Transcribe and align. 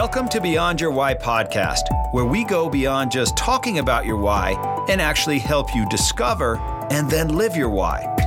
Welcome 0.00 0.28
to 0.28 0.40
Beyond 0.40 0.80
Your 0.80 0.92
Why 0.92 1.12
podcast, 1.12 1.82
where 2.12 2.24
we 2.24 2.44
go 2.44 2.70
beyond 2.70 3.10
just 3.10 3.36
talking 3.36 3.80
about 3.80 4.06
your 4.06 4.16
why 4.16 4.52
and 4.88 5.00
actually 5.00 5.40
help 5.40 5.74
you 5.74 5.88
discover 5.88 6.56
and 6.92 7.10
then 7.10 7.30
live 7.36 7.56
your 7.56 7.68
why. 7.68 8.17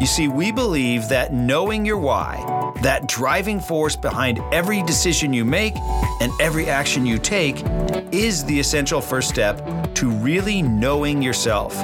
You 0.00 0.06
see, 0.06 0.28
we 0.28 0.52
believe 0.52 1.08
that 1.08 1.32
knowing 1.32 1.84
your 1.84 1.98
why, 1.98 2.72
that 2.82 3.08
driving 3.08 3.58
force 3.58 3.96
behind 3.96 4.38
every 4.52 4.80
decision 4.84 5.32
you 5.32 5.44
make 5.44 5.74
and 6.20 6.30
every 6.40 6.70
action 6.70 7.04
you 7.04 7.18
take, 7.18 7.64
is 8.12 8.44
the 8.44 8.60
essential 8.60 9.00
first 9.00 9.28
step 9.28 9.60
to 9.94 10.08
really 10.08 10.62
knowing 10.62 11.20
yourself. 11.20 11.74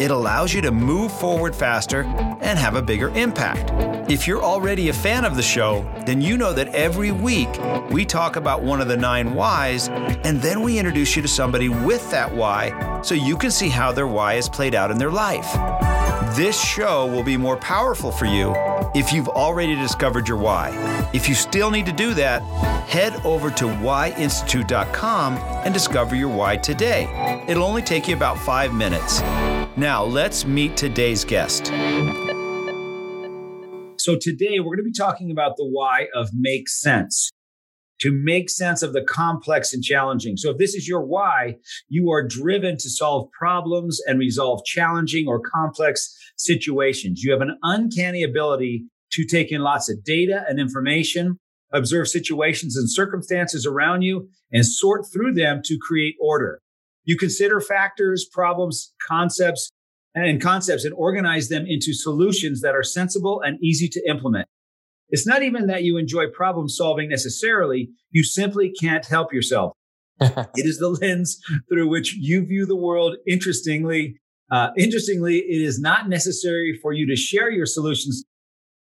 It 0.00 0.10
allows 0.10 0.54
you 0.54 0.62
to 0.62 0.72
move 0.72 1.12
forward 1.12 1.54
faster 1.54 2.04
and 2.40 2.58
have 2.58 2.74
a 2.74 2.80
bigger 2.80 3.10
impact. 3.10 3.70
If 4.10 4.26
you're 4.26 4.42
already 4.42 4.88
a 4.88 4.94
fan 4.94 5.26
of 5.26 5.36
the 5.36 5.42
show, 5.42 5.86
then 6.06 6.22
you 6.22 6.38
know 6.38 6.54
that 6.54 6.74
every 6.74 7.10
week 7.10 7.50
we 7.90 8.06
talk 8.06 8.36
about 8.36 8.62
one 8.62 8.80
of 8.80 8.88
the 8.88 8.96
nine 8.96 9.34
whys, 9.34 9.88
and 9.88 10.40
then 10.40 10.62
we 10.62 10.78
introduce 10.78 11.14
you 11.16 11.20
to 11.20 11.28
somebody 11.28 11.68
with 11.68 12.10
that 12.10 12.34
why 12.34 13.02
so 13.02 13.14
you 13.14 13.36
can 13.36 13.50
see 13.50 13.68
how 13.68 13.92
their 13.92 14.06
why 14.06 14.34
is 14.34 14.48
played 14.48 14.74
out 14.74 14.90
in 14.90 14.96
their 14.96 15.10
life. 15.10 15.54
This 16.34 16.60
show 16.60 17.06
will 17.06 17.22
be 17.22 17.36
more 17.36 17.56
powerful 17.56 18.10
for 18.10 18.26
you 18.26 18.52
if 18.94 19.12
you've 19.12 19.28
already 19.28 19.76
discovered 19.76 20.26
your 20.26 20.36
why. 20.36 20.72
If 21.12 21.28
you 21.28 21.34
still 21.34 21.70
need 21.70 21.86
to 21.86 21.92
do 21.92 22.12
that, 22.14 22.42
head 22.88 23.14
over 23.24 23.50
to 23.50 23.64
whyinstitute.com 23.66 25.36
and 25.36 25.72
discover 25.72 26.16
your 26.16 26.28
why 26.28 26.56
today. 26.56 27.44
It'll 27.46 27.62
only 27.62 27.82
take 27.82 28.08
you 28.08 28.16
about 28.16 28.38
five 28.38 28.74
minutes. 28.74 29.20
Now, 29.76 30.02
let's 30.02 30.44
meet 30.44 30.76
today's 30.76 31.24
guest. 31.24 31.66
So, 34.00 34.16
today 34.20 34.58
we're 34.58 34.76
going 34.76 34.78
to 34.78 34.82
be 34.84 34.92
talking 34.92 35.30
about 35.30 35.56
the 35.56 35.66
why 35.66 36.08
of 36.14 36.30
make 36.34 36.68
sense 36.68 37.30
to 38.00 38.12
make 38.12 38.48
sense 38.48 38.82
of 38.82 38.92
the 38.92 39.02
complex 39.02 39.72
and 39.72 39.82
challenging. 39.82 40.36
So, 40.36 40.50
if 40.50 40.58
this 40.58 40.74
is 40.74 40.88
your 40.88 41.04
why, 41.04 41.56
you 41.88 42.10
are 42.10 42.26
driven 42.26 42.76
to 42.78 42.90
solve 42.90 43.30
problems 43.32 44.00
and 44.06 44.18
resolve 44.18 44.64
challenging 44.64 45.26
or 45.26 45.40
complex 45.40 46.14
situations. 46.36 47.22
You 47.22 47.32
have 47.32 47.40
an 47.40 47.58
uncanny 47.62 48.22
ability 48.22 48.84
to 49.12 49.24
take 49.24 49.50
in 49.50 49.62
lots 49.62 49.90
of 49.90 50.04
data 50.04 50.44
and 50.48 50.60
information, 50.60 51.38
observe 51.72 52.08
situations 52.08 52.76
and 52.76 52.90
circumstances 52.90 53.66
around 53.66 54.02
you, 54.02 54.28
and 54.52 54.64
sort 54.64 55.06
through 55.12 55.34
them 55.34 55.60
to 55.64 55.78
create 55.80 56.14
order. 56.20 56.60
You 57.04 57.16
consider 57.16 57.60
factors, 57.60 58.28
problems, 58.30 58.92
concepts, 59.06 59.70
and 60.14 60.40
concepts 60.40 60.84
and 60.84 60.94
organize 60.94 61.48
them 61.48 61.64
into 61.66 61.92
solutions 61.92 62.60
that 62.60 62.74
are 62.74 62.82
sensible 62.82 63.40
and 63.44 63.58
easy 63.62 63.88
to 63.88 64.08
implement. 64.08 64.48
It's 65.10 65.26
not 65.26 65.42
even 65.42 65.66
that 65.66 65.84
you 65.84 65.96
enjoy 65.96 66.28
problem 66.28 66.68
solving 66.68 67.08
necessarily. 67.08 67.90
You 68.10 68.24
simply 68.24 68.72
can't 68.72 69.06
help 69.06 69.32
yourself. 69.32 69.72
it 70.20 70.66
is 70.66 70.78
the 70.78 70.88
lens 70.88 71.38
through 71.68 71.88
which 71.88 72.14
you 72.14 72.44
view 72.44 72.66
the 72.66 72.76
world. 72.76 73.16
Interestingly, 73.26 74.18
uh, 74.50 74.68
interestingly, 74.76 75.38
it 75.38 75.62
is 75.62 75.78
not 75.78 76.08
necessary 76.08 76.78
for 76.80 76.92
you 76.92 77.06
to 77.06 77.16
share 77.16 77.50
your 77.50 77.66
solutions 77.66 78.24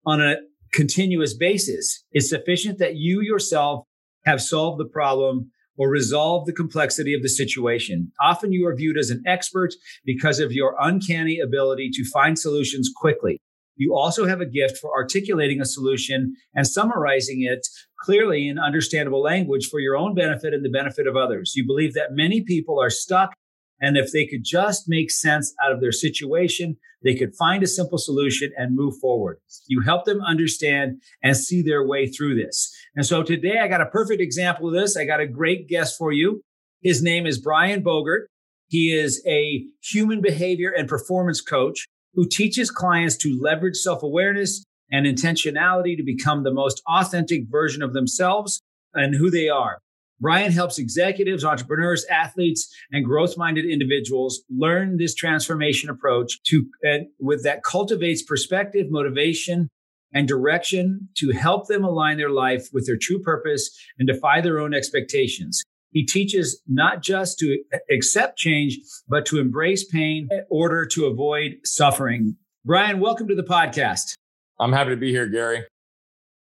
on 0.06 0.22
a 0.22 0.36
continuous 0.72 1.36
basis. 1.36 2.04
It's 2.12 2.28
sufficient 2.28 2.78
that 2.78 2.96
you 2.96 3.20
yourself 3.20 3.84
have 4.24 4.40
solved 4.40 4.80
the 4.80 4.88
problem 4.88 5.50
or 5.76 5.88
resolved 5.88 6.46
the 6.46 6.52
complexity 6.52 7.14
of 7.14 7.22
the 7.22 7.28
situation. 7.28 8.12
Often 8.20 8.52
you 8.52 8.66
are 8.66 8.74
viewed 8.74 8.98
as 8.98 9.10
an 9.10 9.22
expert 9.26 9.74
because 10.04 10.40
of 10.40 10.52
your 10.52 10.74
uncanny 10.80 11.38
ability 11.38 11.90
to 11.94 12.04
find 12.04 12.38
solutions 12.38 12.90
quickly. 12.94 13.40
You 13.78 13.94
also 13.94 14.26
have 14.26 14.40
a 14.40 14.46
gift 14.46 14.76
for 14.78 14.92
articulating 14.92 15.60
a 15.60 15.64
solution 15.64 16.34
and 16.54 16.66
summarizing 16.66 17.42
it 17.42 17.66
clearly 18.04 18.48
in 18.48 18.58
understandable 18.58 19.22
language 19.22 19.68
for 19.70 19.80
your 19.80 19.96
own 19.96 20.14
benefit 20.14 20.52
and 20.52 20.64
the 20.64 20.70
benefit 20.70 21.06
of 21.06 21.16
others. 21.16 21.54
You 21.56 21.66
believe 21.66 21.94
that 21.94 22.12
many 22.12 22.42
people 22.42 22.80
are 22.80 22.90
stuck 22.90 23.32
and 23.80 23.96
if 23.96 24.12
they 24.12 24.26
could 24.26 24.42
just 24.44 24.88
make 24.88 25.10
sense 25.10 25.54
out 25.64 25.72
of 25.72 25.80
their 25.80 25.92
situation, 25.92 26.76
they 27.04 27.14
could 27.14 27.34
find 27.36 27.62
a 27.62 27.68
simple 27.68 27.98
solution 27.98 28.50
and 28.56 28.74
move 28.74 28.94
forward. 29.00 29.38
You 29.68 29.82
help 29.82 30.04
them 30.04 30.20
understand 30.20 31.00
and 31.22 31.36
see 31.36 31.62
their 31.62 31.86
way 31.86 32.08
through 32.08 32.34
this. 32.34 32.74
And 32.96 33.06
so 33.06 33.22
today 33.22 33.58
I 33.60 33.68
got 33.68 33.80
a 33.80 33.86
perfect 33.86 34.20
example 34.20 34.68
of 34.68 34.74
this. 34.74 34.96
I 34.96 35.04
got 35.04 35.20
a 35.20 35.26
great 35.26 35.68
guest 35.68 35.96
for 35.96 36.10
you. 36.12 36.42
His 36.82 37.02
name 37.02 37.26
is 37.26 37.40
Brian 37.40 37.82
Bogert. 37.82 38.26
He 38.66 38.92
is 38.92 39.22
a 39.26 39.64
human 39.80 40.20
behavior 40.20 40.70
and 40.70 40.88
performance 40.88 41.40
coach 41.40 41.86
who 42.18 42.26
teaches 42.26 42.68
clients 42.68 43.16
to 43.16 43.38
leverage 43.40 43.76
self 43.76 44.02
awareness 44.02 44.64
and 44.90 45.06
intentionality 45.06 45.96
to 45.96 46.02
become 46.02 46.42
the 46.42 46.52
most 46.52 46.82
authentic 46.88 47.44
version 47.48 47.80
of 47.80 47.92
themselves 47.92 48.60
and 48.92 49.14
who 49.14 49.30
they 49.30 49.48
are. 49.48 49.78
Brian 50.20 50.50
helps 50.50 50.80
executives, 50.80 51.44
entrepreneurs, 51.44 52.04
athletes, 52.06 52.74
and 52.90 53.04
growth 53.04 53.38
minded 53.38 53.64
individuals 53.66 54.42
learn 54.50 54.96
this 54.96 55.14
transformation 55.14 55.90
approach 55.90 56.42
to, 56.42 56.66
and 56.82 57.06
with 57.20 57.44
that 57.44 57.62
cultivates 57.62 58.24
perspective, 58.24 58.88
motivation, 58.90 59.68
and 60.12 60.26
direction 60.26 61.08
to 61.18 61.30
help 61.30 61.68
them 61.68 61.84
align 61.84 62.16
their 62.16 62.30
life 62.30 62.66
with 62.72 62.84
their 62.84 62.98
true 63.00 63.22
purpose 63.22 63.70
and 63.96 64.08
defy 64.08 64.40
their 64.40 64.58
own 64.58 64.74
expectations. 64.74 65.62
He 65.90 66.04
teaches 66.04 66.62
not 66.68 67.02
just 67.02 67.38
to 67.38 67.58
accept 67.90 68.36
change, 68.36 68.78
but 69.08 69.24
to 69.26 69.38
embrace 69.38 69.84
pain 69.84 70.28
in 70.30 70.44
order 70.50 70.84
to 70.86 71.06
avoid 71.06 71.58
suffering. 71.64 72.36
Brian, 72.64 73.00
welcome 73.00 73.26
to 73.28 73.34
the 73.34 73.42
podcast. 73.42 74.14
I'm 74.60 74.72
happy 74.72 74.90
to 74.90 74.96
be 74.96 75.10
here, 75.10 75.26
Gary. 75.26 75.64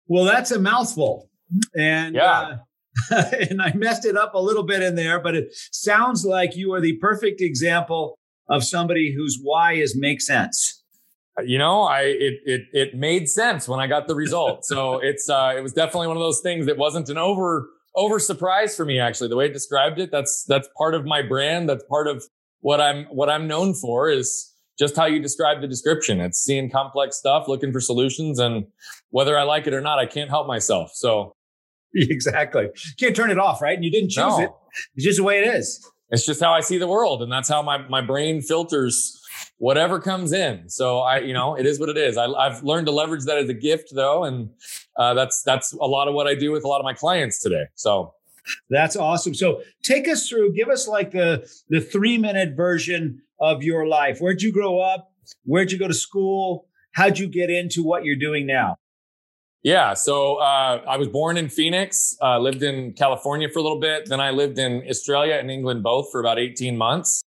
Well, 0.07 0.25
that's 0.25 0.51
a 0.51 0.59
mouthful. 0.59 1.29
And 1.75 2.15
yeah. 2.15 2.57
Uh, 3.09 3.23
and 3.49 3.61
I 3.61 3.73
messed 3.73 4.05
it 4.05 4.17
up 4.17 4.35
a 4.35 4.39
little 4.39 4.63
bit 4.63 4.83
in 4.83 4.95
there, 4.95 5.19
but 5.19 5.33
it 5.33 5.47
sounds 5.71 6.25
like 6.25 6.55
you 6.55 6.73
are 6.73 6.81
the 6.81 6.97
perfect 6.97 7.41
example 7.41 8.19
of 8.49 8.63
somebody 8.63 9.13
whose 9.15 9.39
why 9.41 9.73
is 9.73 9.95
make 9.97 10.21
sense. 10.21 10.83
You 11.43 11.57
know, 11.57 11.83
I 11.83 12.01
it 12.01 12.33
it 12.45 12.61
it 12.73 12.95
made 12.95 13.29
sense 13.29 13.67
when 13.67 13.79
I 13.79 13.87
got 13.87 14.07
the 14.07 14.15
result. 14.15 14.65
so 14.65 14.99
it's 15.01 15.29
uh 15.29 15.53
it 15.57 15.61
was 15.61 15.73
definitely 15.73 16.07
one 16.07 16.17
of 16.17 16.21
those 16.21 16.41
things 16.41 16.65
that 16.65 16.77
wasn't 16.77 17.09
an 17.09 17.17
over 17.17 17.69
over 17.95 18.19
surprise 18.19 18.75
for 18.75 18.85
me 18.85 18.99
actually 18.99 19.29
the 19.29 19.35
way 19.35 19.45
it 19.45 19.53
described 19.53 19.99
it. 19.99 20.11
That's 20.11 20.43
that's 20.47 20.69
part 20.77 20.95
of 20.95 21.05
my 21.05 21.21
brand. 21.21 21.69
That's 21.69 21.83
part 21.89 22.07
of 22.07 22.23
what 22.61 22.79
i'm 22.79 23.05
what 23.05 23.29
i'm 23.29 23.47
known 23.47 23.73
for 23.73 24.09
is 24.09 24.53
just 24.79 24.95
how 24.95 25.05
you 25.05 25.19
describe 25.19 25.61
the 25.61 25.67
description. 25.67 26.19
It's 26.21 26.39
seeing 26.39 26.69
complex 26.69 27.17
stuff 27.17 27.47
looking 27.47 27.71
for 27.71 27.81
solutions 27.81 28.39
and 28.39 28.65
whether 29.09 29.37
i 29.37 29.43
like 29.43 29.67
it 29.67 29.73
or 29.73 29.81
not 29.81 29.99
i 29.99 30.05
can't 30.05 30.29
help 30.29 30.47
myself. 30.47 30.91
So 30.93 31.33
exactly. 31.93 32.67
Can't 32.99 33.15
turn 33.15 33.31
it 33.31 33.39
off 33.39 33.61
right? 33.61 33.75
And 33.75 33.83
you 33.83 33.91
didn't 33.91 34.09
choose 34.09 34.37
no. 34.37 34.39
it. 34.39 34.49
It's 34.95 35.05
just 35.05 35.17
the 35.17 35.23
way 35.23 35.39
it 35.39 35.47
is. 35.47 35.85
It's 36.09 36.25
just 36.25 36.41
how 36.41 36.53
i 36.53 36.61
see 36.61 36.77
the 36.77 36.87
world 36.87 37.21
and 37.21 37.31
that's 37.31 37.49
how 37.49 37.61
my 37.61 37.77
my 37.87 38.01
brain 38.01 38.41
filters 38.41 39.20
whatever 39.57 39.99
comes 39.99 40.31
in. 40.31 40.69
So 40.69 40.99
I, 40.99 41.19
you 41.19 41.33
know, 41.33 41.55
it 41.55 41.65
is 41.65 41.79
what 41.79 41.89
it 41.89 41.97
is. 41.97 42.17
I, 42.17 42.49
have 42.49 42.63
learned 42.63 42.87
to 42.87 42.91
leverage 42.91 43.25
that 43.25 43.37
as 43.37 43.49
a 43.49 43.53
gift 43.53 43.93
though. 43.93 44.23
And 44.23 44.49
uh, 44.97 45.13
that's, 45.13 45.43
that's 45.43 45.73
a 45.73 45.85
lot 45.85 46.07
of 46.07 46.13
what 46.13 46.27
I 46.27 46.35
do 46.35 46.51
with 46.51 46.63
a 46.63 46.67
lot 46.67 46.79
of 46.79 46.85
my 46.85 46.93
clients 46.93 47.39
today. 47.39 47.65
So 47.75 48.13
that's 48.69 48.95
awesome. 48.95 49.33
So 49.33 49.61
take 49.83 50.07
us 50.07 50.27
through, 50.27 50.53
give 50.53 50.69
us 50.69 50.87
like 50.87 51.11
the, 51.11 51.47
the 51.69 51.79
three 51.79 52.17
minute 52.17 52.55
version 52.55 53.21
of 53.39 53.63
your 53.63 53.87
life. 53.87 54.19
Where'd 54.19 54.41
you 54.41 54.51
grow 54.51 54.79
up? 54.79 55.11
Where'd 55.45 55.71
you 55.71 55.79
go 55.79 55.87
to 55.87 55.93
school? 55.93 56.67
How'd 56.93 57.19
you 57.19 57.27
get 57.27 57.49
into 57.49 57.83
what 57.83 58.03
you're 58.03 58.17
doing 58.17 58.45
now? 58.45 58.77
Yeah, 59.63 59.93
so 59.93 60.37
uh, 60.37 60.81
I 60.87 60.97
was 60.97 61.07
born 61.07 61.37
in 61.37 61.47
Phoenix, 61.47 62.17
uh, 62.19 62.39
lived 62.39 62.63
in 62.63 62.93
California 62.93 63.47
for 63.47 63.59
a 63.59 63.61
little 63.61 63.79
bit. 63.79 64.09
Then 64.09 64.19
I 64.19 64.31
lived 64.31 64.57
in 64.57 64.83
Australia 64.89 65.35
and 65.35 65.51
England 65.51 65.83
both 65.83 66.11
for 66.11 66.19
about 66.19 66.39
18 66.39 66.75
months. 66.75 67.21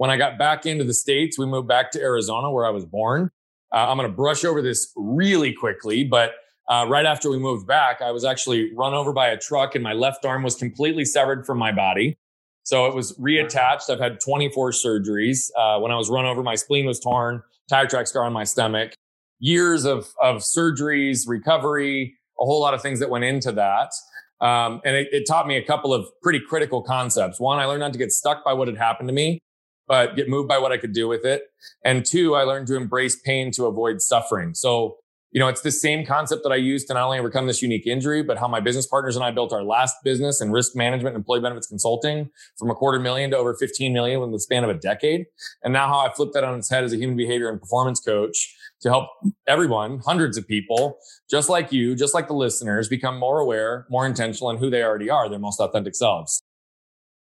When 0.00 0.08
I 0.08 0.16
got 0.16 0.38
back 0.38 0.64
into 0.64 0.82
the 0.82 0.94
States, 0.94 1.38
we 1.38 1.44
moved 1.44 1.68
back 1.68 1.90
to 1.90 2.00
Arizona 2.00 2.50
where 2.50 2.64
I 2.64 2.70
was 2.70 2.86
born. 2.86 3.30
Uh, 3.70 3.90
I'm 3.90 3.98
going 3.98 4.08
to 4.08 4.16
brush 4.16 4.46
over 4.46 4.62
this 4.62 4.90
really 4.96 5.52
quickly, 5.52 6.04
but 6.04 6.30
uh, 6.70 6.86
right 6.88 7.04
after 7.04 7.28
we 7.28 7.38
moved 7.38 7.66
back, 7.66 8.00
I 8.00 8.10
was 8.10 8.24
actually 8.24 8.72
run 8.74 8.94
over 8.94 9.12
by 9.12 9.28
a 9.28 9.36
truck 9.36 9.74
and 9.74 9.84
my 9.84 9.92
left 9.92 10.24
arm 10.24 10.42
was 10.42 10.54
completely 10.54 11.04
severed 11.04 11.44
from 11.44 11.58
my 11.58 11.70
body. 11.70 12.16
So 12.62 12.86
it 12.86 12.94
was 12.94 13.14
reattached. 13.18 13.90
I've 13.90 14.00
had 14.00 14.20
24 14.20 14.70
surgeries. 14.70 15.50
Uh, 15.54 15.78
when 15.80 15.92
I 15.92 15.96
was 15.96 16.08
run 16.08 16.24
over, 16.24 16.42
my 16.42 16.54
spleen 16.54 16.86
was 16.86 16.98
torn, 16.98 17.42
tire 17.68 17.86
track 17.86 18.06
scar 18.06 18.24
on 18.24 18.32
my 18.32 18.44
stomach, 18.44 18.94
years 19.38 19.84
of, 19.84 20.08
of 20.22 20.36
surgeries, 20.38 21.28
recovery, 21.28 22.14
a 22.40 22.46
whole 22.46 22.62
lot 22.62 22.72
of 22.72 22.80
things 22.80 23.00
that 23.00 23.10
went 23.10 23.24
into 23.24 23.52
that. 23.52 23.92
Um, 24.40 24.80
and 24.82 24.96
it, 24.96 25.08
it 25.12 25.24
taught 25.28 25.46
me 25.46 25.58
a 25.58 25.62
couple 25.62 25.92
of 25.92 26.06
pretty 26.22 26.40
critical 26.40 26.80
concepts. 26.82 27.38
One, 27.38 27.58
I 27.58 27.66
learned 27.66 27.80
not 27.80 27.92
to 27.92 27.98
get 27.98 28.12
stuck 28.12 28.42
by 28.46 28.54
what 28.54 28.66
had 28.66 28.78
happened 28.78 29.10
to 29.10 29.14
me 29.14 29.42
but 29.90 30.14
get 30.14 30.28
moved 30.28 30.48
by 30.48 30.56
what 30.56 30.70
I 30.70 30.76
could 30.76 30.92
do 30.92 31.08
with 31.08 31.24
it. 31.24 31.42
And 31.84 32.06
two, 32.06 32.36
I 32.36 32.44
learned 32.44 32.68
to 32.68 32.76
embrace 32.76 33.16
pain 33.20 33.50
to 33.56 33.66
avoid 33.66 34.00
suffering. 34.00 34.54
So, 34.54 34.98
you 35.32 35.40
know, 35.40 35.48
it's 35.48 35.62
the 35.62 35.72
same 35.72 36.06
concept 36.06 36.44
that 36.44 36.52
I 36.52 36.56
used 36.56 36.86
to 36.86 36.94
not 36.94 37.06
only 37.06 37.18
overcome 37.18 37.48
this 37.48 37.60
unique 37.60 37.88
injury, 37.88 38.22
but 38.22 38.38
how 38.38 38.46
my 38.46 38.60
business 38.60 38.86
partners 38.86 39.16
and 39.16 39.24
I 39.24 39.32
built 39.32 39.52
our 39.52 39.64
last 39.64 39.96
business 40.04 40.40
in 40.40 40.52
risk 40.52 40.76
management 40.76 41.16
and 41.16 41.22
employee 41.22 41.40
benefits 41.40 41.66
consulting 41.66 42.30
from 42.56 42.70
a 42.70 42.74
quarter 42.76 43.00
million 43.00 43.32
to 43.32 43.36
over 43.36 43.52
15 43.52 43.92
million 43.92 44.22
in 44.22 44.30
the 44.30 44.38
span 44.38 44.62
of 44.62 44.70
a 44.70 44.74
decade. 44.74 45.26
And 45.64 45.72
now 45.72 45.88
how 45.88 45.98
I 46.06 46.12
flipped 46.12 46.34
that 46.34 46.44
on 46.44 46.56
its 46.56 46.70
head 46.70 46.84
as 46.84 46.92
a 46.92 46.96
human 46.96 47.16
behavior 47.16 47.50
and 47.50 47.60
performance 47.60 47.98
coach 47.98 48.56
to 48.82 48.90
help 48.90 49.08
everyone, 49.48 49.98
hundreds 50.06 50.36
of 50.36 50.46
people, 50.46 50.98
just 51.28 51.48
like 51.48 51.72
you, 51.72 51.96
just 51.96 52.14
like 52.14 52.28
the 52.28 52.34
listeners, 52.34 52.88
become 52.88 53.18
more 53.18 53.40
aware, 53.40 53.88
more 53.90 54.06
intentional 54.06 54.50
in 54.50 54.58
who 54.58 54.70
they 54.70 54.84
already 54.84 55.10
are, 55.10 55.28
their 55.28 55.40
most 55.40 55.58
authentic 55.58 55.96
selves. 55.96 56.44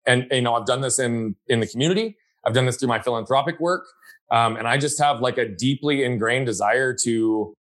And, 0.06 0.28
you 0.30 0.44
know, 0.44 0.54
I've 0.54 0.68
done 0.68 0.82
this 0.82 1.00
in, 1.00 1.36
in 1.48 1.60
the 1.60 1.68
community. 1.68 2.18
I've 2.46 2.54
done 2.54 2.66
this 2.66 2.78
through 2.78 2.90
my 2.90 3.00
philanthropic 3.00 3.60
work. 3.60 3.86
Um, 4.32 4.56
and 4.56 4.68
I 4.68 4.78
just 4.78 5.00
have 5.00 5.20
like 5.20 5.38
a 5.38 5.48
deeply 5.48 6.04
ingrained 6.04 6.46
desire 6.46 6.96
to 7.04 7.54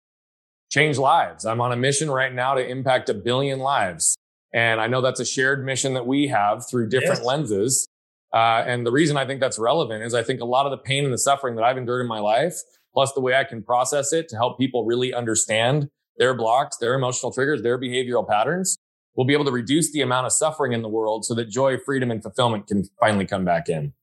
change 0.72 0.98
lives. 0.98 1.45
I'm 1.45 1.60
on 1.62 1.72
a 1.72 1.75
mission 1.75 2.10
right 2.10 2.33
now 2.33 2.54
to 2.54 2.66
impact 2.66 3.10
a 3.10 3.13
billion 3.13 3.60
lives. 3.60 4.16
And 4.54 4.80
I 4.80 4.88
know 4.88 5.01
that's 5.01 5.19
a 5.19 5.25
shared 5.25 5.66
mission 5.66 5.94
that 5.94 6.07
we 6.07 6.28
have 6.28 6.63
through 6.69 6.89
different 6.89 7.19
yes. 7.19 7.25
lenses. 7.25 7.88
Uh, 8.33 8.63
and 8.66 8.86
the 8.86 8.92
reason 8.92 9.18
I 9.18 9.25
think 9.25 9.42
that's 9.42 9.60
relevant 9.60 10.04
is 10.04 10.13
I 10.13 10.24
think 10.24 10.39
a 10.39 10.45
lot 10.45 10.66
of 10.66 10.72
the 10.72 10.78
pain 10.78 11.04
and 11.04 11.13
the 11.13 11.18
suffering 11.18 11.56
that 11.56 11.63
I've 11.63 11.78
endured 11.78 12.01
in 12.01 12.07
my 12.07 12.19
life, 12.19 12.56
plus 12.94 13.12
the 13.13 13.19
way 13.22 13.36
I 13.36 13.44
can 13.44 13.62
process 13.62 14.13
it 14.13 14.30
to 14.30 14.38
help 14.38 14.57
people 14.57 14.86
really 14.86 15.13
understand 15.13 15.89
their 16.18 16.33
blocks, 16.33 16.78
their 16.78 16.94
emotional 16.94 17.33
triggers, 17.33 17.62
their 17.62 17.80
behavioral 17.80 18.28
patterns, 18.28 18.78
will 19.16 19.25
be 19.25 19.33
able 19.33 19.45
to 19.45 19.51
reduce 19.51 19.92
the 19.92 20.01
amount 20.01 20.25
of 20.25 20.31
suffering 20.31 20.72
in 20.72 20.81
the 20.81 20.89
world 20.89 21.25
so 21.25 21.33
that 21.36 21.50
joy, 21.50 21.78
freedom, 21.78 22.12
and 22.12 22.24
fulfillment 22.24 22.68
can 22.68 22.86
finally 23.00 23.25
come 23.25 23.44
back 23.44 23.68
in. 23.68 23.94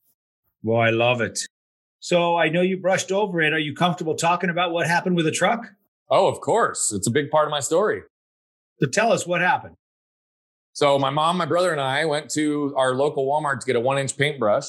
Well, 0.62 0.80
I 0.80 0.90
love 0.90 1.20
it. 1.20 1.38
So 2.00 2.36
I 2.36 2.48
know 2.48 2.60
you 2.60 2.76
brushed 2.76 3.12
over 3.12 3.40
it. 3.40 3.52
Are 3.52 3.58
you 3.58 3.74
comfortable 3.74 4.14
talking 4.14 4.50
about 4.50 4.72
what 4.72 4.86
happened 4.86 5.16
with 5.16 5.24
the 5.24 5.32
truck? 5.32 5.66
Oh, 6.10 6.26
of 6.26 6.40
course. 6.40 6.92
It's 6.92 7.06
a 7.06 7.10
big 7.10 7.30
part 7.30 7.46
of 7.46 7.50
my 7.50 7.60
story. 7.60 8.02
So 8.80 8.86
tell 8.86 9.12
us 9.12 9.26
what 9.26 9.40
happened. 9.40 9.74
So 10.72 10.98
my 10.98 11.10
mom, 11.10 11.36
my 11.36 11.46
brother, 11.46 11.72
and 11.72 11.80
I 11.80 12.04
went 12.04 12.30
to 12.30 12.72
our 12.76 12.94
local 12.94 13.26
Walmart 13.26 13.60
to 13.60 13.66
get 13.66 13.76
a 13.76 13.80
one 13.80 13.98
inch 13.98 14.16
paintbrush. 14.16 14.66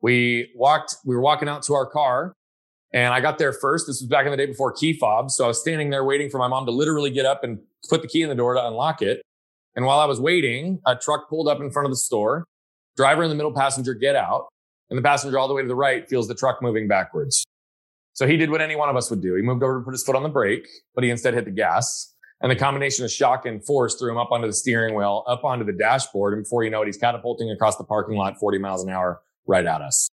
We 0.00 0.50
walked, 0.54 0.96
we 1.04 1.14
were 1.14 1.22
walking 1.22 1.48
out 1.48 1.62
to 1.64 1.74
our 1.74 1.86
car 1.86 2.34
and 2.92 3.12
I 3.12 3.20
got 3.20 3.38
there 3.38 3.52
first. 3.52 3.86
This 3.86 4.00
was 4.00 4.08
back 4.08 4.24
in 4.24 4.30
the 4.30 4.36
day 4.36 4.46
before 4.46 4.72
key 4.72 4.92
fobs. 4.92 5.36
So 5.36 5.44
I 5.44 5.48
was 5.48 5.60
standing 5.60 5.90
there 5.90 6.04
waiting 6.04 6.30
for 6.30 6.38
my 6.38 6.48
mom 6.48 6.66
to 6.66 6.72
literally 6.72 7.10
get 7.10 7.26
up 7.26 7.44
and 7.44 7.58
put 7.88 8.02
the 8.02 8.08
key 8.08 8.22
in 8.22 8.28
the 8.28 8.34
door 8.34 8.54
to 8.54 8.66
unlock 8.66 9.02
it. 9.02 9.22
And 9.74 9.84
while 9.84 10.00
I 10.00 10.06
was 10.06 10.20
waiting, 10.20 10.80
a 10.86 10.96
truck 10.96 11.28
pulled 11.28 11.48
up 11.48 11.60
in 11.60 11.70
front 11.70 11.86
of 11.86 11.92
the 11.92 11.96
store. 11.96 12.44
Driver 12.96 13.22
and 13.22 13.30
the 13.30 13.36
middle 13.36 13.52
passenger 13.52 13.94
get 13.94 14.16
out 14.16 14.48
and 14.90 14.98
the 14.98 15.02
passenger 15.02 15.38
all 15.38 15.48
the 15.48 15.54
way 15.54 15.62
to 15.62 15.68
the 15.68 15.74
right 15.74 16.08
feels 16.08 16.28
the 16.28 16.34
truck 16.34 16.62
moving 16.62 16.88
backwards. 16.88 17.44
So 18.14 18.26
he 18.26 18.36
did 18.36 18.50
what 18.50 18.60
any 18.60 18.74
one 18.74 18.88
of 18.88 18.96
us 18.96 19.10
would 19.10 19.22
do. 19.22 19.34
He 19.36 19.42
moved 19.42 19.62
over 19.62 19.78
to 19.78 19.84
put 19.84 19.92
his 19.92 20.02
foot 20.02 20.16
on 20.16 20.22
the 20.22 20.28
brake, 20.28 20.66
but 20.94 21.04
he 21.04 21.10
instead 21.10 21.34
hit 21.34 21.44
the 21.44 21.50
gas. 21.50 22.14
And 22.40 22.50
the 22.50 22.56
combination 22.56 23.04
of 23.04 23.10
shock 23.10 23.46
and 23.46 23.64
force 23.64 23.96
threw 23.96 24.10
him 24.10 24.18
up 24.18 24.30
onto 24.30 24.46
the 24.46 24.52
steering 24.52 24.94
wheel, 24.94 25.24
up 25.26 25.44
onto 25.44 25.64
the 25.64 25.72
dashboard. 25.72 26.34
And 26.34 26.44
before 26.44 26.64
you 26.64 26.70
know 26.70 26.82
it, 26.82 26.86
he's 26.86 26.96
catapulting 26.96 27.50
across 27.50 27.76
the 27.76 27.84
parking 27.84 28.16
lot 28.16 28.38
40 28.38 28.58
miles 28.58 28.82
an 28.84 28.90
hour 28.90 29.20
right 29.46 29.64
at 29.64 29.80
us. 29.80 30.08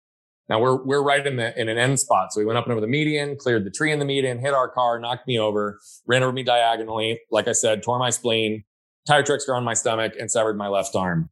Now 0.49 0.61
we're, 0.61 0.77
we're 0.85 1.03
right 1.03 1.27
in 1.27 1.37
the, 1.37 1.59
in 1.61 1.69
an 1.69 1.79
end 1.79 1.99
spot. 1.99 2.33
So 2.33 2.41
we 2.41 2.45
went 2.45 2.59
up 2.59 2.65
and 2.65 2.73
over 2.73 2.81
the 2.81 2.87
median, 2.87 3.37
cleared 3.37 3.65
the 3.65 3.71
tree 3.71 3.93
in 3.93 3.99
the 3.99 4.05
median, 4.05 4.39
hit 4.39 4.53
our 4.53 4.69
car, 4.69 4.99
knocked 4.99 5.27
me 5.27 5.39
over, 5.39 5.81
ran 6.07 6.23
over 6.23 6.33
me 6.33 6.43
diagonally. 6.43 7.21
Like 7.31 7.49
I 7.49 7.53
said, 7.53 7.83
tore 7.83 7.99
my 7.99 8.11
spleen, 8.11 8.65
tire 9.07 9.23
tracks 9.23 9.49
around 9.49 9.65
my 9.65 9.75
stomach 9.75 10.13
and 10.19 10.31
severed 10.31 10.57
my 10.57 10.69
left 10.69 10.95
arm. 10.95 11.31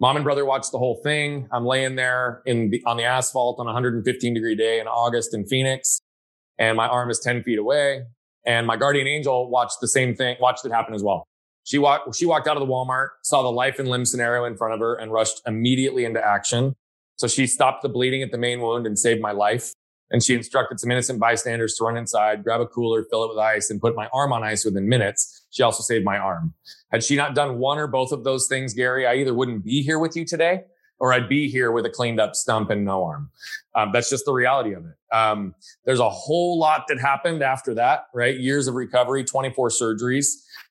Mom 0.00 0.14
and 0.14 0.24
brother 0.24 0.44
watched 0.44 0.70
the 0.70 0.78
whole 0.78 1.00
thing. 1.02 1.48
I'm 1.50 1.66
laying 1.66 1.96
there 1.96 2.42
in 2.46 2.70
the, 2.70 2.82
on 2.86 2.96
the 2.96 3.02
asphalt 3.02 3.58
on 3.58 3.66
a 3.66 3.70
115 3.70 4.34
degree 4.34 4.54
day 4.54 4.78
in 4.78 4.86
August 4.86 5.34
in 5.34 5.44
Phoenix, 5.44 6.00
and 6.58 6.76
my 6.76 6.86
arm 6.86 7.10
is 7.10 7.18
10 7.18 7.42
feet 7.42 7.58
away. 7.58 8.04
And 8.46 8.66
my 8.66 8.76
guardian 8.76 9.06
angel 9.06 9.50
watched 9.50 9.80
the 9.80 9.88
same 9.88 10.14
thing, 10.14 10.36
watched 10.40 10.64
it 10.64 10.72
happen 10.72 10.94
as 10.94 11.02
well. 11.02 11.26
She 11.64 11.78
walked, 11.78 12.14
she 12.14 12.24
walked 12.24 12.46
out 12.46 12.56
of 12.56 12.66
the 12.66 12.72
Walmart, 12.72 13.08
saw 13.22 13.42
the 13.42 13.50
life 13.50 13.78
and 13.78 13.88
limb 13.88 14.06
scenario 14.06 14.44
in 14.44 14.56
front 14.56 14.72
of 14.72 14.80
her 14.80 14.94
and 14.94 15.12
rushed 15.12 15.42
immediately 15.46 16.04
into 16.04 16.24
action. 16.24 16.74
So 17.16 17.26
she 17.26 17.46
stopped 17.46 17.82
the 17.82 17.88
bleeding 17.88 18.22
at 18.22 18.30
the 18.30 18.38
main 18.38 18.60
wound 18.60 18.86
and 18.86 18.98
saved 18.98 19.20
my 19.20 19.32
life. 19.32 19.72
And 20.10 20.22
she 20.22 20.34
instructed 20.34 20.80
some 20.80 20.90
innocent 20.90 21.20
bystanders 21.20 21.74
to 21.74 21.84
run 21.84 21.98
inside, 21.98 22.42
grab 22.42 22.62
a 22.62 22.66
cooler, 22.66 23.04
fill 23.10 23.24
it 23.24 23.28
with 23.28 23.38
ice, 23.38 23.68
and 23.68 23.80
put 23.80 23.94
my 23.94 24.08
arm 24.14 24.32
on 24.32 24.42
ice 24.42 24.64
within 24.64 24.88
minutes. 24.88 25.46
She 25.50 25.62
also 25.62 25.82
saved 25.82 26.04
my 26.04 26.16
arm. 26.16 26.54
Had 26.90 27.04
she 27.04 27.16
not 27.16 27.34
done 27.34 27.58
one 27.58 27.78
or 27.78 27.86
both 27.86 28.12
of 28.12 28.24
those 28.24 28.46
things, 28.48 28.74
Gary, 28.74 29.06
I 29.06 29.14
either 29.14 29.34
wouldn't 29.34 29.64
be 29.64 29.82
here 29.82 29.98
with 29.98 30.16
you 30.16 30.24
today 30.24 30.64
or 31.00 31.12
I'd 31.12 31.28
be 31.28 31.48
here 31.48 31.70
with 31.70 31.86
a 31.86 31.90
cleaned 31.90 32.20
up 32.20 32.34
stump 32.34 32.70
and 32.70 32.84
no 32.84 33.04
arm. 33.04 33.30
Um, 33.74 33.90
that's 33.92 34.10
just 34.10 34.24
the 34.24 34.32
reality 34.32 34.72
of 34.72 34.84
it. 34.84 35.16
Um, 35.16 35.54
there's 35.84 36.00
a 36.00 36.08
whole 36.08 36.58
lot 36.58 36.84
that 36.88 37.00
happened 37.00 37.42
after 37.42 37.74
that, 37.74 38.06
right? 38.14 38.36
Years 38.36 38.66
of 38.66 38.74
recovery, 38.74 39.24
24 39.24 39.68
surgeries. 39.70 40.26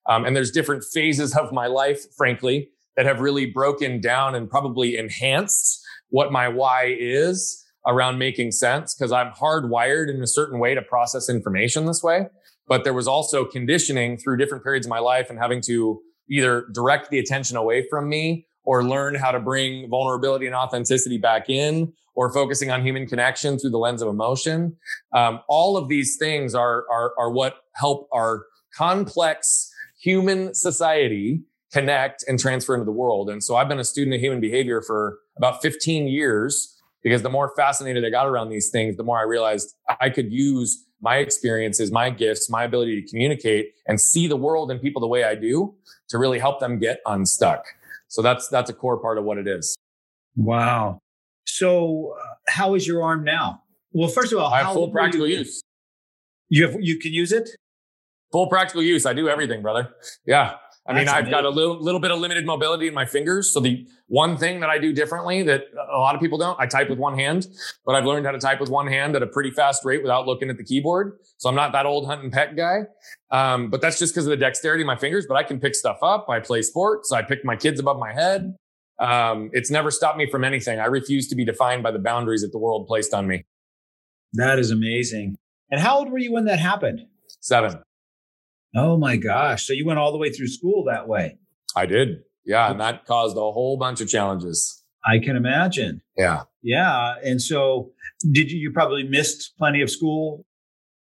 Um, 0.05 0.25
and 0.25 0.35
there's 0.35 0.51
different 0.51 0.83
phases 0.83 1.35
of 1.35 1.51
my 1.51 1.67
life, 1.67 2.05
frankly, 2.17 2.69
that 2.95 3.05
have 3.05 3.19
really 3.19 3.45
broken 3.45 4.01
down 4.01 4.35
and 4.35 4.49
probably 4.49 4.97
enhanced 4.97 5.85
what 6.09 6.31
my 6.31 6.47
why 6.47 6.95
is 6.99 7.63
around 7.85 8.17
making 8.17 8.51
sense 8.51 8.93
because 8.93 9.11
I'm 9.11 9.31
hardwired 9.31 10.13
in 10.13 10.21
a 10.21 10.27
certain 10.27 10.59
way 10.59 10.75
to 10.75 10.81
process 10.81 11.29
information 11.29 11.85
this 11.85 12.03
way. 12.03 12.27
But 12.67 12.83
there 12.83 12.93
was 12.93 13.07
also 13.07 13.45
conditioning 13.45 14.17
through 14.17 14.37
different 14.37 14.63
periods 14.63 14.85
of 14.85 14.89
my 14.89 14.99
life 14.99 15.29
and 15.29 15.39
having 15.39 15.61
to 15.61 16.01
either 16.29 16.68
direct 16.74 17.09
the 17.09 17.19
attention 17.19 17.57
away 17.57 17.85
from 17.89 18.09
me 18.09 18.45
or 18.63 18.83
learn 18.83 19.15
how 19.15 19.31
to 19.31 19.39
bring 19.39 19.89
vulnerability 19.89 20.45
and 20.45 20.56
authenticity 20.56 21.18
back 21.18 21.50
in 21.50 21.94
or 22.15 22.33
focusing 22.33 22.71
on 22.71 22.83
human 22.85 23.07
connection 23.07 23.57
through 23.57 23.69
the 23.69 23.77
lens 23.77 24.01
of 24.01 24.07
emotion. 24.07 24.75
Um, 25.13 25.39
all 25.47 25.77
of 25.77 25.88
these 25.88 26.18
things 26.18 26.56
are, 26.56 26.85
are, 26.91 27.13
are 27.18 27.31
what 27.31 27.57
help 27.75 28.09
our 28.12 28.45
complex 28.75 29.71
human 30.01 30.53
society 30.53 31.44
connect 31.71 32.24
and 32.27 32.39
transfer 32.39 32.74
into 32.74 32.85
the 32.85 32.91
world. 32.91 33.29
And 33.29 33.44
so 33.44 33.56
I've 33.56 33.69
been 33.69 33.79
a 33.79 33.83
student 33.83 34.15
of 34.15 34.21
human 34.21 34.41
behavior 34.41 34.81
for 34.81 35.19
about 35.38 35.62
15 35.62 36.07
years 36.07 36.75
because 37.03 37.21
the 37.21 37.29
more 37.29 37.53
fascinated 37.56 38.03
I 38.03 38.09
got 38.09 38.27
around 38.27 38.50
these 38.50 38.69
things, 38.69 38.97
the 38.97 39.03
more 39.03 39.19
I 39.19 39.24
realized 39.24 39.75
I 40.01 40.09
could 40.09 40.31
use 40.31 40.85
my 41.01 41.17
experiences, 41.17 41.91
my 41.91 42.09
gifts, 42.09 42.49
my 42.49 42.63
ability 42.63 43.01
to 43.01 43.07
communicate 43.07 43.73
and 43.88 43.99
see 43.99 44.27
the 44.27 44.35
world 44.35 44.71
and 44.71 44.81
people 44.81 44.99
the 44.99 45.07
way 45.07 45.23
I 45.23 45.35
do 45.35 45.75
to 46.09 46.17
really 46.17 46.39
help 46.39 46.59
them 46.59 46.79
get 46.79 46.99
unstuck. 47.05 47.65
So 48.07 48.21
that's 48.21 48.47
that's 48.47 48.69
a 48.69 48.73
core 48.73 48.97
part 48.97 49.17
of 49.17 49.23
what 49.23 49.38
it 49.38 49.47
is. 49.47 49.75
Wow. 50.35 50.99
So 51.45 52.15
uh, 52.19 52.35
how 52.47 52.75
is 52.75 52.88
your 52.88 53.03
arm 53.03 53.23
now? 53.23 53.63
Well, 53.91 54.09
first 54.09 54.31
of 54.31 54.39
all, 54.39 54.51
I 54.51 54.63
have 54.63 54.73
full 54.73 54.91
practical 54.91 55.27
you, 55.27 55.39
use. 55.39 55.61
You 56.49 56.67
have 56.67 56.75
you 56.79 57.00
can 57.00 57.13
use 57.13 57.31
it? 57.31 57.50
Full 58.31 58.47
practical 58.47 58.83
use. 58.83 59.05
I 59.05 59.13
do 59.13 59.29
everything, 59.29 59.61
brother. 59.61 59.89
Yeah. 60.25 60.55
I 60.88 60.94
mean, 60.94 61.10
I've 61.10 61.30
got 61.30 61.44
a 61.44 61.50
little, 61.50 61.81
little 61.81 62.00
bit 62.00 62.12
of 62.12 62.19
limited 62.19 62.45
mobility 62.45 62.88
in 62.88 62.94
my 62.94 63.06
fingers. 63.06 63.51
So 63.51 63.60
the 63.60 63.86
one 64.07 64.38
thing 64.38 64.62
that 64.62 64.69
I 64.69 64.78
do 64.78 64.94
differently 64.94 65.44
that 65.44 65.66
a 65.92 65.98
lot 65.98 66.16
of 66.16 66.22
people 66.22 66.38
don't, 66.38 66.57
I 66.60 66.66
type 66.66 66.89
with 66.89 66.98
one 66.98 67.18
hand, 67.18 67.48
but 67.86 67.94
I've 67.94 68.06
learned 68.06 68.25
how 68.25 68.31
to 68.31 68.39
type 68.39 68.62
with 68.62 68.69
one 68.69 68.88
hand 68.88 69.16
at 69.16 69.22
a 69.22 69.28
pretty 69.28 69.51
fast 69.51 69.84
rate 69.84 70.01
without 70.01 70.25
looking 70.25 70.50
at 70.50 70.57
the 70.57 70.63
keyboard. 70.63 71.19
So 71.38 71.50
I'm 71.50 71.56
not 71.56 71.74
that 71.74 71.86
old 71.86 72.06
hunt 72.06 72.24
and 72.24 72.31
peck 72.31 72.56
guy. 72.56 72.84
Um, 73.31 73.69
but 73.69 73.81
that's 73.81 74.00
just 74.00 74.13
because 74.13 74.25
of 74.28 74.30
the 74.30 74.38
dexterity 74.38 74.84
of 74.84 74.88
my 74.88 74.96
fingers, 74.96 75.25
but 75.27 75.36
I 75.36 75.44
can 75.44 75.60
pick 75.60 75.75
stuff 75.75 75.98
up. 76.01 76.29
I 76.29 76.39
play 76.39 76.62
sports. 76.62 77.12
I 77.12 77.22
pick 77.22 77.44
my 77.44 77.58
kids 77.58 77.82
above 77.82 78.00
my 78.00 78.13
head. 78.13 78.56
Um, 79.00 79.50
it's 79.51 79.70
never 79.70 79.91
stopped 79.91 80.17
me 80.17 80.29
from 80.29 80.46
anything. 80.46 80.79
I 80.79 80.86
refuse 80.86 81.27
to 81.27 81.36
be 81.36 81.44
defined 81.44 81.84
by 81.84 81.91
the 81.91 82.00
boundaries 82.00 82.41
that 82.41 82.51
the 82.53 82.60
world 82.60 82.88
placed 82.88 83.13
on 83.13 83.27
me. 83.27 83.44
That 84.34 84.58
is 84.58 84.72
amazing. 84.72 85.36
And 85.70 85.82
how 85.82 85.98
old 86.00 86.12
were 86.12 86.17
you 86.17 86.32
when 86.32 86.46
that 86.46 86.60
happened? 86.60 87.01
Seven. 87.41 87.82
Oh 88.77 88.96
my 88.96 89.17
gosh. 89.17 89.65
So 89.65 89.74
you 89.74 89.86
went 89.86 89.98
all 89.98 90.12
the 90.12 90.19
way 90.19 90.31
through 90.31 90.50
school 90.50 90.84
that 90.88 91.07
way? 91.07 91.39
I 91.75 91.88
did. 91.88 92.19
Yeah. 92.46 92.69
And 92.69 92.79
that 92.79 93.05
caused 93.05 93.36
a 93.36 93.39
whole 93.39 93.75
bunch 93.77 94.01
of 94.01 94.07
challenges. 94.07 94.84
I 95.03 95.17
can 95.17 95.36
imagine. 95.36 96.01
Yeah. 96.15 96.43
Yeah. 96.62 97.15
And 97.24 97.41
so 97.41 97.91
did 98.31 98.51
you, 98.51 98.60
you 98.60 98.72
probably 98.72 99.03
missed 99.03 99.53
plenty 99.57 99.81
of 99.81 99.89
school? 99.89 100.46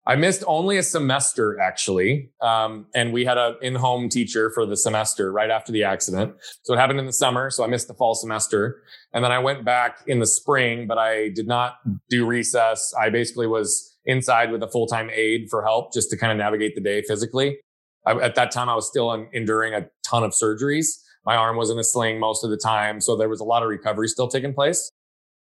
I 0.06 0.16
missed 0.16 0.44
only 0.48 0.78
a 0.78 0.84
semester 0.84 1.60
actually. 1.60 2.32
Um, 2.42 2.88
and 2.94 3.13
we 3.13 3.24
had 3.24 3.38
an 3.38 3.56
in-home 3.62 4.10
teacher 4.10 4.51
for 4.54 4.66
the 4.66 4.75
semester 4.75 5.32
right 5.32 5.50
after 5.50 5.72
the 5.72 5.84
accident. 5.84 6.34
So 6.63 6.74
it 6.74 6.78
happened 6.78 7.00
in 7.00 7.06
the 7.06 7.13
summer. 7.13 7.50
So 7.51 7.63
I 7.63 7.68
missed 7.68 7.88
the 7.88 7.94
fall 7.94 8.16
semester 8.16 8.82
and 9.13 9.24
then 9.24 9.32
I 9.32 9.40
went 9.40 9.63
back 9.63 10.00
in 10.08 10.20
the 10.20 10.25
spring, 10.25 10.88
but 10.88 10.98
I 10.98 11.30
did 11.30 11.48
not 11.48 11.75
do 12.10 12.25
recess. 12.25 12.94
I 13.00 13.10
basically 13.10 13.48
was 13.48 13.91
inside 14.05 14.51
with 14.51 14.63
a 14.63 14.67
full 14.67 14.88
time 14.88 15.10
aide 15.12 15.48
for 15.50 15.63
help 15.63 15.93
just 15.93 16.10
to 16.12 16.17
kind 16.17 16.31
of 16.31 16.38
navigate 16.38 16.75
the 16.75 16.81
day 16.81 17.01
physically. 17.08 17.58
I, 18.05 18.13
at 18.13 18.36
that 18.36 18.51
time, 18.51 18.70
I 18.70 18.75
was 18.75 18.88
still 18.88 19.12
enduring 19.34 19.74
a 19.74 19.88
ton 20.08 20.24
of 20.24 20.31
surgeries. 20.31 20.88
My 21.25 21.36
arm 21.36 21.55
was 21.55 21.70
in 21.70 21.77
a 21.77 21.84
sling 21.84 22.20
most 22.20 22.43
of 22.43 22.50
the 22.50 22.58
time, 22.58 23.00
so 23.00 23.15
there 23.15 23.29
was 23.29 23.39
a 23.39 23.43
lot 23.43 23.62
of 23.62 23.70
recovery 23.70 24.08
still 24.08 24.27
taking 24.27 24.53
place. 24.53 24.91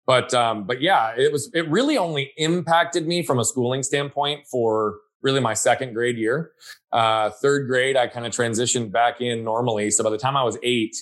But 0.07 0.35
um, 0.35 0.67
but 0.67 0.83
yeah, 0.83 1.15
it 1.17 1.33
was 1.33 1.51
it 1.55 1.69
really 1.71 1.97
only 1.97 2.33
impacted 2.37 3.07
me 3.07 3.23
from 3.23 3.39
a 3.39 3.45
schooling 3.45 3.83
standpoint 3.83 4.47
for 4.51 4.97
really 5.23 5.41
my 5.41 5.55
second 5.55 5.95
grade 5.95 6.19
year. 6.19 6.51
Uh, 6.93 7.31
third 7.41 7.69
grade, 7.69 7.97
I 7.97 8.09
kind 8.09 8.27
of 8.27 8.33
transitioned 8.33 8.91
back 8.91 9.21
in 9.21 9.45
normally. 9.45 9.91
So 9.91 10.03
by 10.03 10.11
the 10.11 10.19
time 10.19 10.37
I 10.37 10.43
was 10.43 10.59
eight, 10.65 10.97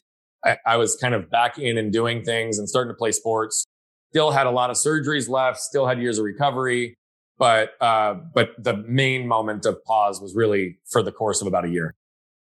I, 0.45 0.59
I 0.67 0.77
was 0.77 0.97
kind 0.97 1.15
of 1.15 1.31
back 1.31 1.59
in 1.59 1.79
and 1.79 1.91
doing 1.91 2.23
things 2.23 2.59
and 2.59 2.69
starting 2.69 2.93
to 2.93 2.97
play 2.97 3.13
sports. 3.13 3.65
Still 4.11 4.31
had 4.31 4.47
a 4.47 4.51
lot 4.51 4.69
of 4.69 4.77
surgeries 4.77 5.29
left. 5.29 5.59
Still 5.59 5.87
had 5.87 6.01
years 6.01 6.19
of 6.19 6.25
recovery 6.25 6.97
but 7.41 7.71
uh, 7.81 8.15
but 8.35 8.51
the 8.59 8.77
main 8.87 9.27
moment 9.27 9.65
of 9.65 9.83
pause 9.85 10.21
was 10.21 10.37
really 10.37 10.79
for 10.93 11.03
the 11.03 11.11
course 11.11 11.41
of 11.41 11.49
about 11.49 11.65
a 11.65 11.71
year. 11.71 11.97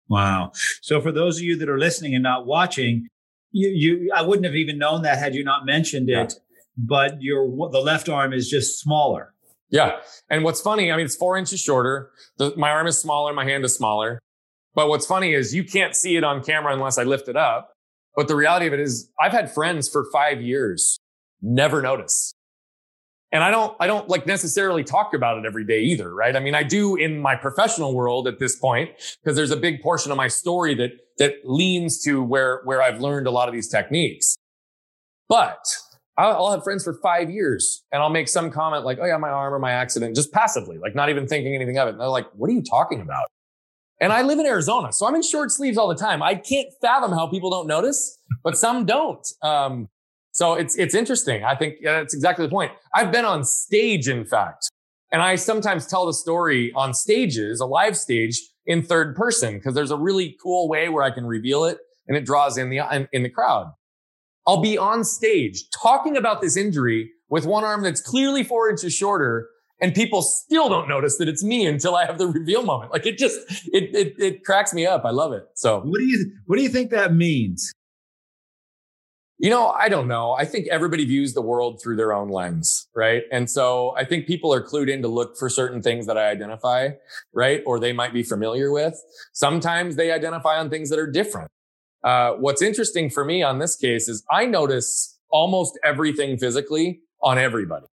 Wow! 0.09 0.51
So 0.81 0.99
for 0.99 1.11
those 1.11 1.37
of 1.37 1.43
you 1.43 1.55
that 1.59 1.69
are 1.69 1.77
listening 1.77 2.15
and 2.15 2.23
not 2.23 2.47
watching, 2.47 3.07
you 3.51 3.69
you 3.69 4.11
I 4.13 4.23
wouldn't 4.23 4.45
have 4.45 4.55
even 4.55 4.79
known 4.79 5.03
that 5.03 5.19
had 5.19 5.35
you 5.35 5.43
not 5.43 5.65
mentioned 5.65 6.09
it. 6.09 6.33
Yeah. 6.33 6.39
But 6.75 7.21
your 7.21 7.47
the 7.69 7.79
left 7.79 8.09
arm 8.09 8.33
is 8.33 8.49
just 8.49 8.79
smaller. 8.79 9.35
Yeah. 9.69 9.99
And 10.29 10.43
what's 10.43 10.59
funny, 10.59 10.91
I 10.91 10.97
mean, 10.97 11.05
it's 11.05 11.15
four 11.15 11.37
inches 11.37 11.61
shorter. 11.61 12.11
The, 12.37 12.53
my 12.57 12.71
arm 12.71 12.87
is 12.87 12.97
smaller, 12.97 13.33
my 13.33 13.45
hand 13.45 13.63
is 13.63 13.73
smaller. 13.73 14.19
But 14.73 14.89
what's 14.89 15.05
funny 15.05 15.33
is 15.33 15.53
you 15.53 15.63
can't 15.63 15.95
see 15.95 16.17
it 16.17 16.23
on 16.23 16.43
camera 16.43 16.73
unless 16.73 16.97
I 16.97 17.03
lift 17.03 17.29
it 17.29 17.37
up. 17.37 17.73
But 18.15 18.27
the 18.27 18.35
reality 18.35 18.67
of 18.67 18.73
it 18.73 18.79
is 18.79 19.09
I've 19.19 19.31
had 19.31 19.53
friends 19.53 19.87
for 19.87 20.05
five 20.11 20.41
years 20.41 20.99
never 21.41 21.81
notice. 21.81 22.33
And 23.33 23.43
I 23.43 23.51
don't, 23.51 23.75
I 23.79 23.87
don't 23.87 24.09
like 24.09 24.27
necessarily 24.27 24.83
talk 24.83 25.13
about 25.13 25.37
it 25.37 25.45
every 25.45 25.65
day 25.65 25.81
either, 25.81 26.13
right? 26.13 26.35
I 26.35 26.39
mean, 26.39 26.53
I 26.53 26.63
do 26.63 26.97
in 26.97 27.17
my 27.19 27.35
professional 27.35 27.95
world 27.95 28.27
at 28.27 28.39
this 28.39 28.57
point, 28.57 28.91
because 29.23 29.37
there's 29.37 29.51
a 29.51 29.57
big 29.57 29.81
portion 29.81 30.11
of 30.11 30.17
my 30.17 30.27
story 30.27 30.75
that, 30.75 30.91
that 31.17 31.35
leans 31.45 32.01
to 32.03 32.21
where, 32.21 32.61
where 32.65 32.81
I've 32.81 32.99
learned 32.99 33.27
a 33.27 33.31
lot 33.31 33.47
of 33.47 33.53
these 33.53 33.69
techniques. 33.69 34.35
But 35.29 35.65
I'll 36.17 36.51
have 36.51 36.63
friends 36.63 36.83
for 36.83 36.99
five 37.01 37.29
years 37.29 37.83
and 37.91 38.01
I'll 38.01 38.09
make 38.09 38.27
some 38.27 38.51
comment 38.51 38.83
like, 38.83 38.99
oh 39.01 39.05
yeah, 39.05 39.17
my 39.17 39.29
arm 39.29 39.53
or 39.53 39.59
my 39.59 39.71
accident, 39.71 40.13
just 40.13 40.33
passively, 40.33 40.77
like 40.77 40.93
not 40.93 41.09
even 41.09 41.25
thinking 41.25 41.55
anything 41.55 41.77
of 41.77 41.87
it. 41.87 41.91
And 41.91 42.01
they're 42.01 42.09
like, 42.09 42.27
what 42.33 42.49
are 42.49 42.53
you 42.53 42.61
talking 42.61 42.99
about? 42.99 43.27
And 44.01 44.11
I 44.11 44.23
live 44.23 44.39
in 44.39 44.45
Arizona, 44.45 44.91
so 44.91 45.07
I'm 45.07 45.15
in 45.15 45.21
short 45.21 45.51
sleeves 45.51 45.77
all 45.77 45.87
the 45.87 45.95
time. 45.95 46.21
I 46.21 46.35
can't 46.35 46.67
fathom 46.81 47.11
how 47.11 47.27
people 47.27 47.49
don't 47.49 47.67
notice, 47.67 48.17
but 48.43 48.57
some 48.57 48.85
don't. 48.85 49.25
Um, 49.41 49.89
so 50.41 50.55
it's 50.55 50.75
it's 50.75 50.95
interesting. 50.95 51.43
I 51.43 51.53
think 51.53 51.75
yeah, 51.81 51.99
that's 51.99 52.15
exactly 52.15 52.47
the 52.47 52.49
point. 52.49 52.71
I've 52.95 53.11
been 53.11 53.25
on 53.25 53.43
stage, 53.43 54.07
in 54.07 54.25
fact, 54.25 54.71
and 55.11 55.21
I 55.21 55.35
sometimes 55.35 55.85
tell 55.85 56.07
the 56.07 56.15
story 56.15 56.71
on 56.73 56.95
stages, 56.95 57.59
a 57.59 57.67
live 57.67 57.95
stage, 57.95 58.41
in 58.65 58.81
third 58.81 59.15
person 59.15 59.59
because 59.59 59.75
there's 59.75 59.91
a 59.91 59.97
really 59.97 60.35
cool 60.41 60.67
way 60.67 60.89
where 60.89 61.03
I 61.03 61.11
can 61.11 61.27
reveal 61.27 61.65
it 61.65 61.77
and 62.07 62.17
it 62.17 62.25
draws 62.25 62.57
in 62.57 62.71
the 62.71 62.79
in, 62.91 63.07
in 63.13 63.21
the 63.21 63.29
crowd. 63.29 63.71
I'll 64.47 64.61
be 64.61 64.79
on 64.79 65.03
stage 65.03 65.65
talking 65.79 66.17
about 66.17 66.41
this 66.41 66.57
injury 66.57 67.11
with 67.29 67.45
one 67.45 67.63
arm 67.63 67.83
that's 67.83 68.01
clearly 68.01 68.43
four 68.43 68.67
inches 68.67 68.95
shorter 68.95 69.47
and 69.79 69.93
people 69.93 70.23
still 70.23 70.69
don't 70.69 70.89
notice 70.89 71.19
that 71.19 71.27
it's 71.27 71.43
me 71.43 71.67
until 71.67 71.95
I 71.95 72.07
have 72.07 72.17
the 72.17 72.25
reveal 72.27 72.63
moment. 72.63 72.91
Like 72.91 73.05
it 73.05 73.19
just 73.19 73.37
it 73.71 73.95
it, 73.95 74.15
it 74.17 74.43
cracks 74.43 74.73
me 74.73 74.87
up. 74.87 75.05
I 75.05 75.11
love 75.11 75.33
it. 75.33 75.43
So 75.53 75.81
what 75.81 75.99
do 75.99 76.03
you 76.03 76.31
what 76.47 76.55
do 76.55 76.63
you 76.63 76.69
think 76.69 76.89
that 76.89 77.13
means? 77.13 77.71
You 79.41 79.49
know, 79.49 79.69
I 79.69 79.89
don't 79.89 80.07
know. 80.07 80.33
I 80.33 80.45
think 80.45 80.67
everybody 80.67 81.03
views 81.03 81.33
the 81.33 81.41
world 81.41 81.81
through 81.81 81.95
their 81.95 82.13
own 82.13 82.29
lens, 82.29 82.87
right? 82.95 83.23
And 83.31 83.49
so 83.49 83.95
I 83.97 84.05
think 84.05 84.27
people 84.27 84.53
are 84.53 84.63
clued 84.63 84.87
in 84.87 85.01
to 85.01 85.07
look 85.07 85.35
for 85.35 85.49
certain 85.49 85.81
things 85.81 86.05
that 86.05 86.17
I 86.17 86.29
identify, 86.29 86.89
right? 87.33 87.63
Or 87.65 87.79
they 87.79 87.91
might 87.91 88.13
be 88.13 88.21
familiar 88.21 88.71
with. 88.71 88.93
Sometimes 89.33 89.95
they 89.95 90.11
identify 90.11 90.59
on 90.59 90.69
things 90.69 90.91
that 90.91 90.99
are 90.99 91.09
different. 91.09 91.49
Uh, 92.03 92.33
what's 92.33 92.61
interesting 92.61 93.09
for 93.09 93.25
me 93.25 93.41
on 93.41 93.57
this 93.57 93.75
case 93.75 94.07
is 94.07 94.23
I 94.31 94.45
notice 94.45 95.17
almost 95.31 95.79
everything 95.83 96.37
physically 96.37 97.01
on 97.23 97.39
everybody 97.39 97.87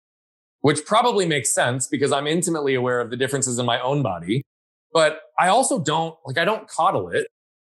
which 0.66 0.84
probably 0.84 1.26
makes 1.26 1.54
sense 1.54 1.86
because 1.86 2.10
I'm 2.10 2.26
intimately 2.26 2.74
aware 2.74 3.00
of 3.00 3.10
the 3.10 3.16
differences 3.16 3.60
in 3.60 3.66
my 3.66 3.80
own 3.80 4.02
body. 4.02 4.42
But 4.92 5.20
I 5.38 5.46
also 5.46 5.78
don't 5.78 6.16
like, 6.24 6.38
I 6.38 6.44
don't 6.44 6.66
coddle 6.66 7.08
it. 7.10 7.28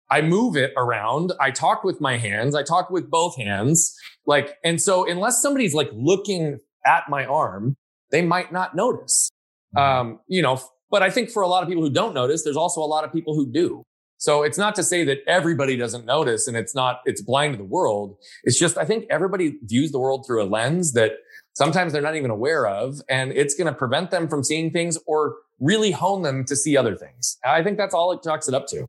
I 0.10 0.22
move 0.22 0.56
it 0.56 0.74
around. 0.78 1.34
I 1.40 1.52
talk 1.52 1.84
with 1.84 2.00
my 2.00 2.18
hands. 2.18 2.56
I 2.56 2.64
talk 2.64 2.90
with 2.90 3.10
both 3.10 3.38
hands. 3.38 3.96
Like, 4.26 4.56
and 4.64 4.82
so 4.82 5.10
unless 5.10 5.42
somebody's 5.42 5.74
like 5.74 5.90
looking 5.94 6.60
at 6.86 7.04
my 7.10 7.26
arm, 7.26 7.76
they 8.12 8.22
might 8.22 8.52
not 8.52 8.76
notice. 8.76 9.30
Mm-hmm. 9.76 10.00
Um, 10.00 10.20
you 10.28 10.42
know, 10.42 10.62
but 10.90 11.04
I 11.04 11.10
think 11.10 11.30
for 11.30 11.42
a 11.42 11.48
lot 11.48 11.64
of 11.64 11.70
people 11.70 11.84
who 11.84 11.90
don't 11.90 12.14
notice, 12.14 12.44
there's 12.44 12.58
also 12.58 12.82
a 12.82 12.88
lot 12.88 13.04
of 13.04 13.12
people 13.12 13.36
who 13.36 13.52
do. 13.52 13.84
So 14.20 14.42
it's 14.44 14.58
not 14.58 14.74
to 14.76 14.84
say 14.84 15.04
that 15.04 15.20
everybody 15.28 15.78
doesn't 15.78 16.06
notice 16.06 16.48
and 16.48 16.58
it's 16.58 16.74
not, 16.74 17.02
it's 17.06 17.22
blind 17.22 17.54
to 17.54 17.58
the 17.58 17.64
world. 17.64 18.18
It's 18.44 18.58
just, 18.58 18.78
I 18.78 18.86
think 18.86 19.06
everybody 19.12 19.60
views 19.64 19.92
the 19.92 20.00
world 20.00 20.26
through 20.26 20.42
a 20.42 20.48
lens 20.48 20.94
that 20.94 21.12
sometimes 21.54 21.94
they're 21.94 22.02
not 22.02 22.16
even 22.16 22.32
aware 22.32 22.66
of. 22.66 23.00
And 23.10 23.32
it's 23.32 23.54
going 23.54 23.68
to 23.68 23.78
prevent 23.78 24.10
them 24.10 24.28
from 24.28 24.44
seeing 24.44 24.72
things 24.72 24.98
or 25.06 25.36
really 25.60 25.92
hone 25.92 26.24
them 26.24 26.46
to 26.46 26.56
see 26.56 26.76
other 26.76 26.96
things. 26.96 27.38
I 27.46 27.62
think 27.62 27.78
that's 27.78 27.94
all 27.94 28.12
it 28.12 28.24
talks 28.24 28.48
it 28.48 28.56
up 28.56 28.66
to. 28.68 28.88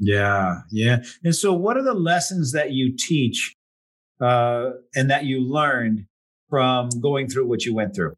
Yeah. 0.00 0.60
Yeah. 0.70 1.02
And 1.22 1.34
so, 1.34 1.52
what 1.52 1.76
are 1.76 1.82
the 1.82 1.94
lessons 1.94 2.52
that 2.52 2.72
you 2.72 2.96
teach 2.96 3.54
uh, 4.20 4.70
and 4.94 5.10
that 5.10 5.24
you 5.24 5.40
learned 5.40 6.06
from 6.48 6.88
going 7.00 7.28
through 7.28 7.46
what 7.46 7.64
you 7.64 7.74
went 7.74 7.94
through? 7.94 8.14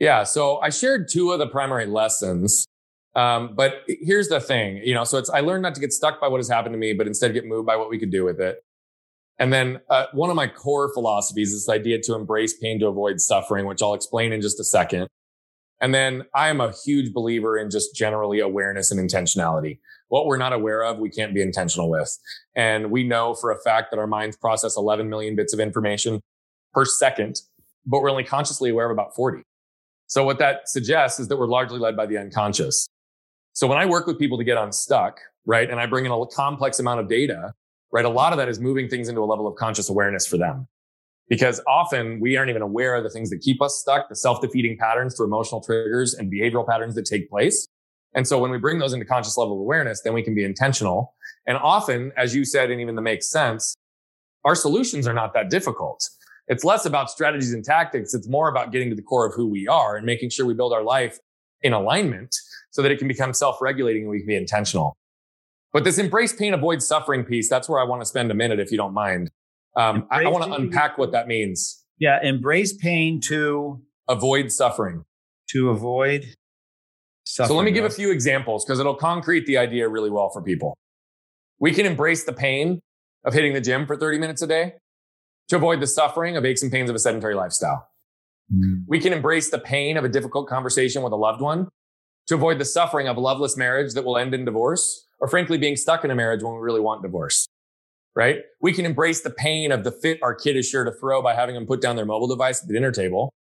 Yeah. 0.00 0.24
So, 0.24 0.58
I 0.58 0.70
shared 0.70 1.08
two 1.08 1.30
of 1.30 1.38
the 1.38 1.46
primary 1.46 1.86
lessons. 1.86 2.66
Um, 3.14 3.54
but 3.54 3.82
here's 3.88 4.28
the 4.28 4.38
thing, 4.38 4.76
you 4.84 4.94
know, 4.94 5.02
so 5.02 5.18
it's, 5.18 5.28
I 5.28 5.40
learned 5.40 5.62
not 5.62 5.74
to 5.74 5.80
get 5.80 5.92
stuck 5.92 6.20
by 6.20 6.28
what 6.28 6.36
has 6.36 6.48
happened 6.48 6.74
to 6.74 6.78
me, 6.78 6.92
but 6.92 7.08
instead 7.08 7.32
get 7.32 7.46
moved 7.46 7.66
by 7.66 7.74
what 7.74 7.90
we 7.90 7.98
could 7.98 8.12
do 8.12 8.24
with 8.24 8.40
it. 8.40 8.62
And 9.40 9.52
then 9.52 9.80
uh, 9.90 10.06
one 10.12 10.30
of 10.30 10.36
my 10.36 10.46
core 10.46 10.92
philosophies 10.92 11.52
is 11.52 11.66
this 11.66 11.74
idea 11.74 12.00
to 12.02 12.14
embrace 12.14 12.54
pain 12.54 12.78
to 12.78 12.86
avoid 12.86 13.20
suffering, 13.20 13.66
which 13.66 13.82
I'll 13.82 13.94
explain 13.94 14.32
in 14.32 14.40
just 14.40 14.60
a 14.60 14.64
second. 14.64 15.08
And 15.80 15.94
then 15.94 16.24
I 16.34 16.48
am 16.48 16.60
a 16.60 16.72
huge 16.84 17.12
believer 17.12 17.56
in 17.56 17.70
just 17.70 17.94
generally 17.94 18.40
awareness 18.40 18.90
and 18.90 19.00
intentionality. 19.00 19.78
What 20.08 20.26
we're 20.26 20.38
not 20.38 20.52
aware 20.52 20.84
of, 20.84 20.98
we 20.98 21.10
can't 21.10 21.34
be 21.34 21.42
intentional 21.42 21.88
with. 21.90 22.16
And 22.54 22.90
we 22.90 23.04
know 23.04 23.34
for 23.34 23.50
a 23.50 23.60
fact 23.60 23.90
that 23.90 23.98
our 23.98 24.06
minds 24.06 24.36
process 24.36 24.76
11 24.76 25.08
million 25.08 25.36
bits 25.36 25.52
of 25.52 25.60
information 25.60 26.20
per 26.72 26.84
second, 26.84 27.40
but 27.86 28.00
we're 28.00 28.10
only 28.10 28.24
consciously 28.24 28.70
aware 28.70 28.86
of 28.86 28.92
about 28.92 29.14
40. 29.14 29.42
So 30.06 30.24
what 30.24 30.38
that 30.38 30.68
suggests 30.68 31.20
is 31.20 31.28
that 31.28 31.36
we're 31.38 31.46
largely 31.46 31.78
led 31.78 31.96
by 31.96 32.06
the 32.06 32.16
unconscious. 32.16 32.88
So 33.52 33.66
when 33.66 33.78
I 33.78 33.86
work 33.86 34.06
with 34.06 34.18
people 34.18 34.38
to 34.38 34.44
get 34.44 34.56
unstuck, 34.56 35.20
right, 35.44 35.68
and 35.68 35.78
I 35.78 35.86
bring 35.86 36.06
in 36.06 36.12
a 36.12 36.26
complex 36.26 36.78
amount 36.78 37.00
of 37.00 37.08
data, 37.08 37.52
right? 37.92 38.04
A 38.04 38.08
lot 38.08 38.32
of 38.32 38.38
that 38.38 38.48
is 38.48 38.60
moving 38.60 38.88
things 38.88 39.08
into 39.08 39.20
a 39.20 39.26
level 39.26 39.46
of 39.46 39.56
conscious 39.56 39.90
awareness 39.90 40.26
for 40.26 40.38
them. 40.38 40.66
Because 41.28 41.60
often 41.66 42.20
we 42.20 42.38
aren't 42.38 42.48
even 42.48 42.62
aware 42.62 42.94
of 42.94 43.04
the 43.04 43.10
things 43.10 43.28
that 43.28 43.40
keep 43.40 43.60
us 43.60 43.76
stuck, 43.76 44.08
the 44.08 44.16
self-defeating 44.16 44.78
patterns 44.78 45.14
through 45.14 45.26
emotional 45.26 45.60
triggers 45.60 46.14
and 46.14 46.32
behavioral 46.32 46.66
patterns 46.66 46.94
that 46.94 47.04
take 47.04 47.28
place. 47.28 47.68
And 48.14 48.26
so 48.26 48.38
when 48.38 48.50
we 48.50 48.58
bring 48.58 48.78
those 48.78 48.92
into 48.92 49.04
conscious 49.04 49.36
level 49.36 49.54
of 49.54 49.60
awareness, 49.60 50.00
then 50.02 50.14
we 50.14 50.22
can 50.22 50.34
be 50.34 50.44
intentional. 50.44 51.14
And 51.46 51.56
often, 51.56 52.12
as 52.16 52.34
you 52.34 52.44
said, 52.44 52.70
and 52.70 52.80
even 52.80 52.94
the 52.94 53.02
makes 53.02 53.30
sense, 53.30 53.74
our 54.44 54.54
solutions 54.54 55.06
are 55.06 55.14
not 55.14 55.34
that 55.34 55.50
difficult. 55.50 56.08
It's 56.46 56.64
less 56.64 56.86
about 56.86 57.10
strategies 57.10 57.52
and 57.52 57.64
tactics. 57.64 58.14
It's 58.14 58.28
more 58.28 58.48
about 58.48 58.72
getting 58.72 58.88
to 58.88 58.96
the 58.96 59.02
core 59.02 59.26
of 59.26 59.34
who 59.34 59.46
we 59.46 59.68
are 59.68 59.96
and 59.96 60.06
making 60.06 60.30
sure 60.30 60.46
we 60.46 60.54
build 60.54 60.72
our 60.72 60.82
life 60.82 61.18
in 61.60 61.72
alignment 61.72 62.34
so 62.70 62.82
that 62.82 62.90
it 62.90 62.98
can 62.98 63.08
become 63.08 63.34
self-regulating 63.34 64.02
and 64.02 64.10
we 64.10 64.18
can 64.18 64.26
be 64.26 64.36
intentional. 64.36 64.96
But 65.72 65.84
this 65.84 65.98
embrace 65.98 66.32
pain, 66.32 66.54
avoid 66.54 66.82
suffering 66.82 67.24
piece, 67.24 67.50
that's 67.50 67.68
where 67.68 67.80
I 67.80 67.84
want 67.84 68.00
to 68.00 68.06
spend 68.06 68.30
a 68.30 68.34
minute, 68.34 68.58
if 68.58 68.70
you 68.70 68.78
don't 68.78 68.94
mind. 68.94 69.30
Um, 69.76 70.06
I, 70.10 70.24
I 70.24 70.28
want 70.28 70.44
to 70.44 70.52
unpack 70.52 70.96
what 70.96 71.12
that 71.12 71.28
means. 71.28 71.84
Yeah, 71.98 72.18
embrace 72.22 72.74
pain 72.74 73.20
to 73.22 73.82
avoid 74.08 74.50
suffering. 74.50 75.04
To 75.50 75.68
avoid. 75.68 76.34
So 77.30 77.54
let 77.54 77.64
me 77.64 77.72
give 77.72 77.84
a 77.84 77.90
few 77.90 78.10
examples 78.10 78.64
because 78.64 78.80
it'll 78.80 78.94
concrete 78.94 79.44
the 79.44 79.58
idea 79.58 79.86
really 79.86 80.08
well 80.08 80.30
for 80.30 80.42
people. 80.42 80.78
We 81.58 81.72
can 81.72 81.84
embrace 81.84 82.24
the 82.24 82.32
pain 82.32 82.80
of 83.22 83.34
hitting 83.34 83.52
the 83.52 83.60
gym 83.60 83.86
for 83.86 83.96
30 83.96 84.18
minutes 84.18 84.40
a 84.40 84.46
day 84.46 84.76
to 85.48 85.56
avoid 85.56 85.80
the 85.80 85.86
suffering 85.86 86.38
of 86.38 86.46
aches 86.46 86.62
and 86.62 86.72
pains 86.72 86.88
of 86.88 86.96
a 86.96 86.98
sedentary 86.98 87.34
lifestyle. 87.34 87.86
Mm. 88.50 88.84
We 88.86 88.98
can 88.98 89.12
embrace 89.12 89.50
the 89.50 89.58
pain 89.58 89.98
of 89.98 90.04
a 90.04 90.08
difficult 90.08 90.48
conversation 90.48 91.02
with 91.02 91.12
a 91.12 91.16
loved 91.16 91.42
one 91.42 91.68
to 92.28 92.34
avoid 92.34 92.58
the 92.58 92.64
suffering 92.64 93.08
of 93.08 93.18
a 93.18 93.20
loveless 93.20 93.58
marriage 93.58 93.92
that 93.92 94.06
will 94.06 94.16
end 94.16 94.32
in 94.32 94.46
divorce 94.46 95.06
or 95.20 95.28
frankly 95.28 95.58
being 95.58 95.76
stuck 95.76 96.04
in 96.06 96.10
a 96.10 96.14
marriage 96.14 96.42
when 96.42 96.54
we 96.54 96.60
really 96.60 96.80
want 96.80 97.02
divorce. 97.02 97.46
Right? 98.14 98.38
We 98.62 98.72
can 98.72 98.86
embrace 98.86 99.20
the 99.20 99.30
pain 99.30 99.70
of 99.70 99.84
the 99.84 99.92
fit 99.92 100.18
our 100.22 100.34
kid 100.34 100.56
is 100.56 100.66
sure 100.66 100.84
to 100.84 100.92
throw 100.92 101.20
by 101.20 101.34
having 101.34 101.54
them 101.54 101.66
put 101.66 101.82
down 101.82 101.94
their 101.94 102.06
mobile 102.06 102.26
device 102.26 102.62
at 102.62 102.68
the 102.68 102.72
dinner 102.72 102.90
table 102.90 103.34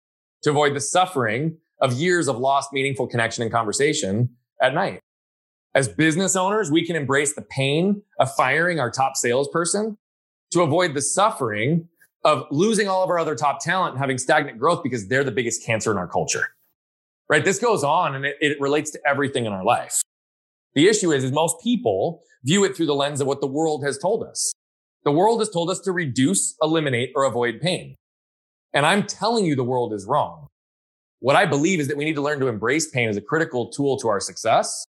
to 0.42 0.50
avoid 0.50 0.76
the 0.76 0.82
suffering 0.82 1.58
of 1.82 1.94
years 1.94 2.28
of 2.28 2.38
lost 2.38 2.72
meaningful 2.74 3.08
connection 3.08 3.44
and 3.44 3.52
conversation 3.52 4.30
at 4.62 4.74
night. 4.74 5.00
As 5.74 5.90
business 5.90 6.36
owners, 6.36 6.72
we 6.72 6.86
can 6.86 6.96
embrace 6.96 7.36
the 7.36 7.42
pain 7.42 8.02
of 8.20 8.34
firing 8.36 8.80
our 8.80 8.90
top 8.90 9.18
salesperson 9.18 9.98
to 10.52 10.62
avoid 10.62 10.94
the 10.94 11.02
suffering 11.02 11.90
of 12.24 12.46
losing 12.50 12.88
all 12.88 13.04
of 13.04 13.10
our 13.10 13.20
other 13.20 13.36
top 13.36 13.60
talent 13.60 13.94
and 13.94 14.00
having 14.00 14.18
stagnant 14.18 14.58
growth 14.58 14.82
because 14.84 15.08
they're 15.08 15.24
the 15.24 15.32
biggest 15.32 15.66
cancer 15.66 15.92
in 15.92 15.98
our 15.98 16.08
culture. 16.08 16.48
Right? 17.30 17.44
This 17.44 17.60
goes 17.60 17.84
on 17.84 18.16
and 18.16 18.26
it, 18.26 18.36
it 18.40 18.62
relates 18.62 18.92
to 18.92 19.00
everything 19.06 19.46
in 19.46 19.52
our 19.52 19.64
life. 19.64 20.02
The 20.76 20.88
issue 20.88 21.12
is, 21.12 21.24
is 21.24 21.32
most 21.32 21.62
people 21.62 22.22
view 22.44 22.64
it 22.64 22.76
through 22.76 22.86
the 22.86 22.96
lens 22.96 23.20
of 23.22 23.28
what 23.28 23.42
the 23.42 23.48
world 23.48 23.84
has 23.84 23.98
told 23.98 24.24
us. 24.24 24.54
The 25.04 25.12
world 25.12 25.40
has 25.40 25.50
told 25.50 25.70
us 25.70 25.80
to 25.82 25.92
reduce, 25.92 26.56
eliminate, 26.62 27.12
or 27.16 27.26
avoid 27.26 27.60
pain. 27.62 27.96
And 28.74 28.86
I'm 28.86 29.04
telling 29.04 29.46
you 29.46 29.56
the 29.56 29.64
world 29.64 29.94
is 29.94 30.06
wrong. 30.08 30.48
What 31.20 31.36
I 31.36 31.46
believe 31.46 31.80
is 31.80 31.88
that 31.88 31.98
we 31.98 32.06
need 32.06 32.16
to 32.16 32.22
learn 32.22 32.40
to 32.40 32.48
embrace 32.48 32.90
pain 32.90 33.10
as 33.10 33.18
a 33.18 33.22
critical 33.22 33.70
tool 33.70 33.98
to 34.00 34.08
our 34.08 34.20
success. 34.20 34.86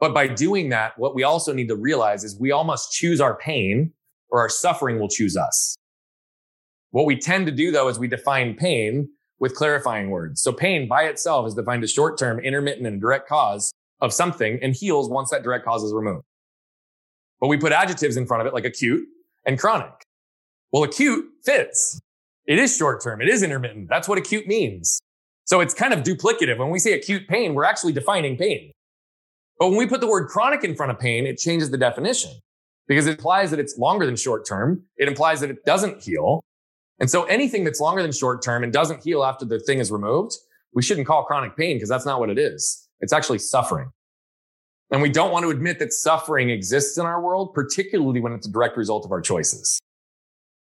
But 0.00 0.14
by 0.14 0.26
doing 0.26 0.70
that, 0.70 0.98
what 0.98 1.14
we 1.14 1.22
also 1.22 1.52
need 1.52 1.68
to 1.68 1.76
realize 1.76 2.24
is 2.24 2.38
we 2.38 2.50
all 2.50 2.64
must 2.64 2.92
choose 2.92 3.20
our 3.20 3.36
pain 3.36 3.92
or 4.30 4.40
our 4.40 4.48
suffering 4.48 4.98
will 4.98 5.08
choose 5.08 5.36
us. 5.36 5.76
What 6.90 7.06
we 7.06 7.16
tend 7.16 7.46
to 7.46 7.52
do 7.52 7.70
though 7.70 7.88
is 7.88 7.98
we 7.98 8.08
define 8.08 8.54
pain 8.54 9.08
with 9.38 9.54
clarifying 9.54 10.10
words. 10.10 10.40
So 10.42 10.52
pain 10.52 10.88
by 10.88 11.04
itself 11.04 11.46
is 11.46 11.54
defined 11.54 11.84
as 11.84 11.92
short 11.92 12.18
term, 12.18 12.38
intermittent, 12.40 12.86
and 12.86 13.00
direct 13.00 13.28
cause 13.28 13.72
of 14.00 14.12
something 14.12 14.58
and 14.62 14.74
heals 14.74 15.08
once 15.08 15.30
that 15.30 15.42
direct 15.42 15.64
cause 15.64 15.82
is 15.82 15.92
removed. 15.92 16.24
But 17.40 17.48
we 17.48 17.56
put 17.56 17.72
adjectives 17.72 18.16
in 18.16 18.26
front 18.26 18.40
of 18.40 18.46
it 18.46 18.54
like 18.54 18.64
acute 18.64 19.06
and 19.46 19.58
chronic. 19.58 19.92
Well, 20.72 20.82
acute 20.82 21.26
fits. 21.44 22.00
It 22.46 22.58
is 22.58 22.76
short 22.76 23.02
term. 23.02 23.20
It 23.20 23.28
is 23.28 23.42
intermittent. 23.42 23.88
That's 23.88 24.08
what 24.08 24.18
acute 24.18 24.46
means. 24.46 25.00
So 25.44 25.60
it's 25.60 25.74
kind 25.74 25.92
of 25.92 26.00
duplicative. 26.00 26.58
When 26.58 26.70
we 26.70 26.78
say 26.78 26.92
acute 26.92 27.28
pain, 27.28 27.54
we're 27.54 27.64
actually 27.64 27.92
defining 27.92 28.36
pain. 28.36 28.72
But 29.58 29.68
when 29.68 29.78
we 29.78 29.86
put 29.86 30.00
the 30.00 30.08
word 30.08 30.28
chronic 30.28 30.64
in 30.64 30.74
front 30.74 30.90
of 30.90 30.98
pain, 30.98 31.26
it 31.26 31.38
changes 31.38 31.70
the 31.70 31.78
definition 31.78 32.32
because 32.88 33.06
it 33.06 33.12
implies 33.12 33.50
that 33.50 33.60
it's 33.60 33.78
longer 33.78 34.06
than 34.06 34.16
short 34.16 34.46
term. 34.46 34.82
It 34.96 35.08
implies 35.08 35.40
that 35.40 35.50
it 35.50 35.64
doesn't 35.64 36.02
heal. 36.02 36.42
And 36.98 37.10
so 37.10 37.24
anything 37.24 37.64
that's 37.64 37.80
longer 37.80 38.02
than 38.02 38.12
short 38.12 38.42
term 38.42 38.62
and 38.64 38.72
doesn't 38.72 39.02
heal 39.02 39.24
after 39.24 39.44
the 39.44 39.58
thing 39.58 39.78
is 39.78 39.90
removed, 39.90 40.34
we 40.74 40.82
shouldn't 40.82 41.06
call 41.06 41.24
chronic 41.24 41.56
pain 41.56 41.76
because 41.76 41.88
that's 41.88 42.06
not 42.06 42.20
what 42.20 42.30
it 42.30 42.38
is. 42.38 42.88
It's 43.00 43.12
actually 43.12 43.38
suffering. 43.38 43.90
And 44.90 45.02
we 45.02 45.08
don't 45.08 45.32
want 45.32 45.44
to 45.44 45.50
admit 45.50 45.78
that 45.78 45.92
suffering 45.92 46.50
exists 46.50 46.98
in 46.98 47.06
our 47.06 47.20
world, 47.20 47.52
particularly 47.54 48.20
when 48.20 48.32
it's 48.32 48.46
a 48.46 48.52
direct 48.52 48.76
result 48.76 49.04
of 49.04 49.12
our 49.12 49.20
choices. 49.20 49.80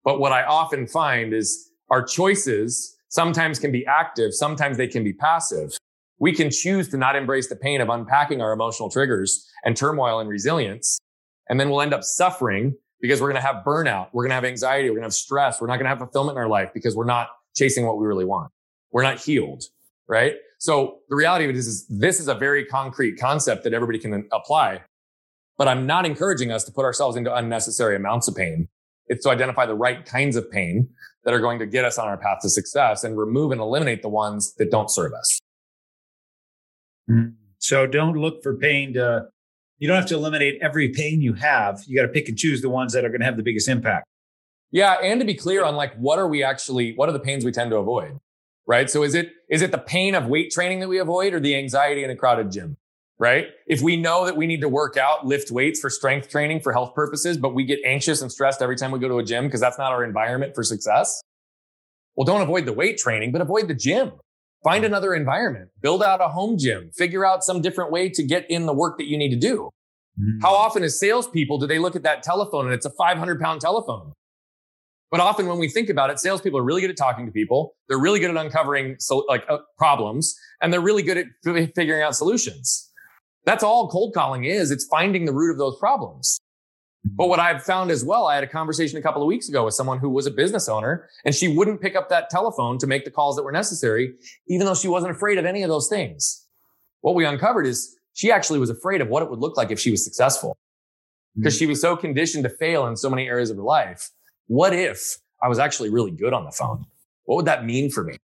But 0.03 0.19
what 0.19 0.31
I 0.31 0.43
often 0.43 0.87
find 0.87 1.33
is 1.33 1.71
our 1.89 2.03
choices 2.03 2.95
sometimes 3.09 3.59
can 3.59 3.71
be 3.71 3.85
active, 3.85 4.33
sometimes 4.33 4.77
they 4.77 4.87
can 4.87 5.03
be 5.03 5.13
passive. 5.13 5.77
We 6.19 6.33
can 6.33 6.49
choose 6.49 6.89
to 6.89 6.97
not 6.97 7.15
embrace 7.15 7.47
the 7.47 7.55
pain 7.55 7.81
of 7.81 7.89
unpacking 7.89 8.41
our 8.41 8.51
emotional 8.51 8.89
triggers 8.89 9.47
and 9.63 9.75
turmoil 9.75 10.19
and 10.19 10.29
resilience. 10.29 10.99
And 11.49 11.59
then 11.59 11.69
we'll 11.69 11.81
end 11.81 11.93
up 11.93 12.03
suffering 12.03 12.75
because 13.01 13.21
we're 13.21 13.31
going 13.31 13.41
to 13.41 13.47
have 13.47 13.63
burnout. 13.65 14.09
We're 14.11 14.23
going 14.23 14.31
to 14.31 14.35
have 14.35 14.45
anxiety. 14.45 14.89
We're 14.89 14.95
going 14.95 15.03
to 15.03 15.07
have 15.07 15.13
stress. 15.13 15.61
We're 15.61 15.67
not 15.67 15.75
going 15.75 15.85
to 15.85 15.89
have 15.89 15.99
fulfillment 15.99 16.37
in 16.37 16.41
our 16.41 16.49
life 16.49 16.71
because 16.73 16.95
we're 16.95 17.05
not 17.05 17.29
chasing 17.55 17.85
what 17.85 17.97
we 17.97 18.05
really 18.05 18.25
want. 18.25 18.51
We're 18.91 19.03
not 19.03 19.19
healed. 19.19 19.63
Right. 20.07 20.35
So 20.57 20.99
the 21.09 21.15
reality 21.15 21.45
of 21.45 21.51
it 21.51 21.55
is, 21.55 21.67
is 21.67 21.87
this 21.87 22.19
is 22.19 22.27
a 22.27 22.35
very 22.35 22.65
concrete 22.65 23.17
concept 23.17 23.63
that 23.63 23.73
everybody 23.73 23.99
can 23.99 24.27
apply, 24.31 24.81
but 25.57 25.67
I'm 25.67 25.85
not 25.85 26.05
encouraging 26.05 26.51
us 26.51 26.63
to 26.65 26.71
put 26.71 26.83
ourselves 26.83 27.15
into 27.15 27.33
unnecessary 27.33 27.95
amounts 27.95 28.27
of 28.27 28.35
pain. 28.35 28.67
It's 29.07 29.23
to 29.23 29.29
identify 29.29 29.65
the 29.65 29.75
right 29.75 30.05
kinds 30.05 30.35
of 30.35 30.51
pain 30.51 30.89
that 31.23 31.33
are 31.33 31.39
going 31.39 31.59
to 31.59 31.65
get 31.65 31.85
us 31.85 31.97
on 31.97 32.07
our 32.07 32.17
path 32.17 32.39
to 32.41 32.49
success 32.49 33.03
and 33.03 33.17
remove 33.17 33.51
and 33.51 33.59
eliminate 33.59 34.01
the 34.01 34.09
ones 34.09 34.53
that 34.55 34.71
don't 34.71 34.89
serve 34.89 35.13
us. 35.13 35.39
Mm-hmm. 37.09 37.29
So 37.57 37.85
don't 37.85 38.15
look 38.15 38.41
for 38.41 38.55
pain 38.55 38.93
to, 38.93 39.25
you 39.79 39.87
don't 39.87 39.97
have 39.97 40.05
to 40.07 40.15
eliminate 40.15 40.59
every 40.61 40.89
pain 40.89 41.21
you 41.21 41.33
have. 41.33 41.81
You 41.87 41.95
got 41.97 42.03
to 42.03 42.13
pick 42.13 42.29
and 42.29 42.37
choose 42.37 42.61
the 42.61 42.69
ones 42.69 42.93
that 42.93 43.03
are 43.03 43.09
going 43.09 43.19
to 43.19 43.25
have 43.25 43.37
the 43.37 43.43
biggest 43.43 43.67
impact. 43.67 44.05
Yeah. 44.71 44.93
And 44.93 45.19
to 45.19 45.25
be 45.25 45.33
clear 45.33 45.65
on 45.65 45.75
like, 45.75 45.95
what 45.95 46.19
are 46.19 46.27
we 46.27 46.43
actually, 46.43 46.93
what 46.95 47.09
are 47.09 47.13
the 47.13 47.19
pains 47.19 47.43
we 47.43 47.51
tend 47.51 47.71
to 47.71 47.77
avoid? 47.77 48.19
Right. 48.65 48.89
So 48.89 49.03
is 49.03 49.15
it, 49.15 49.31
is 49.49 49.61
it 49.61 49.71
the 49.71 49.79
pain 49.79 50.15
of 50.15 50.27
weight 50.27 50.51
training 50.51 50.79
that 50.81 50.87
we 50.87 50.99
avoid 50.99 51.33
or 51.33 51.39
the 51.39 51.55
anxiety 51.55 52.03
in 52.03 52.09
a 52.11 52.15
crowded 52.15 52.51
gym? 52.51 52.77
Right. 53.19 53.47
If 53.67 53.81
we 53.81 53.97
know 53.97 54.25
that 54.25 54.37
we 54.37 54.47
need 54.47 54.61
to 54.61 54.69
work 54.69 54.95
out, 54.95 55.25
lift 55.25 55.51
weights 55.51 55.81
for 55.81 55.89
strength 55.89 56.29
training 56.29 56.61
for 56.61 56.71
health 56.71 56.95
purposes, 56.95 57.37
but 57.37 57.53
we 57.53 57.65
get 57.65 57.79
anxious 57.85 58.21
and 58.21 58.31
stressed 58.31 58.61
every 58.61 58.77
time 58.77 58.91
we 58.91 58.99
go 58.99 59.09
to 59.09 59.17
a 59.17 59.23
gym 59.23 59.43
because 59.45 59.59
that's 59.59 59.77
not 59.77 59.91
our 59.91 60.05
environment 60.05 60.55
for 60.55 60.63
success. 60.63 61.21
Well, 62.15 62.23
don't 62.23 62.41
avoid 62.41 62.65
the 62.65 62.71
weight 62.71 62.97
training, 62.97 63.33
but 63.33 63.41
avoid 63.41 63.67
the 63.67 63.73
gym. 63.73 64.13
Find 64.63 64.85
another 64.85 65.13
environment, 65.13 65.69
build 65.81 66.01
out 66.01 66.21
a 66.21 66.29
home 66.29 66.57
gym, 66.57 66.91
figure 66.93 67.25
out 67.25 67.43
some 67.43 67.61
different 67.61 67.91
way 67.91 68.09
to 68.09 68.23
get 68.23 68.49
in 68.49 68.65
the 68.65 68.73
work 68.73 68.97
that 68.97 69.07
you 69.07 69.17
need 69.17 69.29
to 69.29 69.37
do. 69.37 69.69
Mm. 70.19 70.41
How 70.41 70.53
often 70.53 70.83
as 70.83 70.99
salespeople 70.99 71.59
do 71.59 71.67
they 71.67 71.79
look 71.79 71.95
at 71.95 72.03
that 72.03 72.23
telephone 72.23 72.65
and 72.65 72.73
it's 72.73 72.85
a 72.85 72.89
500 72.89 73.39
pound 73.39 73.61
telephone? 73.61 74.13
But 75.11 75.21
often 75.21 75.47
when 75.47 75.57
we 75.57 75.69
think 75.69 75.89
about 75.89 76.09
it, 76.09 76.19
salespeople 76.19 76.59
are 76.59 76.63
really 76.63 76.81
good 76.81 76.91
at 76.91 76.97
talking 76.97 77.25
to 77.25 77.31
people. 77.31 77.75
They're 77.87 77.99
really 77.99 78.19
good 78.19 78.29
at 78.29 78.37
uncovering 78.37 78.97
so, 78.99 79.25
like 79.27 79.43
uh, 79.49 79.59
problems 79.77 80.37
and 80.61 80.71
they're 80.71 80.81
really 80.81 81.01
good 81.01 81.17
at 81.17 81.25
f- 81.47 81.69
figuring 81.75 82.03
out 82.03 82.15
solutions. 82.15 82.88
That's 83.45 83.63
all 83.63 83.89
cold 83.89 84.13
calling 84.13 84.43
is. 84.43 84.71
It's 84.71 84.85
finding 84.85 85.25
the 85.25 85.33
root 85.33 85.51
of 85.51 85.57
those 85.57 85.77
problems. 85.79 86.39
But 87.05 87.29
what 87.29 87.39
I've 87.39 87.63
found 87.63 87.91
as 87.91 88.03
well, 88.03 88.27
I 88.27 88.35
had 88.35 88.43
a 88.43 88.47
conversation 88.47 88.97
a 88.97 89.01
couple 89.01 89.21
of 89.21 89.27
weeks 89.27 89.47
ago 89.47 89.63
with 89.63 89.73
someone 89.73 89.99
who 89.99 90.09
was 90.09 90.25
a 90.25 90.31
business 90.31 90.67
owner 90.67 91.09
and 91.23 91.33
she 91.33 91.47
wouldn't 91.47 91.81
pick 91.81 91.95
up 91.95 92.09
that 92.09 92.29
telephone 92.29 92.77
to 92.79 92.87
make 92.87 93.05
the 93.05 93.11
calls 93.11 93.37
that 93.37 93.43
were 93.43 93.53
necessary, 93.53 94.13
even 94.47 94.65
though 94.65 94.75
she 94.75 94.89
wasn't 94.89 95.15
afraid 95.15 95.37
of 95.37 95.45
any 95.45 95.63
of 95.63 95.69
those 95.69 95.87
things. 95.87 96.45
What 97.01 97.15
we 97.15 97.25
uncovered 97.25 97.65
is 97.65 97.97
she 98.13 98.31
actually 98.31 98.59
was 98.59 98.69
afraid 98.69 98.99
of 98.99 99.07
what 99.07 99.23
it 99.23 99.29
would 99.29 99.39
look 99.39 99.55
like 99.55 99.71
if 99.71 99.79
she 99.79 99.91
was 99.91 100.03
successful 100.03 100.57
hmm. 101.35 101.41
because 101.41 101.57
she 101.57 101.65
was 101.65 101.79
so 101.79 101.95
conditioned 101.95 102.43
to 102.43 102.49
fail 102.49 102.85
in 102.87 102.97
so 102.97 103.09
many 103.09 103.27
areas 103.27 103.49
of 103.49 103.55
her 103.57 103.63
life. 103.63 104.09
What 104.47 104.73
if 104.73 105.17
I 105.41 105.47
was 105.47 105.57
actually 105.57 105.89
really 105.89 106.11
good 106.11 106.33
on 106.33 106.43
the 106.43 106.51
phone? 106.51 106.85
What 107.23 107.37
would 107.37 107.45
that 107.45 107.63
mean 107.63 107.89
for 107.89 108.03
me? 108.03 108.17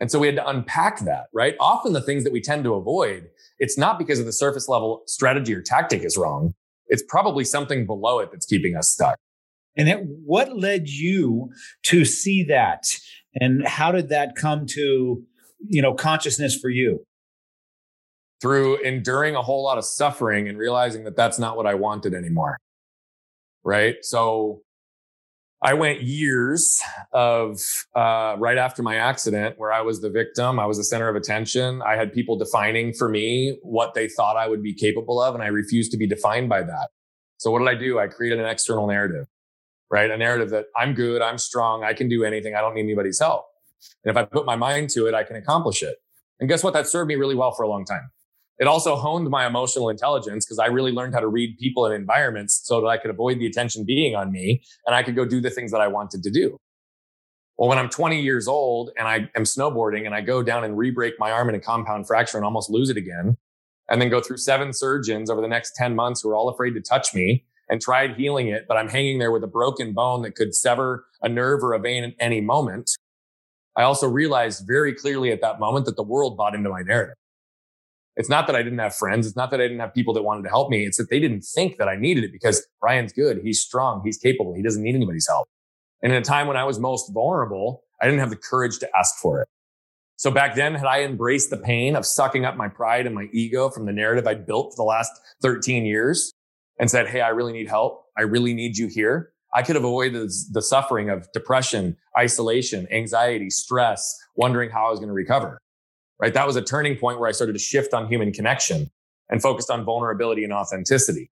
And 0.00 0.10
so 0.10 0.18
we 0.18 0.26
had 0.26 0.36
to 0.36 0.48
unpack 0.48 1.00
that, 1.00 1.26
right? 1.32 1.54
Often 1.60 1.92
the 1.92 2.00
things 2.00 2.24
that 2.24 2.32
we 2.32 2.40
tend 2.40 2.64
to 2.64 2.74
avoid, 2.74 3.28
it's 3.58 3.78
not 3.78 3.98
because 3.98 4.18
of 4.18 4.26
the 4.26 4.32
surface 4.32 4.68
level 4.68 5.02
strategy 5.06 5.54
or 5.54 5.62
tactic 5.62 6.04
is 6.04 6.16
wrong 6.16 6.54
it's 6.88 7.02
probably 7.08 7.44
something 7.44 7.86
below 7.86 8.18
it 8.20 8.30
that's 8.32 8.46
keeping 8.46 8.76
us 8.76 8.90
stuck. 8.90 9.18
And 9.76 9.88
it, 9.88 10.00
what 10.24 10.56
led 10.56 10.88
you 10.88 11.50
to 11.84 12.04
see 12.04 12.44
that? 12.44 12.84
And 13.34 13.66
how 13.66 13.90
did 13.90 14.10
that 14.10 14.36
come 14.36 14.66
to, 14.70 15.22
you 15.66 15.82
know, 15.82 15.94
consciousness 15.94 16.56
for 16.56 16.70
you? 16.70 17.04
Through 18.40 18.82
enduring 18.82 19.34
a 19.34 19.42
whole 19.42 19.64
lot 19.64 19.78
of 19.78 19.84
suffering 19.84 20.48
and 20.48 20.58
realizing 20.58 21.04
that 21.04 21.16
that's 21.16 21.38
not 21.38 21.56
what 21.56 21.66
I 21.66 21.74
wanted 21.74 22.14
anymore. 22.14 22.58
Right. 23.64 23.96
So 24.02 24.62
I 25.64 25.72
went 25.72 26.02
years 26.02 26.78
of 27.12 27.58
uh, 27.96 28.36
right 28.38 28.58
after 28.58 28.82
my 28.82 28.96
accident 28.96 29.54
where 29.58 29.72
I 29.72 29.80
was 29.80 30.02
the 30.02 30.10
victim. 30.10 30.60
I 30.60 30.66
was 30.66 30.76
the 30.76 30.84
center 30.84 31.08
of 31.08 31.16
attention. 31.16 31.80
I 31.80 31.96
had 31.96 32.12
people 32.12 32.36
defining 32.36 32.92
for 32.92 33.08
me 33.08 33.56
what 33.62 33.94
they 33.94 34.06
thought 34.06 34.36
I 34.36 34.46
would 34.46 34.62
be 34.62 34.74
capable 34.74 35.22
of, 35.22 35.34
and 35.34 35.42
I 35.42 35.46
refused 35.46 35.90
to 35.92 35.96
be 35.96 36.06
defined 36.06 36.50
by 36.50 36.64
that. 36.64 36.90
So 37.38 37.50
what 37.50 37.60
did 37.60 37.68
I 37.68 37.76
do? 37.76 37.98
I 37.98 38.08
created 38.08 38.40
an 38.40 38.46
external 38.46 38.86
narrative, 38.86 39.26
right? 39.90 40.10
A 40.10 40.18
narrative 40.18 40.50
that 40.50 40.66
I'm 40.76 40.92
good, 40.92 41.22
I'm 41.22 41.38
strong, 41.38 41.82
I 41.82 41.94
can 41.94 42.10
do 42.10 42.24
anything, 42.24 42.54
I 42.54 42.60
don't 42.60 42.74
need 42.74 42.82
anybody's 42.82 43.18
help. 43.18 43.46
And 44.04 44.10
if 44.10 44.18
I 44.18 44.24
put 44.26 44.44
my 44.44 44.56
mind 44.56 44.90
to 44.90 45.06
it, 45.06 45.14
I 45.14 45.24
can 45.24 45.36
accomplish 45.36 45.82
it. 45.82 45.96
And 46.40 46.48
guess 46.48 46.62
what? 46.62 46.74
That 46.74 46.86
served 46.86 47.08
me 47.08 47.14
really 47.14 47.34
well 47.34 47.52
for 47.52 47.62
a 47.62 47.68
long 47.68 47.86
time. 47.86 48.10
It 48.58 48.68
also 48.68 48.94
honed 48.94 49.28
my 49.30 49.46
emotional 49.46 49.88
intelligence 49.88 50.44
because 50.44 50.58
I 50.58 50.66
really 50.66 50.92
learned 50.92 51.14
how 51.14 51.20
to 51.20 51.28
read 51.28 51.58
people 51.58 51.86
and 51.86 51.94
environments 51.94 52.60
so 52.64 52.80
that 52.80 52.86
I 52.86 52.98
could 52.98 53.10
avoid 53.10 53.38
the 53.40 53.46
attention 53.46 53.84
being 53.84 54.14
on 54.14 54.30
me 54.30 54.62
and 54.86 54.94
I 54.94 55.02
could 55.02 55.16
go 55.16 55.24
do 55.24 55.40
the 55.40 55.50
things 55.50 55.72
that 55.72 55.80
I 55.80 55.88
wanted 55.88 56.22
to 56.22 56.30
do. 56.30 56.58
Well, 57.56 57.68
when 57.68 57.78
I'm 57.78 57.88
20 57.88 58.20
years 58.20 58.48
old 58.48 58.90
and 58.98 59.06
I 59.06 59.28
am 59.36 59.44
snowboarding 59.44 60.06
and 60.06 60.14
I 60.14 60.20
go 60.20 60.42
down 60.42 60.64
and 60.64 60.76
re-break 60.76 61.14
my 61.18 61.30
arm 61.30 61.48
in 61.48 61.54
a 61.54 61.60
compound 61.60 62.06
fracture 62.06 62.36
and 62.36 62.44
almost 62.44 62.70
lose 62.70 62.90
it 62.90 62.96
again, 62.96 63.36
and 63.88 64.00
then 64.00 64.08
go 64.08 64.20
through 64.20 64.38
seven 64.38 64.72
surgeons 64.72 65.30
over 65.30 65.40
the 65.40 65.48
next 65.48 65.74
10 65.76 65.94
months 65.94 66.22
who 66.22 66.30
are 66.30 66.36
all 66.36 66.48
afraid 66.48 66.72
to 66.72 66.80
touch 66.80 67.14
me 67.14 67.44
and 67.68 67.80
tried 67.80 68.16
healing 68.16 68.48
it, 68.48 68.66
but 68.68 68.76
I'm 68.76 68.88
hanging 68.88 69.18
there 69.18 69.30
with 69.30 69.44
a 69.44 69.48
broken 69.48 69.92
bone 69.92 70.22
that 70.22 70.34
could 70.34 70.54
sever 70.54 71.06
a 71.22 71.28
nerve 71.28 71.62
or 71.62 71.72
a 71.72 71.78
vein 71.78 72.04
at 72.04 72.14
any 72.20 72.40
moment. 72.40 72.90
I 73.76 73.82
also 73.82 74.08
realized 74.08 74.64
very 74.66 74.94
clearly 74.94 75.32
at 75.32 75.40
that 75.40 75.58
moment 75.60 75.86
that 75.86 75.96
the 75.96 76.02
world 76.02 76.36
bought 76.36 76.54
into 76.54 76.70
my 76.70 76.82
narrative. 76.82 77.16
It's 78.16 78.28
not 78.28 78.46
that 78.46 78.54
I 78.54 78.62
didn't 78.62 78.78
have 78.78 78.94
friends. 78.94 79.26
It's 79.26 79.36
not 79.36 79.50
that 79.50 79.60
I 79.60 79.64
didn't 79.64 79.80
have 79.80 79.92
people 79.92 80.14
that 80.14 80.22
wanted 80.22 80.42
to 80.44 80.48
help 80.48 80.70
me. 80.70 80.84
It's 80.84 80.98
that 80.98 81.10
they 81.10 81.18
didn't 81.18 81.42
think 81.42 81.78
that 81.78 81.88
I 81.88 81.96
needed 81.96 82.24
it 82.24 82.32
because 82.32 82.64
Brian's 82.80 83.12
good. 83.12 83.40
He's 83.42 83.60
strong. 83.60 84.02
He's 84.04 84.18
capable. 84.18 84.54
He 84.54 84.62
doesn't 84.62 84.82
need 84.82 84.94
anybody's 84.94 85.26
help. 85.26 85.48
And 86.02 86.12
in 86.12 86.18
a 86.18 86.24
time 86.24 86.46
when 86.46 86.56
I 86.56 86.64
was 86.64 86.78
most 86.78 87.12
vulnerable, 87.12 87.82
I 88.00 88.06
didn't 88.06 88.20
have 88.20 88.30
the 88.30 88.36
courage 88.36 88.78
to 88.80 88.96
ask 88.96 89.16
for 89.20 89.40
it. 89.40 89.48
So 90.16 90.30
back 90.30 90.54
then, 90.54 90.74
had 90.74 90.86
I 90.86 91.02
embraced 91.02 91.50
the 91.50 91.56
pain 91.56 91.96
of 91.96 92.06
sucking 92.06 92.44
up 92.44 92.56
my 92.56 92.68
pride 92.68 93.06
and 93.06 93.14
my 93.14 93.28
ego 93.32 93.68
from 93.68 93.84
the 93.84 93.92
narrative 93.92 94.26
I'd 94.26 94.46
built 94.46 94.72
for 94.72 94.76
the 94.76 94.84
last 94.84 95.10
13 95.42 95.84
years 95.84 96.32
and 96.78 96.88
said, 96.88 97.08
Hey, 97.08 97.20
I 97.20 97.30
really 97.30 97.52
need 97.52 97.68
help. 97.68 98.04
I 98.16 98.22
really 98.22 98.54
need 98.54 98.76
you 98.76 98.86
here. 98.86 99.32
I 99.52 99.62
could 99.62 99.74
have 99.74 99.84
avoided 99.84 100.30
the 100.52 100.62
suffering 100.62 101.10
of 101.10 101.30
depression, 101.32 101.96
isolation, 102.18 102.86
anxiety, 102.92 103.50
stress, 103.50 104.16
wondering 104.36 104.70
how 104.70 104.86
I 104.86 104.90
was 104.90 104.98
going 104.98 105.08
to 105.08 105.14
recover 105.14 105.58
right? 106.18 106.34
That 106.34 106.46
was 106.46 106.56
a 106.56 106.62
turning 106.62 106.96
point 106.96 107.18
where 107.18 107.28
I 107.28 107.32
started 107.32 107.54
to 107.54 107.58
shift 107.58 107.94
on 107.94 108.08
human 108.08 108.32
connection 108.32 108.90
and 109.28 109.42
focused 109.42 109.70
on 109.70 109.84
vulnerability 109.84 110.44
and 110.44 110.52
authenticity, 110.52 111.30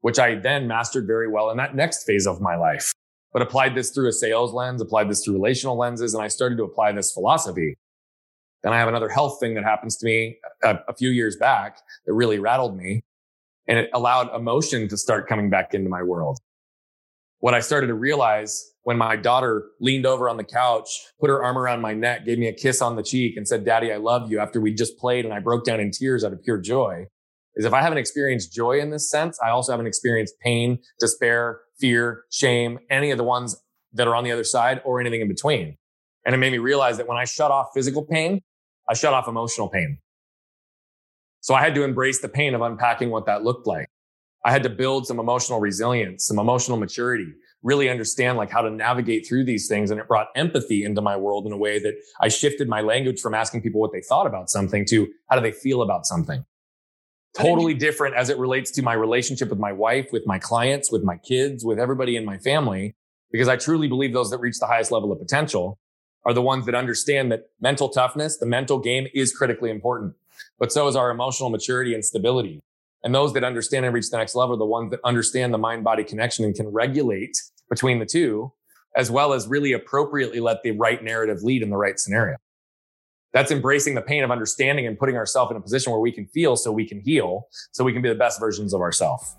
which 0.00 0.18
I 0.18 0.36
then 0.36 0.66
mastered 0.66 1.06
very 1.06 1.28
well 1.28 1.50
in 1.50 1.56
that 1.58 1.74
next 1.74 2.04
phase 2.04 2.26
of 2.26 2.40
my 2.40 2.56
life. 2.56 2.92
But 3.32 3.42
applied 3.42 3.74
this 3.74 3.90
through 3.90 4.08
a 4.08 4.12
sales 4.12 4.52
lens, 4.52 4.80
applied 4.80 5.10
this 5.10 5.24
through 5.24 5.34
relational 5.34 5.76
lenses, 5.76 6.14
and 6.14 6.22
I 6.22 6.28
started 6.28 6.56
to 6.58 6.64
apply 6.64 6.92
this 6.92 7.12
philosophy. 7.12 7.76
Then 8.62 8.72
I 8.72 8.78
have 8.78 8.88
another 8.88 9.08
health 9.08 9.40
thing 9.40 9.54
that 9.54 9.64
happens 9.64 9.96
to 9.98 10.06
me 10.06 10.38
a, 10.62 10.78
a 10.88 10.94
few 10.94 11.10
years 11.10 11.36
back 11.36 11.78
that 12.06 12.12
really 12.12 12.38
rattled 12.38 12.76
me 12.76 13.02
and 13.66 13.78
it 13.78 13.90
allowed 13.92 14.34
emotion 14.34 14.88
to 14.88 14.96
start 14.96 15.28
coming 15.28 15.50
back 15.50 15.74
into 15.74 15.88
my 15.88 16.02
world. 16.02 16.38
What 17.44 17.52
I 17.52 17.60
started 17.60 17.88
to 17.88 17.94
realize 17.94 18.72
when 18.84 18.96
my 18.96 19.16
daughter 19.16 19.66
leaned 19.78 20.06
over 20.06 20.30
on 20.30 20.38
the 20.38 20.44
couch, 20.44 20.88
put 21.20 21.28
her 21.28 21.44
arm 21.44 21.58
around 21.58 21.82
my 21.82 21.92
neck, 21.92 22.24
gave 22.24 22.38
me 22.38 22.46
a 22.46 22.54
kiss 22.54 22.80
on 22.80 22.96
the 22.96 23.02
cheek 23.02 23.36
and 23.36 23.46
said, 23.46 23.66
daddy, 23.66 23.92
I 23.92 23.98
love 23.98 24.30
you 24.30 24.38
after 24.38 24.62
we 24.62 24.72
just 24.72 24.96
played 24.96 25.26
and 25.26 25.34
I 25.34 25.40
broke 25.40 25.66
down 25.66 25.78
in 25.78 25.90
tears 25.90 26.24
out 26.24 26.32
of 26.32 26.42
pure 26.42 26.56
joy 26.56 27.04
is 27.54 27.66
if 27.66 27.74
I 27.74 27.82
haven't 27.82 27.98
experienced 27.98 28.54
joy 28.54 28.80
in 28.80 28.88
this 28.88 29.10
sense, 29.10 29.38
I 29.44 29.50
also 29.50 29.72
haven't 29.72 29.86
experienced 29.86 30.36
pain, 30.40 30.78
despair, 30.98 31.60
fear, 31.78 32.24
shame, 32.30 32.78
any 32.88 33.10
of 33.10 33.18
the 33.18 33.24
ones 33.24 33.62
that 33.92 34.08
are 34.08 34.16
on 34.16 34.24
the 34.24 34.32
other 34.32 34.42
side 34.42 34.80
or 34.82 34.98
anything 34.98 35.20
in 35.20 35.28
between. 35.28 35.76
And 36.24 36.34
it 36.34 36.38
made 36.38 36.52
me 36.52 36.56
realize 36.56 36.96
that 36.96 37.06
when 37.06 37.18
I 37.18 37.26
shut 37.26 37.50
off 37.50 37.66
physical 37.74 38.06
pain, 38.06 38.40
I 38.88 38.94
shut 38.94 39.12
off 39.12 39.28
emotional 39.28 39.68
pain. 39.68 39.98
So 41.40 41.52
I 41.54 41.60
had 41.60 41.74
to 41.74 41.84
embrace 41.84 42.22
the 42.22 42.30
pain 42.30 42.54
of 42.54 42.62
unpacking 42.62 43.10
what 43.10 43.26
that 43.26 43.44
looked 43.44 43.66
like. 43.66 43.90
I 44.44 44.50
had 44.50 44.62
to 44.64 44.68
build 44.68 45.06
some 45.06 45.18
emotional 45.18 45.58
resilience, 45.58 46.26
some 46.26 46.38
emotional 46.38 46.76
maturity, 46.76 47.32
really 47.62 47.88
understand 47.88 48.36
like 48.36 48.50
how 48.50 48.60
to 48.60 48.70
navigate 48.70 49.26
through 49.26 49.44
these 49.44 49.66
things. 49.68 49.90
And 49.90 49.98
it 49.98 50.06
brought 50.06 50.28
empathy 50.36 50.84
into 50.84 51.00
my 51.00 51.16
world 51.16 51.46
in 51.46 51.52
a 51.52 51.56
way 51.56 51.78
that 51.78 51.94
I 52.20 52.28
shifted 52.28 52.68
my 52.68 52.82
language 52.82 53.20
from 53.20 53.34
asking 53.34 53.62
people 53.62 53.80
what 53.80 53.92
they 53.92 54.02
thought 54.02 54.26
about 54.26 54.50
something 54.50 54.84
to 54.90 55.08
how 55.28 55.36
do 55.36 55.42
they 55.42 55.52
feel 55.52 55.80
about 55.80 56.04
something. 56.04 56.44
Totally 57.36 57.74
different 57.74 58.14
as 58.14 58.28
it 58.28 58.38
relates 58.38 58.70
to 58.72 58.82
my 58.82 58.92
relationship 58.92 59.48
with 59.48 59.58
my 59.58 59.72
wife, 59.72 60.08
with 60.12 60.24
my 60.26 60.38
clients, 60.38 60.92
with 60.92 61.02
my 61.02 61.16
kids, 61.16 61.64
with 61.64 61.80
everybody 61.80 62.16
in 62.16 62.24
my 62.24 62.38
family, 62.38 62.94
because 63.32 63.48
I 63.48 63.56
truly 63.56 63.88
believe 63.88 64.12
those 64.12 64.30
that 64.30 64.38
reach 64.38 64.60
the 64.60 64.68
highest 64.68 64.92
level 64.92 65.10
of 65.10 65.18
potential 65.18 65.78
are 66.24 66.32
the 66.32 66.42
ones 66.42 66.66
that 66.66 66.74
understand 66.74 67.32
that 67.32 67.50
mental 67.60 67.88
toughness, 67.88 68.36
the 68.36 68.46
mental 68.46 68.78
game 68.78 69.08
is 69.14 69.36
critically 69.36 69.70
important, 69.70 70.14
but 70.58 70.70
so 70.70 70.86
is 70.86 70.94
our 70.94 71.10
emotional 71.10 71.50
maturity 71.50 71.94
and 71.94 72.04
stability. 72.04 72.62
And 73.04 73.14
those 73.14 73.34
that 73.34 73.44
understand 73.44 73.84
and 73.84 73.94
reach 73.94 74.10
the 74.10 74.16
next 74.16 74.34
level 74.34 74.54
are 74.54 74.58
the 74.58 74.64
ones 74.64 74.90
that 74.90 75.00
understand 75.04 75.52
the 75.52 75.58
mind 75.58 75.84
body 75.84 76.04
connection 76.04 76.44
and 76.46 76.54
can 76.54 76.68
regulate 76.68 77.36
between 77.68 77.98
the 77.98 78.06
two, 78.06 78.50
as 78.96 79.10
well 79.10 79.34
as 79.34 79.46
really 79.46 79.72
appropriately 79.72 80.40
let 80.40 80.62
the 80.62 80.70
right 80.70 81.04
narrative 81.04 81.42
lead 81.42 81.62
in 81.62 81.68
the 81.68 81.76
right 81.76 82.00
scenario. 82.00 82.38
That's 83.34 83.50
embracing 83.50 83.94
the 83.94 84.00
pain 84.00 84.24
of 84.24 84.30
understanding 84.30 84.86
and 84.86 84.98
putting 84.98 85.16
ourselves 85.16 85.50
in 85.50 85.56
a 85.58 85.60
position 85.60 85.92
where 85.92 86.00
we 86.00 86.12
can 86.12 86.26
feel 86.28 86.56
so 86.56 86.72
we 86.72 86.86
can 86.88 87.00
heal, 87.00 87.48
so 87.72 87.84
we 87.84 87.92
can 87.92 88.00
be 88.00 88.08
the 88.08 88.14
best 88.14 88.40
versions 88.40 88.72
of 88.72 88.80
ourselves. 88.80 89.36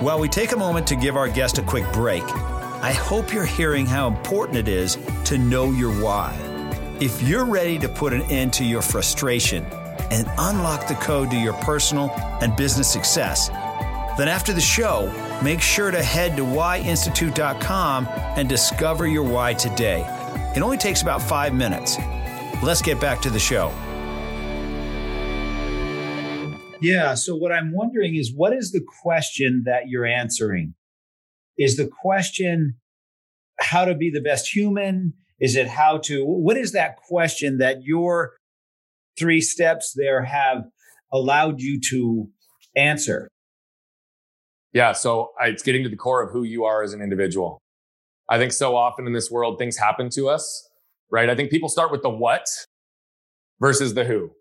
While 0.00 0.20
we 0.20 0.28
take 0.28 0.52
a 0.52 0.56
moment 0.56 0.86
to 0.88 0.96
give 0.96 1.16
our 1.16 1.28
guest 1.28 1.56
a 1.58 1.62
quick 1.62 1.90
break, 1.92 2.24
I 2.86 2.92
hope 2.92 3.32
you're 3.32 3.44
hearing 3.44 3.84
how 3.84 4.06
important 4.06 4.56
it 4.58 4.68
is 4.68 4.96
to 5.24 5.38
know 5.38 5.72
your 5.72 5.90
why. 6.00 6.32
If 7.00 7.20
you're 7.20 7.44
ready 7.44 7.80
to 7.80 7.88
put 7.88 8.12
an 8.12 8.22
end 8.30 8.52
to 8.52 8.64
your 8.64 8.80
frustration 8.80 9.64
and 10.12 10.24
unlock 10.38 10.86
the 10.86 10.94
code 10.94 11.32
to 11.32 11.36
your 11.36 11.54
personal 11.54 12.12
and 12.40 12.54
business 12.54 12.88
success, 12.88 13.48
then 14.16 14.28
after 14.28 14.52
the 14.52 14.60
show, 14.60 15.12
make 15.42 15.60
sure 15.60 15.90
to 15.90 16.00
head 16.00 16.36
to 16.36 16.44
whyinstitute.com 16.44 18.06
and 18.06 18.48
discover 18.48 19.08
your 19.08 19.24
why 19.24 19.54
today. 19.54 20.02
It 20.54 20.62
only 20.62 20.78
takes 20.78 21.02
about 21.02 21.20
five 21.20 21.52
minutes. 21.52 21.98
Let's 22.62 22.82
get 22.82 23.00
back 23.00 23.20
to 23.22 23.30
the 23.30 23.40
show. 23.40 23.72
Yeah. 26.80 27.14
So, 27.14 27.34
what 27.34 27.50
I'm 27.50 27.72
wondering 27.72 28.14
is 28.14 28.32
what 28.32 28.52
is 28.52 28.70
the 28.70 28.84
question 29.02 29.64
that 29.66 29.88
you're 29.88 30.06
answering? 30.06 30.74
Is 31.58 31.76
the 31.76 31.88
question 32.02 32.76
how 33.58 33.84
to 33.84 33.94
be 33.94 34.10
the 34.10 34.20
best 34.20 34.54
human? 34.54 35.14
Is 35.40 35.56
it 35.56 35.68
how 35.68 35.98
to, 36.04 36.24
what 36.24 36.56
is 36.56 36.72
that 36.72 36.96
question 36.96 37.58
that 37.58 37.82
your 37.82 38.34
three 39.18 39.40
steps 39.40 39.94
there 39.96 40.24
have 40.24 40.64
allowed 41.12 41.60
you 41.60 41.80
to 41.90 42.28
answer? 42.76 43.28
Yeah. 44.72 44.92
So 44.92 45.30
it's 45.40 45.62
getting 45.62 45.82
to 45.84 45.88
the 45.88 45.96
core 45.96 46.22
of 46.22 46.30
who 46.32 46.42
you 46.42 46.64
are 46.64 46.82
as 46.82 46.92
an 46.92 47.00
individual. 47.00 47.58
I 48.28 48.38
think 48.38 48.52
so 48.52 48.76
often 48.76 49.06
in 49.06 49.12
this 49.12 49.30
world, 49.30 49.58
things 49.58 49.76
happen 49.76 50.10
to 50.10 50.28
us, 50.28 50.68
right? 51.10 51.30
I 51.30 51.34
think 51.34 51.50
people 51.50 51.68
start 51.68 51.90
with 51.90 52.02
the 52.02 52.10
what 52.10 52.46
versus 53.60 53.94
the 53.94 54.04
who. 54.04 54.32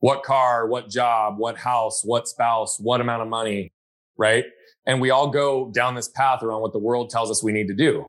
What 0.00 0.24
car, 0.24 0.66
what 0.66 0.90
job, 0.90 1.38
what 1.38 1.56
house, 1.56 2.02
what 2.04 2.28
spouse, 2.28 2.78
what 2.78 3.00
amount 3.00 3.22
of 3.22 3.28
money, 3.28 3.72
right? 4.18 4.44
And 4.86 5.00
we 5.00 5.10
all 5.10 5.28
go 5.28 5.70
down 5.72 5.94
this 5.94 6.08
path 6.08 6.42
around 6.42 6.62
what 6.62 6.72
the 6.72 6.78
world 6.78 7.10
tells 7.10 7.30
us 7.30 7.42
we 7.42 7.52
need 7.52 7.68
to 7.68 7.74
do. 7.74 8.06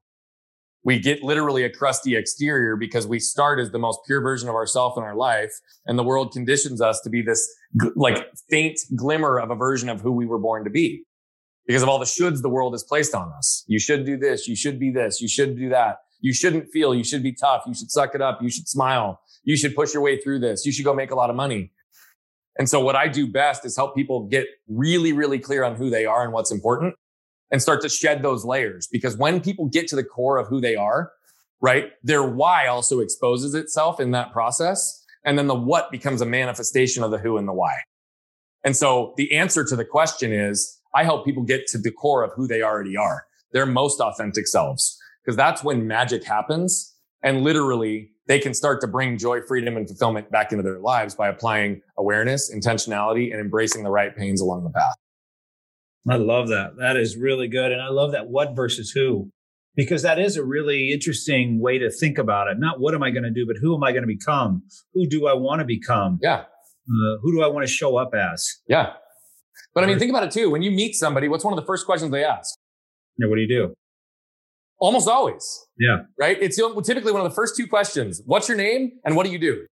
We 0.83 0.99
get 0.99 1.21
literally 1.21 1.63
a 1.63 1.69
crusty 1.69 2.15
exterior 2.15 2.77
because 2.77 3.07
we 3.07 3.19
start 3.19 3.59
as 3.59 3.71
the 3.71 3.79
most 3.79 3.99
pure 4.05 4.21
version 4.21 4.47
of 4.47 4.55
ourselves 4.55 4.95
in 4.97 5.03
our 5.03 5.15
life. 5.15 5.51
And 5.85 5.99
the 5.99 6.03
world 6.03 6.31
conditions 6.31 6.81
us 6.81 7.01
to 7.01 7.09
be 7.09 7.21
this 7.21 7.45
like 7.95 8.25
faint 8.49 8.79
glimmer 8.95 9.39
of 9.39 9.51
a 9.51 9.55
version 9.55 9.89
of 9.89 10.01
who 10.01 10.11
we 10.11 10.25
were 10.25 10.39
born 10.39 10.63
to 10.63 10.69
be 10.69 11.03
because 11.65 11.83
of 11.83 11.89
all 11.89 11.99
the 11.99 12.05
shoulds 12.05 12.41
the 12.41 12.49
world 12.49 12.73
has 12.73 12.83
placed 12.83 13.13
on 13.13 13.31
us. 13.33 13.65
You 13.67 13.79
should 13.79 14.05
do 14.05 14.17
this. 14.17 14.47
You 14.47 14.55
should 14.55 14.79
be 14.79 14.91
this. 14.91 15.19
You 15.19 15.27
should 15.27 15.57
do 15.57 15.69
that. 15.69 15.97
You 16.21 16.33
shouldn't 16.33 16.69
feel. 16.71 16.95
You 16.95 17.03
should 17.03 17.21
be 17.21 17.33
tough. 17.33 17.63
You 17.67 17.73
should 17.73 17.91
suck 17.91 18.15
it 18.15 18.21
up. 18.21 18.41
You 18.41 18.49
should 18.49 18.67
smile. 18.67 19.19
You 19.43 19.57
should 19.57 19.75
push 19.75 19.93
your 19.93 20.01
way 20.01 20.19
through 20.19 20.39
this. 20.39 20.65
You 20.65 20.71
should 20.71 20.85
go 20.85 20.93
make 20.93 21.11
a 21.11 21.15
lot 21.15 21.29
of 21.29 21.35
money. 21.35 21.71
And 22.57 22.69
so 22.69 22.79
what 22.79 22.95
I 22.95 23.07
do 23.07 23.27
best 23.27 23.65
is 23.65 23.75
help 23.75 23.95
people 23.95 24.27
get 24.27 24.47
really, 24.67 25.13
really 25.13 25.39
clear 25.39 25.63
on 25.63 25.75
who 25.75 25.89
they 25.89 26.05
are 26.05 26.23
and 26.23 26.33
what's 26.33 26.51
important 26.51 26.95
and 27.51 27.61
start 27.61 27.81
to 27.81 27.89
shed 27.89 28.23
those 28.23 28.43
layers. 28.43 28.87
Because 28.91 29.15
when 29.15 29.39
people 29.41 29.67
get 29.67 29.87
to 29.89 29.95
the 29.95 30.03
core 30.03 30.37
of 30.37 30.47
who 30.47 30.59
they 30.59 30.75
are, 30.75 31.11
right, 31.61 31.91
their 32.03 32.23
why 32.23 32.67
also 32.67 32.99
exposes 32.99 33.53
itself 33.53 33.99
in 33.99 34.11
that 34.11 34.31
process. 34.31 35.03
And 35.23 35.37
then 35.37 35.47
the 35.47 35.55
what 35.55 35.91
becomes 35.91 36.21
a 36.21 36.25
manifestation 36.25 37.03
of 37.03 37.11
the 37.11 37.17
who 37.17 37.37
and 37.37 37.47
the 37.47 37.53
why. 37.53 37.75
And 38.63 38.75
so 38.75 39.13
the 39.17 39.35
answer 39.35 39.63
to 39.63 39.75
the 39.75 39.85
question 39.85 40.31
is 40.33 40.79
I 40.95 41.03
help 41.03 41.25
people 41.25 41.43
get 41.43 41.67
to 41.67 41.77
the 41.77 41.91
core 41.91 42.23
of 42.23 42.31
who 42.35 42.47
they 42.47 42.61
already 42.61 42.97
are, 42.97 43.25
their 43.51 43.65
most 43.65 44.01
authentic 44.01 44.47
selves, 44.47 44.97
because 45.23 45.37
that's 45.37 45.63
when 45.63 45.87
magic 45.87 46.23
happens. 46.23 46.95
And 47.23 47.43
literally 47.43 48.11
they 48.27 48.39
can 48.39 48.53
start 48.53 48.81
to 48.81 48.87
bring 48.87 49.17
joy, 49.17 49.41
freedom, 49.41 49.77
and 49.77 49.87
fulfillment 49.87 50.29
back 50.31 50.51
into 50.51 50.63
their 50.63 50.79
lives 50.79 51.15
by 51.15 51.29
applying 51.29 51.81
awareness, 51.97 52.53
intentionality, 52.53 53.31
and 53.31 53.39
embracing 53.39 53.83
the 53.83 53.89
right 53.89 54.15
pains 54.15 54.41
along 54.41 54.63
the 54.63 54.69
path. 54.69 54.95
I 56.09 56.15
love 56.15 56.49
that. 56.49 56.77
That 56.77 56.95
is 56.97 57.17
really 57.17 57.47
good. 57.47 57.71
And 57.71 57.81
I 57.81 57.89
love 57.89 58.11
that 58.13 58.27
what 58.27 58.55
versus 58.55 58.91
who, 58.91 59.29
because 59.75 60.01
that 60.03 60.19
is 60.19 60.37
a 60.37 60.43
really 60.43 60.91
interesting 60.91 61.59
way 61.59 61.77
to 61.79 61.89
think 61.89 62.17
about 62.17 62.47
it. 62.47 62.57
Not 62.59 62.79
what 62.79 62.93
am 62.93 63.03
I 63.03 63.11
going 63.11 63.23
to 63.23 63.31
do, 63.31 63.45
but 63.45 63.57
who 63.61 63.75
am 63.75 63.83
I 63.83 63.91
going 63.91 64.03
to 64.03 64.07
become? 64.07 64.63
Who 64.93 65.07
do 65.07 65.27
I 65.27 65.33
want 65.33 65.59
to 65.59 65.65
become? 65.65 66.19
Yeah. 66.21 66.43
Uh, 66.89 67.17
who 67.21 67.33
do 67.33 67.43
I 67.43 67.47
want 67.47 67.67
to 67.67 67.71
show 67.71 67.97
up 67.97 68.13
as? 68.13 68.47
Yeah. 68.69 68.93
But 69.73 69.83
I 69.83 69.87
mean, 69.87 69.99
think 69.99 70.09
about 70.09 70.23
it 70.23 70.31
too. 70.31 70.49
When 70.49 70.61
you 70.61 70.71
meet 70.71 70.95
somebody, 70.95 71.27
what's 71.27 71.43
one 71.43 71.53
of 71.53 71.59
the 71.59 71.65
first 71.65 71.85
questions 71.85 72.11
they 72.11 72.23
ask? 72.23 72.57
Yeah, 73.17 73.27
what 73.27 73.35
do 73.35 73.41
you 73.41 73.47
do? 73.47 73.73
Almost 74.79 75.07
always. 75.07 75.65
Yeah. 75.79 76.03
Right. 76.19 76.37
It's 76.41 76.57
typically 76.57 77.11
one 77.11 77.21
of 77.21 77.29
the 77.29 77.35
first 77.35 77.55
two 77.55 77.67
questions. 77.67 78.21
What's 78.25 78.47
your 78.47 78.57
name 78.57 78.99
and 79.05 79.15
what 79.15 79.25
do 79.25 79.31
you 79.31 79.39
do? 79.39 79.65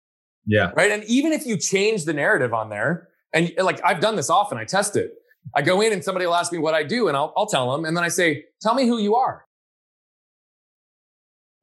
Yeah. 0.46 0.70
Right. 0.76 0.90
And 0.90 1.04
even 1.04 1.32
if 1.32 1.46
you 1.46 1.56
change 1.56 2.04
the 2.04 2.12
narrative 2.12 2.54
on 2.54 2.70
there, 2.70 3.08
and 3.32 3.52
like 3.58 3.80
I've 3.84 4.00
done 4.00 4.16
this 4.16 4.30
often, 4.30 4.58
I 4.58 4.64
test 4.64 4.96
it. 4.96 5.12
I 5.54 5.62
go 5.62 5.80
in 5.80 5.92
and 5.92 6.02
somebody 6.02 6.26
will 6.26 6.34
ask 6.34 6.52
me 6.52 6.58
what 6.58 6.74
I 6.74 6.82
do 6.84 7.08
and 7.08 7.16
I'll, 7.16 7.32
I'll 7.36 7.46
tell 7.46 7.70
them. 7.72 7.84
And 7.84 7.96
then 7.96 8.04
I 8.04 8.08
say, 8.08 8.44
tell 8.62 8.74
me 8.74 8.86
who 8.86 8.98
you 8.98 9.14
are. 9.14 9.44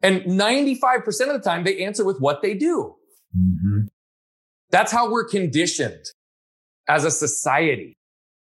And 0.04 0.21
95% 0.23 1.06
of 1.08 1.34
the 1.34 1.39
time 1.39 1.63
they 1.63 1.84
answer 1.84 2.04
with 2.04 2.19
what 2.19 2.41
they 2.41 2.54
do. 2.54 2.95
Mm-hmm. 3.38 3.86
That's 4.71 4.91
how 4.91 5.12
we're 5.12 5.27
conditioned 5.27 6.04
as 6.88 7.06
a 7.06 7.12
society 7.12 7.97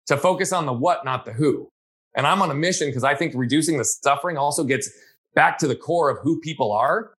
to 0.06 0.16
focus 0.16 0.52
on 0.52 0.66
the 0.66 0.72
what, 0.72 1.04
not 1.04 1.24
the 1.24 1.32
who. 1.32 1.68
And 2.14 2.26
I'm 2.26 2.42
on 2.42 2.50
a 2.50 2.54
mission 2.54 2.88
because 2.88 3.04
I 3.04 3.14
think 3.14 3.32
reducing 3.34 3.78
the 3.78 3.84
suffering 3.84 4.36
also 4.36 4.64
gets 4.64 4.90
back 5.34 5.58
to 5.58 5.68
the 5.68 5.76
core 5.76 6.10
of 6.10 6.18
who 6.22 6.40
people 6.40 6.72
are. 6.72 7.12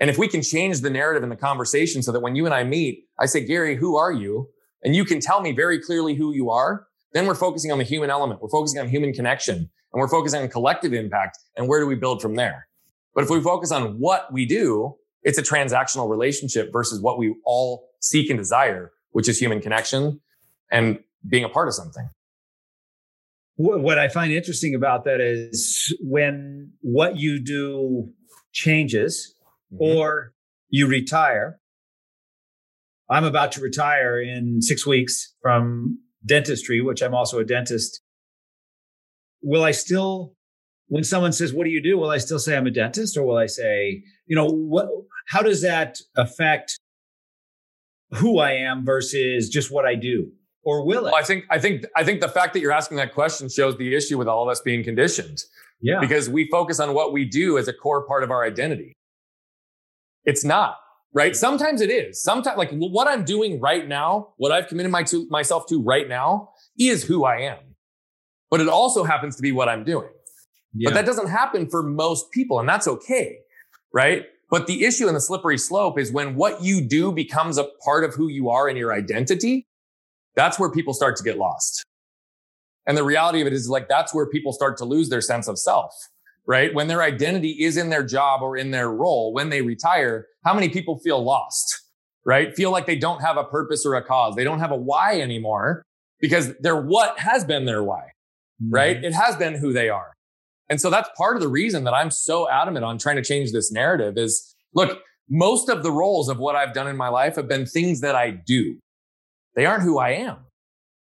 And 0.00 0.08
if 0.08 0.16
we 0.16 0.28
can 0.28 0.42
change 0.42 0.80
the 0.80 0.88
narrative 0.88 1.22
in 1.22 1.28
the 1.28 1.36
conversation 1.36 2.02
so 2.02 2.10
that 2.12 2.20
when 2.20 2.34
you 2.34 2.46
and 2.46 2.54
I 2.54 2.64
meet, 2.64 3.04
I 3.18 3.26
say, 3.26 3.44
Gary, 3.44 3.76
who 3.76 3.96
are 3.96 4.12
you? 4.12 4.48
And 4.82 4.96
you 4.96 5.04
can 5.04 5.20
tell 5.20 5.42
me 5.42 5.52
very 5.52 5.78
clearly 5.78 6.14
who 6.14 6.32
you 6.32 6.50
are. 6.50 6.86
Then 7.12 7.26
we're 7.26 7.34
focusing 7.34 7.70
on 7.70 7.78
the 7.78 7.84
human 7.84 8.08
element. 8.08 8.40
We're 8.40 8.48
focusing 8.48 8.80
on 8.80 8.88
human 8.88 9.12
connection 9.12 9.56
and 9.56 10.00
we're 10.00 10.08
focusing 10.08 10.40
on 10.40 10.48
collective 10.48 10.94
impact. 10.94 11.38
And 11.56 11.68
where 11.68 11.80
do 11.80 11.86
we 11.86 11.96
build 11.96 12.22
from 12.22 12.36
there? 12.36 12.66
But 13.14 13.24
if 13.24 13.30
we 13.30 13.40
focus 13.42 13.72
on 13.72 13.98
what 13.98 14.32
we 14.32 14.46
do, 14.46 14.96
it's 15.22 15.38
a 15.38 15.42
transactional 15.42 16.08
relationship 16.08 16.72
versus 16.72 17.02
what 17.02 17.18
we 17.18 17.34
all 17.44 17.90
seek 18.00 18.30
and 18.30 18.38
desire, 18.38 18.92
which 19.10 19.28
is 19.28 19.38
human 19.38 19.60
connection 19.60 20.20
and 20.70 21.00
being 21.28 21.44
a 21.44 21.48
part 21.48 21.68
of 21.68 21.74
something 21.74 22.08
what 23.60 23.98
I 23.98 24.08
find 24.08 24.32
interesting 24.32 24.74
about 24.74 25.04
that 25.04 25.20
is 25.20 25.94
when 26.00 26.72
what 26.80 27.16
you 27.16 27.42
do 27.42 28.10
changes 28.52 29.34
mm-hmm. 29.72 29.82
or 29.82 30.32
you 30.70 30.86
retire. 30.86 31.58
I'm 33.10 33.24
about 33.24 33.52
to 33.52 33.60
retire 33.60 34.20
in 34.20 34.62
six 34.62 34.86
weeks 34.86 35.34
from 35.42 35.98
dentistry, 36.24 36.80
which 36.80 37.02
I'm 37.02 37.14
also 37.14 37.38
a 37.38 37.44
dentist. 37.44 38.00
Will 39.42 39.64
I 39.64 39.72
still, 39.72 40.34
when 40.86 41.04
someone 41.04 41.32
says, 41.32 41.52
What 41.52 41.64
do 41.64 41.70
you 41.70 41.82
do? 41.82 41.98
Will 41.98 42.10
I 42.10 42.18
still 42.18 42.38
say 42.38 42.56
I'm 42.56 42.66
a 42.66 42.70
dentist? 42.70 43.16
Or 43.16 43.24
will 43.24 43.36
I 43.36 43.46
say, 43.46 44.02
you 44.26 44.36
know, 44.36 44.46
what, 44.46 44.88
how 45.26 45.42
does 45.42 45.60
that 45.62 45.98
affect 46.16 46.78
who 48.12 48.38
I 48.38 48.52
am 48.52 48.84
versus 48.84 49.48
just 49.48 49.70
what 49.70 49.84
I 49.84 49.96
do? 49.96 50.30
Or 50.62 50.84
will 50.84 51.06
it? 51.06 51.10
Well, 51.10 51.14
I 51.14 51.22
think 51.22 51.44
I 51.50 51.58
think 51.58 51.84
I 51.96 52.04
think 52.04 52.20
the 52.20 52.28
fact 52.28 52.52
that 52.54 52.60
you're 52.60 52.72
asking 52.72 52.98
that 52.98 53.14
question 53.14 53.48
shows 53.48 53.76
the 53.76 53.94
issue 53.94 54.18
with 54.18 54.28
all 54.28 54.42
of 54.42 54.48
us 54.50 54.60
being 54.60 54.84
conditioned. 54.84 55.38
Yeah. 55.80 56.00
Because 56.00 56.28
we 56.28 56.48
focus 56.50 56.78
on 56.78 56.94
what 56.94 57.12
we 57.12 57.24
do 57.24 57.56
as 57.56 57.68
a 57.68 57.72
core 57.72 58.06
part 58.06 58.22
of 58.22 58.30
our 58.30 58.44
identity. 58.44 58.96
It's 60.24 60.44
not, 60.44 60.76
right? 61.14 61.34
Sometimes 61.34 61.80
it 61.80 61.90
is. 61.90 62.22
Sometimes 62.22 62.58
like 62.58 62.70
what 62.72 63.08
I'm 63.08 63.24
doing 63.24 63.60
right 63.60 63.88
now, 63.88 64.34
what 64.36 64.52
I've 64.52 64.68
committed 64.68 64.92
my 64.92 65.02
to, 65.04 65.26
myself 65.30 65.66
to 65.68 65.82
right 65.82 66.06
now 66.06 66.50
is 66.78 67.04
who 67.04 67.24
I 67.24 67.40
am. 67.40 67.58
But 68.50 68.60
it 68.60 68.68
also 68.68 69.04
happens 69.04 69.36
to 69.36 69.42
be 69.42 69.52
what 69.52 69.68
I'm 69.68 69.84
doing. 69.84 70.10
Yeah. 70.74 70.90
But 70.90 70.94
that 70.94 71.06
doesn't 71.06 71.28
happen 71.28 71.68
for 71.70 71.82
most 71.82 72.30
people 72.30 72.60
and 72.60 72.68
that's 72.68 72.86
okay, 72.86 73.38
right? 73.94 74.26
But 74.50 74.66
the 74.66 74.84
issue 74.84 75.08
in 75.08 75.14
the 75.14 75.20
slippery 75.20 75.56
slope 75.56 75.98
is 75.98 76.12
when 76.12 76.34
what 76.34 76.62
you 76.62 76.80
do 76.82 77.12
becomes 77.12 77.56
a 77.56 77.68
part 77.84 78.04
of 78.04 78.14
who 78.14 78.28
you 78.28 78.50
are 78.50 78.68
and 78.68 78.76
your 78.76 78.92
identity, 78.92 79.66
That's 80.36 80.58
where 80.58 80.70
people 80.70 80.94
start 80.94 81.16
to 81.16 81.22
get 81.22 81.38
lost. 81.38 81.84
And 82.86 82.96
the 82.96 83.04
reality 83.04 83.40
of 83.40 83.46
it 83.46 83.52
is 83.52 83.68
like, 83.68 83.88
that's 83.88 84.14
where 84.14 84.26
people 84.26 84.52
start 84.52 84.76
to 84.78 84.84
lose 84.84 85.08
their 85.08 85.20
sense 85.20 85.48
of 85.48 85.58
self, 85.58 85.94
right? 86.46 86.74
When 86.74 86.88
their 86.88 87.02
identity 87.02 87.50
is 87.62 87.76
in 87.76 87.90
their 87.90 88.02
job 88.02 88.42
or 88.42 88.56
in 88.56 88.70
their 88.70 88.90
role, 88.90 89.32
when 89.32 89.50
they 89.50 89.62
retire, 89.62 90.26
how 90.44 90.54
many 90.54 90.68
people 90.68 90.98
feel 90.98 91.22
lost, 91.22 91.82
right? 92.24 92.54
Feel 92.56 92.70
like 92.70 92.86
they 92.86 92.96
don't 92.96 93.20
have 93.20 93.36
a 93.36 93.44
purpose 93.44 93.84
or 93.84 93.94
a 93.94 94.02
cause. 94.02 94.34
They 94.34 94.44
don't 94.44 94.60
have 94.60 94.70
a 94.70 94.76
why 94.76 95.20
anymore 95.20 95.82
because 96.20 96.56
their 96.58 96.80
what 96.80 97.18
has 97.18 97.44
been 97.44 97.64
their 97.64 97.82
why, 97.82 98.12
mm-hmm. 98.62 98.72
right? 98.72 99.04
It 99.04 99.14
has 99.14 99.36
been 99.36 99.54
who 99.54 99.72
they 99.72 99.88
are. 99.88 100.14
And 100.68 100.80
so 100.80 100.88
that's 100.88 101.08
part 101.16 101.36
of 101.36 101.42
the 101.42 101.48
reason 101.48 101.84
that 101.84 101.94
I'm 101.94 102.10
so 102.10 102.48
adamant 102.48 102.84
on 102.84 102.98
trying 102.98 103.16
to 103.16 103.24
change 103.24 103.52
this 103.52 103.72
narrative 103.72 104.16
is 104.16 104.54
look, 104.72 105.00
most 105.28 105.68
of 105.68 105.82
the 105.82 105.90
roles 105.90 106.28
of 106.28 106.38
what 106.38 106.56
I've 106.56 106.72
done 106.72 106.88
in 106.88 106.96
my 106.96 107.08
life 107.08 107.36
have 107.36 107.48
been 107.48 107.66
things 107.66 108.00
that 108.00 108.14
I 108.14 108.30
do. 108.30 108.78
They 109.56 109.66
aren't 109.66 109.82
who 109.82 109.98
I 109.98 110.10
am. 110.10 110.38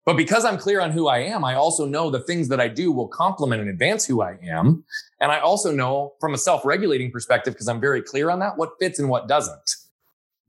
But 0.07 0.17
because 0.17 0.45
I'm 0.45 0.57
clear 0.57 0.81
on 0.81 0.91
who 0.93 1.09
I 1.09 1.19
am, 1.19 1.45
I 1.45 1.55
also 1.55 1.85
know 1.85 2.11
the 2.11 2.21
things 2.21 2.49
that 2.49 2.61
I 2.61 2.69
do 2.69 2.91
will 2.91 3.09
complement 3.09 3.61
and 3.61 3.71
advance 3.71 4.07
who 4.07 4.23
I 4.23 4.39
am. 4.43 4.85
And 5.21 5.31
I 5.31 5.41
also 5.41 5.71
know 5.71 6.15
from 6.21 6.35
a 6.35 6.39
self 6.39 6.65
regulating 6.65 7.11
perspective, 7.11 7.55
because 7.55 7.69
I'm 7.69 7.81
very 7.81 8.03
clear 8.03 8.31
on 8.31 8.39
that, 8.41 8.57
what 8.57 8.71
fits 8.81 8.99
and 8.99 9.09
what 9.09 9.29
doesn't. 9.29 9.55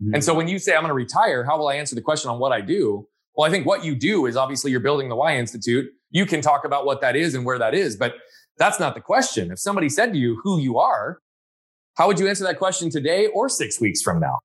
Mm-hmm. 0.01 0.15
And 0.15 0.23
so 0.23 0.33
when 0.33 0.47
you 0.47 0.57
say 0.57 0.73
I'm 0.73 0.81
going 0.81 0.89
to 0.89 0.95
retire, 0.95 1.43
how 1.43 1.57
will 1.57 1.67
I 1.67 1.75
answer 1.75 1.95
the 1.95 2.01
question 2.01 2.31
on 2.31 2.39
what 2.39 2.51
I 2.51 2.61
do? 2.61 3.07
Well, 3.35 3.47
I 3.47 3.51
think 3.51 3.65
what 3.65 3.83
you 3.83 3.93
do 3.93 4.25
is 4.25 4.35
obviously 4.35 4.71
you're 4.71 4.79
building 4.79 5.09
the 5.09 5.15
WHY 5.15 5.37
Institute. 5.37 5.85
You 6.09 6.25
can 6.25 6.41
talk 6.41 6.65
about 6.65 6.85
what 6.85 7.01
that 7.01 7.15
is 7.15 7.35
and 7.35 7.45
where 7.45 7.59
that 7.59 7.73
is, 7.73 7.95
but 7.95 8.15
that's 8.57 8.79
not 8.79 8.95
the 8.95 9.01
question. 9.01 9.51
If 9.51 9.59
somebody 9.59 9.89
said 9.89 10.11
to 10.13 10.17
you 10.17 10.39
who 10.43 10.59
you 10.59 10.79
are, 10.79 11.19
how 11.95 12.07
would 12.07 12.19
you 12.19 12.27
answer 12.27 12.43
that 12.45 12.57
question 12.57 12.89
today 12.89 13.27
or 13.27 13.49
six 13.49 13.79
weeks 13.79 14.01
from 14.01 14.19
now? 14.19 14.39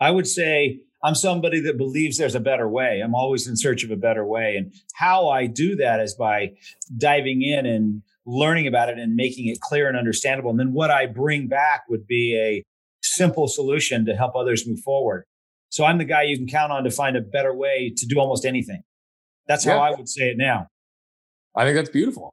I 0.00 0.10
would 0.10 0.26
say 0.26 0.80
I'm 1.02 1.14
somebody 1.14 1.60
that 1.60 1.78
believes 1.78 2.18
there's 2.18 2.34
a 2.34 2.40
better 2.40 2.68
way. 2.68 3.00
I'm 3.04 3.14
always 3.14 3.46
in 3.46 3.56
search 3.56 3.84
of 3.84 3.90
a 3.90 3.96
better 3.96 4.26
way. 4.26 4.56
And 4.56 4.72
how 4.94 5.28
I 5.28 5.46
do 5.46 5.76
that 5.76 6.00
is 6.00 6.14
by 6.14 6.52
diving 6.96 7.42
in 7.42 7.66
and 7.66 8.02
learning 8.26 8.66
about 8.66 8.88
it 8.88 8.98
and 8.98 9.14
making 9.14 9.46
it 9.46 9.60
clear 9.60 9.88
and 9.88 9.96
understandable. 9.96 10.50
And 10.50 10.58
then 10.58 10.72
what 10.72 10.90
I 10.90 11.06
bring 11.06 11.46
back 11.46 11.82
would 11.88 12.06
be 12.06 12.36
a 12.36 12.64
simple 13.02 13.46
solution 13.46 14.04
to 14.06 14.14
help 14.16 14.34
others 14.34 14.66
move 14.66 14.80
forward. 14.80 15.24
So 15.70 15.84
I'm 15.84 15.98
the 15.98 16.04
guy 16.04 16.22
you 16.22 16.36
can 16.36 16.48
count 16.48 16.72
on 16.72 16.84
to 16.84 16.90
find 16.90 17.16
a 17.16 17.20
better 17.20 17.54
way 17.54 17.92
to 17.96 18.06
do 18.06 18.18
almost 18.18 18.44
anything. 18.44 18.82
That's 19.46 19.64
yeah. 19.64 19.74
how 19.74 19.78
I 19.80 19.90
would 19.90 20.08
say 20.08 20.30
it 20.30 20.36
now. 20.36 20.66
I 21.56 21.64
think 21.64 21.76
that's 21.76 21.90
beautiful. 21.90 22.32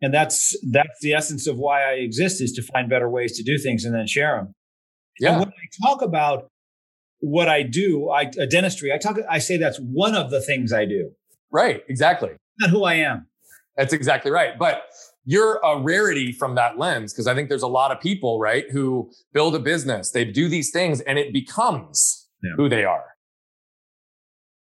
And 0.00 0.12
that's 0.12 0.56
that's 0.70 1.00
the 1.00 1.14
essence 1.14 1.46
of 1.46 1.58
why 1.58 1.82
I 1.82 1.92
exist 1.94 2.40
is 2.40 2.52
to 2.54 2.62
find 2.62 2.88
better 2.88 3.08
ways 3.08 3.36
to 3.36 3.42
do 3.42 3.56
things 3.56 3.84
and 3.84 3.94
then 3.94 4.06
share 4.06 4.36
them. 4.36 4.52
Yeah. 5.20 5.30
And 5.30 5.40
when 5.40 5.48
I 5.48 5.86
talk 5.86 6.02
about 6.02 6.48
what 7.22 7.48
I 7.48 7.62
do, 7.62 8.10
I 8.10 8.30
a 8.38 8.46
dentistry, 8.46 8.92
I 8.92 8.98
talk 8.98 9.16
I 9.30 9.38
say 9.38 9.56
that's 9.56 9.78
one 9.78 10.14
of 10.14 10.30
the 10.30 10.40
things 10.40 10.72
I 10.72 10.84
do. 10.84 11.12
Right, 11.50 11.82
exactly. 11.88 12.30
Not 12.58 12.70
who 12.70 12.84
I 12.84 12.94
am. 12.94 13.26
That's 13.76 13.92
exactly 13.92 14.30
right. 14.30 14.58
But 14.58 14.82
you're 15.24 15.60
a 15.64 15.80
rarity 15.80 16.32
from 16.32 16.56
that 16.56 16.78
lens 16.78 17.12
because 17.12 17.28
I 17.28 17.34
think 17.34 17.48
there's 17.48 17.62
a 17.62 17.68
lot 17.68 17.92
of 17.92 18.00
people, 18.00 18.40
right, 18.40 18.68
who 18.70 19.10
build 19.32 19.54
a 19.54 19.60
business, 19.60 20.10
they 20.10 20.24
do 20.24 20.48
these 20.48 20.70
things 20.70 21.00
and 21.00 21.18
it 21.18 21.32
becomes 21.32 22.28
yeah. 22.42 22.50
who 22.56 22.68
they 22.68 22.84
are. 22.84 23.04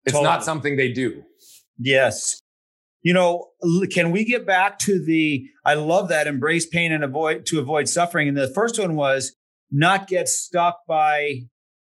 It's 0.05 0.12
totally. 0.12 0.25
not 0.25 0.45
something 0.45 0.77
they 0.77 0.93
do. 0.93 1.23
Yes. 1.79 2.40
You 3.03 3.14
know, 3.14 3.49
can 3.90 4.12
we 4.12 4.25
get 4.25 4.47
back 4.47 4.79
to 4.81 5.05
the 5.05 5.45
I 5.64 5.75
love 5.75 6.09
that 6.09 6.27
embrace 6.27 6.67
pain 6.67 6.93
and 6.93 7.03
avoid 7.03 7.47
to 7.47 7.59
avoid 7.59 7.88
suffering. 7.88 8.29
And 8.29 8.37
the 8.37 8.53
first 8.55 8.79
one 8.79 8.95
was 8.95 9.35
not 9.73 10.07
get 10.07 10.29
stuck 10.29 10.79
by 10.87 11.40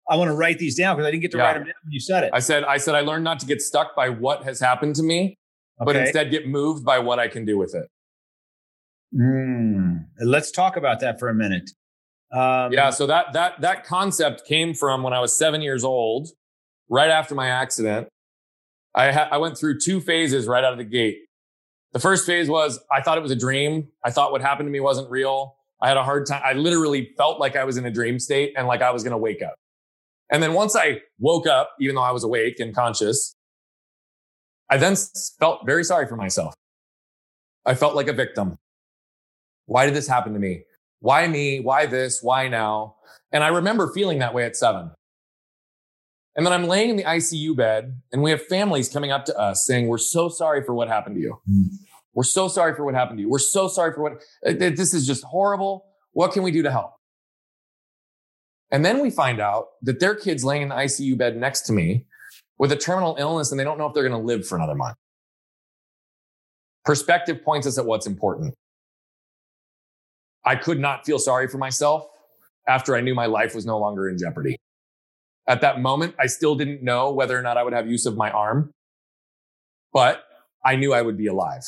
I 0.09 0.15
want 0.15 0.29
to 0.29 0.35
write 0.35 0.57
these 0.57 0.75
down 0.75 0.95
because 0.95 1.07
I 1.07 1.11
didn't 1.11 1.21
get 1.21 1.31
to 1.31 1.37
yeah. 1.37 1.43
write 1.43 1.53
them 1.53 1.63
down 1.65 1.73
when 1.83 1.91
you 1.91 1.99
said 1.99 2.23
it. 2.23 2.31
I 2.33 2.39
said, 2.39 2.63
I 2.63 2.77
said, 2.77 2.95
I 2.95 3.01
learned 3.01 3.23
not 3.23 3.39
to 3.41 3.45
get 3.45 3.61
stuck 3.61 3.95
by 3.95 4.09
what 4.09 4.43
has 4.43 4.59
happened 4.59 4.95
to 4.95 5.03
me, 5.03 5.37
okay. 5.79 5.85
but 5.85 5.95
instead 5.95 6.31
get 6.31 6.47
moved 6.47 6.83
by 6.83 6.97
what 6.99 7.19
I 7.19 7.27
can 7.27 7.45
do 7.45 7.57
with 7.57 7.75
it. 7.75 7.87
Mm. 9.15 10.05
Let's 10.19 10.51
talk 10.51 10.77
about 10.77 10.99
that 11.01 11.19
for 11.19 11.29
a 11.29 11.33
minute. 11.33 11.69
Um, 12.31 12.71
yeah. 12.73 12.89
So 12.89 13.07
that, 13.07 13.33
that, 13.33 13.61
that 13.61 13.85
concept 13.85 14.45
came 14.45 14.73
from 14.73 15.03
when 15.03 15.13
I 15.13 15.19
was 15.19 15.37
seven 15.37 15.61
years 15.61 15.83
old, 15.83 16.29
right 16.89 17.09
after 17.09 17.35
my 17.35 17.47
accident. 17.47 18.07
I, 18.95 19.11
ha- 19.11 19.29
I 19.31 19.37
went 19.37 19.57
through 19.57 19.79
two 19.79 20.01
phases 20.01 20.47
right 20.47 20.63
out 20.63 20.71
of 20.71 20.79
the 20.79 20.83
gate. 20.83 21.19
The 21.93 21.99
first 21.99 22.25
phase 22.25 22.49
was 22.49 22.79
I 22.91 23.01
thought 23.01 23.17
it 23.17 23.21
was 23.21 23.31
a 23.31 23.35
dream. 23.35 23.87
I 24.03 24.11
thought 24.11 24.31
what 24.31 24.41
happened 24.41 24.67
to 24.67 24.71
me 24.71 24.79
wasn't 24.79 25.09
real. 25.09 25.55
I 25.81 25.87
had 25.87 25.97
a 25.97 26.03
hard 26.03 26.27
time. 26.27 26.41
I 26.43 26.53
literally 26.53 27.11
felt 27.17 27.39
like 27.39 27.55
I 27.55 27.63
was 27.63 27.77
in 27.77 27.85
a 27.85 27.91
dream 27.91 28.19
state 28.19 28.53
and 28.57 28.67
like 28.67 28.81
I 28.81 28.91
was 28.91 29.03
going 29.03 29.11
to 29.11 29.17
wake 29.17 29.41
up. 29.41 29.55
And 30.31 30.43
then 30.43 30.53
once 30.53 30.75
I 30.75 31.01
woke 31.19 31.47
up, 31.47 31.71
even 31.79 31.95
though 31.95 32.03
I 32.03 32.11
was 32.11 32.23
awake 32.23 32.59
and 32.59 32.75
conscious, 32.75 33.35
I 34.69 34.77
then 34.77 34.95
felt 35.39 35.65
very 35.65 35.83
sorry 35.83 36.07
for 36.07 36.15
myself. 36.15 36.53
I 37.65 37.73
felt 37.73 37.95
like 37.95 38.07
a 38.07 38.13
victim. 38.13 38.57
Why 39.65 39.85
did 39.85 39.95
this 39.95 40.07
happen 40.07 40.33
to 40.33 40.39
me? 40.39 40.63
Why 40.99 41.27
me? 41.27 41.59
Why 41.59 41.85
this? 41.85 42.21
Why 42.21 42.47
now? 42.47 42.95
And 43.31 43.43
I 43.43 43.47
remember 43.47 43.91
feeling 43.91 44.19
that 44.19 44.33
way 44.33 44.45
at 44.45 44.55
seven. 44.55 44.91
And 46.35 46.45
then 46.45 46.53
I'm 46.53 46.67
laying 46.67 46.91
in 46.91 46.95
the 46.95 47.03
ICU 47.03 47.55
bed 47.55 48.01
and 48.11 48.21
we 48.21 48.31
have 48.31 48.45
families 48.45 48.87
coming 48.89 49.11
up 49.11 49.25
to 49.25 49.37
us 49.37 49.65
saying, 49.65 49.87
we're 49.87 49.97
so 49.97 50.29
sorry 50.29 50.63
for 50.63 50.73
what 50.73 50.87
happened 50.87 51.15
to 51.15 51.21
you. 51.21 51.41
Mm. 51.49 51.69
We're 52.13 52.23
so 52.23 52.47
sorry 52.47 52.75
for 52.75 52.85
what 52.85 52.95
happened 52.95 53.17
to 53.17 53.23
you. 53.23 53.29
We're 53.29 53.39
so 53.39 53.67
sorry 53.67 53.93
for 53.93 54.01
what, 54.01 54.13
uh, 54.45 54.53
this 54.53 54.93
is 54.93 55.05
just 55.05 55.23
horrible. 55.23 55.85
What 56.11 56.31
can 56.31 56.43
we 56.43 56.51
do 56.51 56.63
to 56.63 56.71
help? 56.71 56.93
And 58.71 58.85
then 58.85 59.01
we 59.01 59.09
find 59.09 59.39
out 59.39 59.69
that 59.81 59.99
their 59.99 60.15
kid's 60.15 60.43
laying 60.43 60.63
in 60.63 60.69
the 60.69 60.75
ICU 60.75 61.17
bed 61.17 61.37
next 61.37 61.61
to 61.61 61.73
me 61.73 62.05
with 62.57 62.71
a 62.71 62.75
terminal 62.75 63.15
illness 63.19 63.51
and 63.51 63.59
they 63.59 63.63
don't 63.63 63.77
know 63.77 63.87
if 63.87 63.93
they're 63.93 64.07
going 64.07 64.19
to 64.19 64.25
live 64.25 64.47
for 64.47 64.55
another 64.57 64.75
month. 64.75 64.95
Perspective 66.85 67.43
points 67.43 67.65
us 67.65 67.77
at 67.77 67.85
what's 67.85 68.05
important. 68.05 68.53
I 70.45 70.55
could 70.55 70.79
not 70.79 71.05
feel 71.05 71.19
sorry 71.19 71.47
for 71.47 71.57
myself 71.57 72.07
after 72.67 72.95
I 72.95 73.01
knew 73.01 73.15
my 73.15 73.25
life 73.25 73.55
was 73.55 73.65
no 73.65 73.79
longer 73.79 74.07
in 74.09 74.17
jeopardy. 74.17 74.57
At 75.47 75.61
that 75.61 75.81
moment, 75.81 76.15
I 76.19 76.27
still 76.27 76.55
didn't 76.55 76.83
know 76.83 77.11
whether 77.11 77.37
or 77.37 77.41
not 77.41 77.57
I 77.57 77.63
would 77.63 77.73
have 77.73 77.89
use 77.89 78.05
of 78.05 78.15
my 78.15 78.29
arm, 78.29 78.71
but 79.91 80.23
I 80.63 80.75
knew 80.75 80.93
I 80.93 81.01
would 81.01 81.17
be 81.17 81.27
alive. 81.27 81.63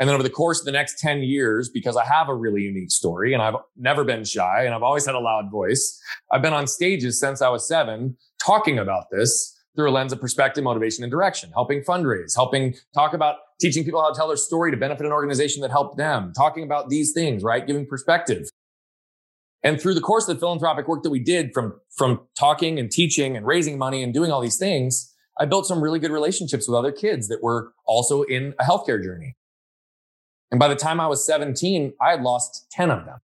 And 0.00 0.08
then 0.08 0.14
over 0.14 0.22
the 0.22 0.30
course 0.30 0.60
of 0.60 0.64
the 0.64 0.72
next 0.72 0.98
10 0.98 1.22
years, 1.22 1.68
because 1.68 1.94
I 1.94 2.06
have 2.06 2.30
a 2.30 2.34
really 2.34 2.62
unique 2.62 2.90
story 2.90 3.34
and 3.34 3.42
I've 3.42 3.56
never 3.76 4.02
been 4.02 4.24
shy 4.24 4.64
and 4.64 4.74
I've 4.74 4.82
always 4.82 5.04
had 5.04 5.14
a 5.14 5.20
loud 5.20 5.50
voice, 5.50 6.00
I've 6.32 6.40
been 6.40 6.54
on 6.54 6.66
stages 6.66 7.20
since 7.20 7.42
I 7.42 7.50
was 7.50 7.68
seven 7.68 8.16
talking 8.42 8.78
about 8.78 9.10
this 9.12 9.58
through 9.76 9.90
a 9.90 9.92
lens 9.92 10.14
of 10.14 10.20
perspective, 10.20 10.64
motivation, 10.64 11.04
and 11.04 11.10
direction, 11.10 11.50
helping 11.52 11.82
fundraise, 11.82 12.34
helping 12.34 12.74
talk 12.94 13.12
about 13.12 13.36
teaching 13.60 13.84
people 13.84 14.00
how 14.00 14.10
to 14.10 14.16
tell 14.16 14.26
their 14.26 14.38
story 14.38 14.70
to 14.70 14.76
benefit 14.76 15.04
an 15.04 15.12
organization 15.12 15.60
that 15.60 15.70
helped 15.70 15.98
them, 15.98 16.32
talking 16.34 16.64
about 16.64 16.88
these 16.88 17.12
things, 17.12 17.42
right? 17.42 17.66
Giving 17.66 17.86
perspective. 17.86 18.48
And 19.62 19.78
through 19.78 19.94
the 19.94 20.00
course 20.00 20.26
of 20.26 20.36
the 20.36 20.40
philanthropic 20.40 20.88
work 20.88 21.02
that 21.02 21.10
we 21.10 21.20
did 21.20 21.52
from, 21.52 21.78
from 21.94 22.22
talking 22.34 22.78
and 22.78 22.90
teaching 22.90 23.36
and 23.36 23.46
raising 23.46 23.76
money 23.76 24.02
and 24.02 24.14
doing 24.14 24.32
all 24.32 24.40
these 24.40 24.58
things, 24.58 25.14
I 25.38 25.44
built 25.44 25.66
some 25.66 25.82
really 25.82 25.98
good 25.98 26.10
relationships 26.10 26.66
with 26.66 26.76
other 26.76 26.90
kids 26.90 27.28
that 27.28 27.42
were 27.42 27.74
also 27.84 28.22
in 28.22 28.54
a 28.58 28.64
healthcare 28.64 29.02
journey. 29.02 29.36
And 30.50 30.58
by 30.58 30.68
the 30.68 30.76
time 30.76 31.00
I 31.00 31.06
was 31.06 31.24
17, 31.24 31.94
I 32.00 32.10
had 32.10 32.22
lost 32.22 32.70
10 32.72 32.90
of 32.90 33.04
them 33.04 33.18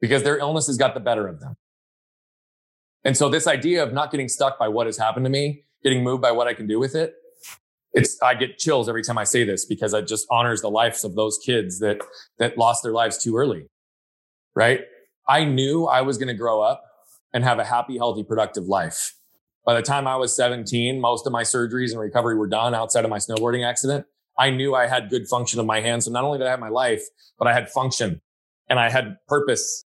because 0.00 0.22
their 0.22 0.38
illnesses 0.38 0.76
got 0.76 0.94
the 0.94 1.00
better 1.00 1.26
of 1.26 1.40
them. 1.40 1.56
And 3.04 3.16
so 3.16 3.28
this 3.28 3.46
idea 3.46 3.82
of 3.82 3.92
not 3.92 4.10
getting 4.10 4.28
stuck 4.28 4.58
by 4.58 4.68
what 4.68 4.86
has 4.86 4.98
happened 4.98 5.24
to 5.26 5.30
me, 5.30 5.64
getting 5.82 6.04
moved 6.04 6.22
by 6.22 6.30
what 6.32 6.46
I 6.46 6.54
can 6.54 6.66
do 6.66 6.78
with 6.78 6.94
it, 6.94 7.14
it's, 7.94 8.20
I 8.22 8.34
get 8.34 8.58
chills 8.58 8.88
every 8.88 9.02
time 9.02 9.18
I 9.18 9.24
say 9.24 9.44
this 9.44 9.64
because 9.64 9.92
it 9.92 10.06
just 10.06 10.26
honors 10.30 10.62
the 10.62 10.70
lives 10.70 11.04
of 11.04 11.14
those 11.14 11.38
kids 11.44 11.78
that, 11.80 11.98
that 12.38 12.56
lost 12.56 12.82
their 12.82 12.92
lives 12.92 13.22
too 13.22 13.36
early. 13.36 13.66
Right. 14.54 14.80
I 15.28 15.44
knew 15.44 15.86
I 15.86 16.02
was 16.02 16.18
going 16.18 16.28
to 16.28 16.34
grow 16.34 16.60
up 16.60 16.84
and 17.32 17.44
have 17.44 17.58
a 17.58 17.64
happy, 17.64 17.96
healthy, 17.96 18.22
productive 18.22 18.64
life. 18.64 19.14
By 19.64 19.74
the 19.74 19.82
time 19.82 20.06
I 20.06 20.16
was 20.16 20.34
17, 20.34 21.00
most 21.00 21.26
of 21.26 21.32
my 21.32 21.42
surgeries 21.42 21.92
and 21.92 22.00
recovery 22.00 22.36
were 22.36 22.48
done 22.48 22.74
outside 22.74 23.04
of 23.04 23.10
my 23.10 23.18
snowboarding 23.18 23.66
accident. 23.66 24.06
I 24.38 24.50
knew 24.50 24.74
I 24.74 24.86
had 24.86 25.10
good 25.10 25.28
function 25.28 25.60
of 25.60 25.66
my 25.66 25.80
hands. 25.80 26.06
So 26.06 26.10
not 26.10 26.24
only 26.24 26.38
did 26.38 26.46
I 26.46 26.50
have 26.50 26.60
my 26.60 26.68
life, 26.68 27.02
but 27.38 27.48
I 27.48 27.52
had 27.52 27.70
function 27.70 28.20
and 28.68 28.78
I 28.78 28.88
had 28.90 29.16
purpose. 29.28 29.84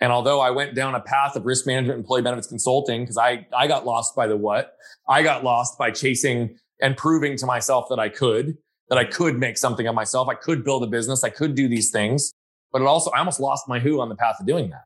And 0.00 0.12
although 0.12 0.40
I 0.40 0.50
went 0.50 0.74
down 0.74 0.94
a 0.94 1.00
path 1.00 1.36
of 1.36 1.44
risk 1.44 1.66
management, 1.66 1.98
employee 1.98 2.22
benefits 2.22 2.46
consulting, 2.46 3.02
because 3.02 3.18
I, 3.18 3.46
I 3.54 3.66
got 3.66 3.84
lost 3.84 4.16
by 4.16 4.26
the 4.26 4.36
what, 4.36 4.74
I 5.08 5.22
got 5.22 5.44
lost 5.44 5.78
by 5.78 5.90
chasing 5.90 6.56
and 6.80 6.96
proving 6.96 7.36
to 7.36 7.46
myself 7.46 7.86
that 7.90 7.98
I 7.98 8.08
could, 8.08 8.56
that 8.88 8.98
I 8.98 9.04
could 9.04 9.38
make 9.38 9.58
something 9.58 9.86
of 9.86 9.94
myself. 9.94 10.28
I 10.28 10.34
could 10.34 10.64
build 10.64 10.82
a 10.82 10.86
business. 10.86 11.22
I 11.22 11.30
could 11.30 11.54
do 11.54 11.68
these 11.68 11.90
things, 11.90 12.32
but 12.72 12.80
it 12.80 12.86
also, 12.86 13.10
I 13.10 13.18
almost 13.18 13.40
lost 13.40 13.68
my 13.68 13.78
who 13.78 14.00
on 14.00 14.08
the 14.08 14.16
path 14.16 14.36
of 14.40 14.46
doing 14.46 14.70
that. 14.70 14.84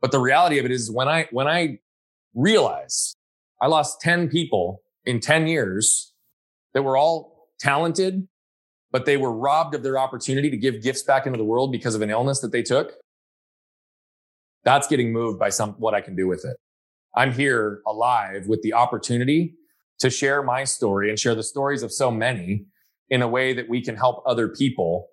But 0.00 0.12
the 0.12 0.20
reality 0.20 0.58
of 0.58 0.66
it 0.66 0.70
is 0.70 0.90
when 0.90 1.08
I, 1.08 1.26
when 1.30 1.48
I 1.48 1.78
realize 2.34 3.16
I 3.62 3.66
lost 3.66 4.00
10 4.02 4.28
people 4.28 4.82
in 5.06 5.20
10 5.20 5.46
years 5.46 6.12
that 6.74 6.82
were 6.82 6.96
all 6.96 7.33
talented, 7.58 8.26
but 8.90 9.06
they 9.06 9.16
were 9.16 9.32
robbed 9.32 9.74
of 9.74 9.82
their 9.82 9.98
opportunity 9.98 10.50
to 10.50 10.56
give 10.56 10.82
gifts 10.82 11.02
back 11.02 11.26
into 11.26 11.36
the 11.36 11.44
world 11.44 11.72
because 11.72 11.94
of 11.94 12.02
an 12.02 12.10
illness 12.10 12.40
that 12.40 12.52
they 12.52 12.62
took. 12.62 12.92
That's 14.64 14.86
getting 14.88 15.12
moved 15.12 15.38
by 15.38 15.50
some, 15.50 15.72
what 15.72 15.94
I 15.94 16.00
can 16.00 16.16
do 16.16 16.26
with 16.26 16.44
it. 16.44 16.56
I'm 17.16 17.32
here 17.32 17.80
alive 17.86 18.46
with 18.48 18.62
the 18.62 18.72
opportunity 18.72 19.54
to 20.00 20.10
share 20.10 20.42
my 20.42 20.64
story 20.64 21.10
and 21.10 21.18
share 21.18 21.34
the 21.34 21.42
stories 21.42 21.82
of 21.82 21.92
so 21.92 22.10
many 22.10 22.64
in 23.10 23.22
a 23.22 23.28
way 23.28 23.52
that 23.52 23.68
we 23.68 23.82
can 23.82 23.96
help 23.96 24.22
other 24.26 24.48
people 24.48 25.08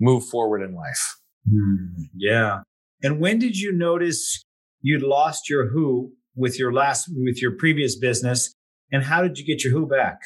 move 0.00 0.24
forward 0.24 0.62
in 0.62 0.74
life. 0.74 1.16
Mm, 1.50 2.08
yeah. 2.16 2.60
And 3.02 3.20
when 3.20 3.38
did 3.38 3.56
you 3.58 3.72
notice 3.72 4.44
you'd 4.80 5.02
lost 5.02 5.50
your 5.50 5.68
who 5.68 6.12
with 6.34 6.58
your 6.58 6.72
last 6.72 7.10
with 7.14 7.42
your 7.42 7.52
previous 7.52 7.96
business 7.96 8.54
and 8.90 9.02
how 9.02 9.22
did 9.22 9.38
you 9.38 9.44
get 9.44 9.64
your 9.64 9.72
who 9.72 9.86
back? 9.86 10.18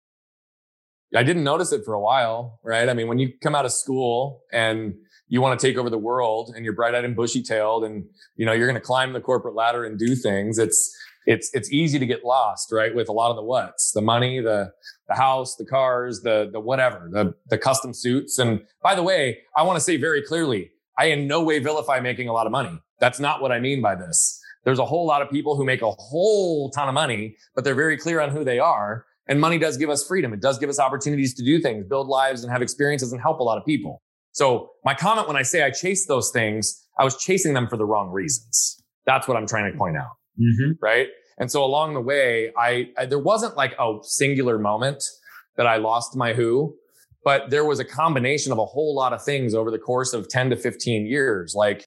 I 1.15 1.23
didn't 1.23 1.45
notice 1.45 1.73
it 1.73 1.83
for 1.85 1.95
a 1.95 2.01
while, 2.01 2.59
right? 2.63 2.89
I 2.89 2.95
mean, 2.95 3.09
when 3.09 3.19
you 3.19 3.33
come 3.43 3.55
out 3.55 3.65
of 3.65 3.73
school 3.73 4.43
and 4.53 4.95
you 5.29 5.41
want 5.41 5.59
to 5.59 5.67
take 5.67 5.77
over 5.77 5.89
the 5.89 5.99
world 5.99 6.53
and 6.55 6.65
you're 6.65 6.75
bright-eyed 6.75 7.05
and 7.05 7.17
bushy-tailed 7.17 7.85
and 7.85 8.05
you 8.37 8.45
know 8.45 8.53
you're 8.53 8.67
going 8.67 8.81
to 8.81 8.87
climb 8.87 9.13
the 9.13 9.21
corporate 9.21 9.55
ladder 9.55 9.85
and 9.85 9.99
do 9.99 10.15
things, 10.15 10.59
it's 10.59 10.97
it's 11.27 11.51
it's 11.55 11.73
easy 11.73 11.99
to 11.99 12.07
get 12.07 12.25
lost, 12.25 12.73
right? 12.73 12.95
With 12.95 13.09
a 13.09 13.13
lot 13.13 13.31
of 13.31 13.37
the 13.37 13.43
what's, 13.43 13.93
the 13.93 14.03
money, 14.03 14.41
the 14.41 14.73
the 15.09 15.15
house, 15.15 15.57
the 15.57 15.65
cars, 15.65 16.21
the 16.23 16.51
the 16.53 16.61
whatever, 16.61 17.09
the 17.11 17.35
the 17.49 17.59
custom 17.59 17.95
suits. 17.95 18.39
And 18.39 18.63
by 18.83 18.95
the 18.95 19.03
way, 19.03 19.39
I 19.57 19.63
want 19.63 19.77
to 19.77 19.81
say 19.81 19.97
very 19.97 20.23
clearly, 20.23 20.71
I 20.99 21.07
in 21.07 21.27
no 21.27 21.43
way 21.43 21.59
vilify 21.59 22.01
making 22.01 22.29
a 22.29 22.33
lot 22.33 22.47
of 22.47 22.53
money. 22.53 22.79
That's 23.01 23.21
not 23.21 23.41
what 23.41 23.53
I 23.53 23.61
mean 23.61 23.83
by 23.83 23.95
this. 23.95 24.41
There's 24.65 24.79
a 24.79 24.85
whole 24.85 25.07
lot 25.07 25.23
of 25.23 25.31
people 25.31 25.57
who 25.57 25.65
make 25.65 25.83
a 25.83 25.91
whole 25.91 26.71
ton 26.71 26.89
of 26.89 26.95
money, 26.95 27.37
but 27.55 27.65
they're 27.65 27.75
very 27.75 27.99
clear 27.99 28.21
on 28.21 28.31
who 28.31 28.45
they 28.45 28.59
are. 28.59 29.05
And 29.27 29.41
money 29.41 29.59
does 29.59 29.77
give 29.77 29.91
us 29.91 30.07
freedom. 30.07 30.33
It 30.33 30.41
does 30.41 30.59
give 30.59 30.69
us 30.69 30.79
opportunities 30.79 31.35
to 31.35 31.45
do 31.45 31.61
things, 31.61 31.87
build 31.87 32.09
lives 32.09 32.43
and 32.45 32.53
have 32.53 32.63
experiences 32.63 33.13
and 33.13 33.21
help 33.21 33.41
a 33.41 33.43
lot 33.43 33.59
of 33.59 33.65
people. 33.65 34.03
So 34.33 34.71
my 34.85 34.95
comment 34.95 35.29
when 35.29 35.37
I 35.37 35.43
say 35.43 35.63
I 35.63 35.71
chase 35.71 36.07
those 36.07 36.31
things, 36.31 36.85
I 36.99 37.05
was 37.05 37.17
chasing 37.17 37.55
them 37.55 37.69
for 37.69 37.77
the 37.77 37.85
wrong 37.85 38.11
reasons. 38.11 38.83
That's 39.07 39.27
what 39.29 39.37
I'm 39.37 39.47
trying 39.47 39.73
to 39.73 39.79
point 39.79 39.97
out. 39.97 40.17
Mm-hmm. 40.39 40.73
Right. 40.81 41.09
And 41.39 41.51
so 41.51 41.65
along 41.65 41.95
the 41.95 42.01
way, 42.01 42.53
I, 42.57 42.89
I, 42.99 43.07
there 43.07 43.19
wasn't 43.19 43.57
like 43.57 43.75
a 43.79 43.99
singular 44.03 44.59
moment 44.59 45.03
that 45.57 45.67
I 45.67 45.77
lost 45.77 46.17
my 46.17 46.35
who, 46.35 46.77
but 47.25 47.51
there 47.51 47.65
was 47.65 47.81
a 47.81 47.85
combination 47.85 48.53
of 48.53 48.59
a 48.59 48.65
whole 48.65 48.95
lot 48.95 49.13
of 49.13 49.23
things 49.23 49.55
over 49.55 49.71
the 49.71 49.79
course 49.79 50.13
of 50.13 50.29
10 50.29 50.51
to 50.51 50.57
15 50.57 51.07
years. 51.07 51.55
Like, 51.57 51.87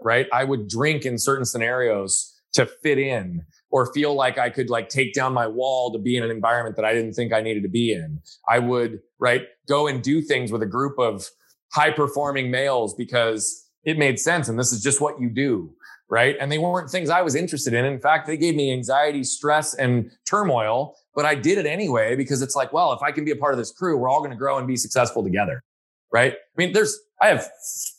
right. 0.00 0.26
I 0.32 0.44
would 0.44 0.68
drink 0.68 1.04
in 1.04 1.18
certain 1.18 1.44
scenarios 1.44 2.34
to 2.54 2.66
fit 2.66 2.98
in 2.98 3.42
or 3.70 3.92
feel 3.92 4.14
like 4.14 4.38
I 4.38 4.50
could 4.50 4.70
like 4.70 4.88
take 4.88 5.12
down 5.12 5.32
my 5.32 5.46
wall 5.46 5.92
to 5.92 5.98
be 5.98 6.16
in 6.16 6.22
an 6.22 6.30
environment 6.30 6.76
that 6.76 6.84
I 6.84 6.94
didn't 6.94 7.12
think 7.12 7.32
I 7.32 7.40
needed 7.40 7.62
to 7.64 7.68
be 7.68 7.92
in. 7.92 8.20
I 8.48 8.58
would, 8.58 9.00
right, 9.18 9.42
go 9.68 9.86
and 9.86 10.02
do 10.02 10.22
things 10.22 10.50
with 10.50 10.62
a 10.62 10.66
group 10.66 10.98
of 10.98 11.28
high 11.72 11.90
performing 11.90 12.50
males 12.50 12.94
because 12.94 13.66
it 13.84 13.98
made 13.98 14.18
sense. 14.18 14.48
And 14.48 14.58
this 14.58 14.72
is 14.72 14.82
just 14.82 15.00
what 15.00 15.20
you 15.20 15.28
do. 15.28 15.74
Right. 16.10 16.36
And 16.40 16.50
they 16.50 16.56
weren't 16.56 16.88
things 16.88 17.10
I 17.10 17.20
was 17.20 17.34
interested 17.34 17.74
in. 17.74 17.84
In 17.84 18.00
fact, 18.00 18.26
they 18.26 18.38
gave 18.38 18.54
me 18.54 18.72
anxiety, 18.72 19.22
stress, 19.22 19.74
and 19.74 20.10
turmoil, 20.26 20.96
but 21.14 21.26
I 21.26 21.34
did 21.34 21.58
it 21.58 21.66
anyway 21.66 22.16
because 22.16 22.40
it's 22.40 22.56
like, 22.56 22.72
well, 22.72 22.94
if 22.94 23.02
I 23.02 23.12
can 23.12 23.26
be 23.26 23.30
a 23.30 23.36
part 23.36 23.52
of 23.52 23.58
this 23.58 23.70
crew, 23.72 23.98
we're 23.98 24.08
all 24.08 24.20
going 24.20 24.30
to 24.30 24.36
grow 24.36 24.56
and 24.56 24.66
be 24.66 24.76
successful 24.76 25.22
together. 25.22 25.62
Right. 26.10 26.32
I 26.32 26.36
mean, 26.56 26.72
there's, 26.72 26.98
I 27.20 27.28
have 27.28 27.46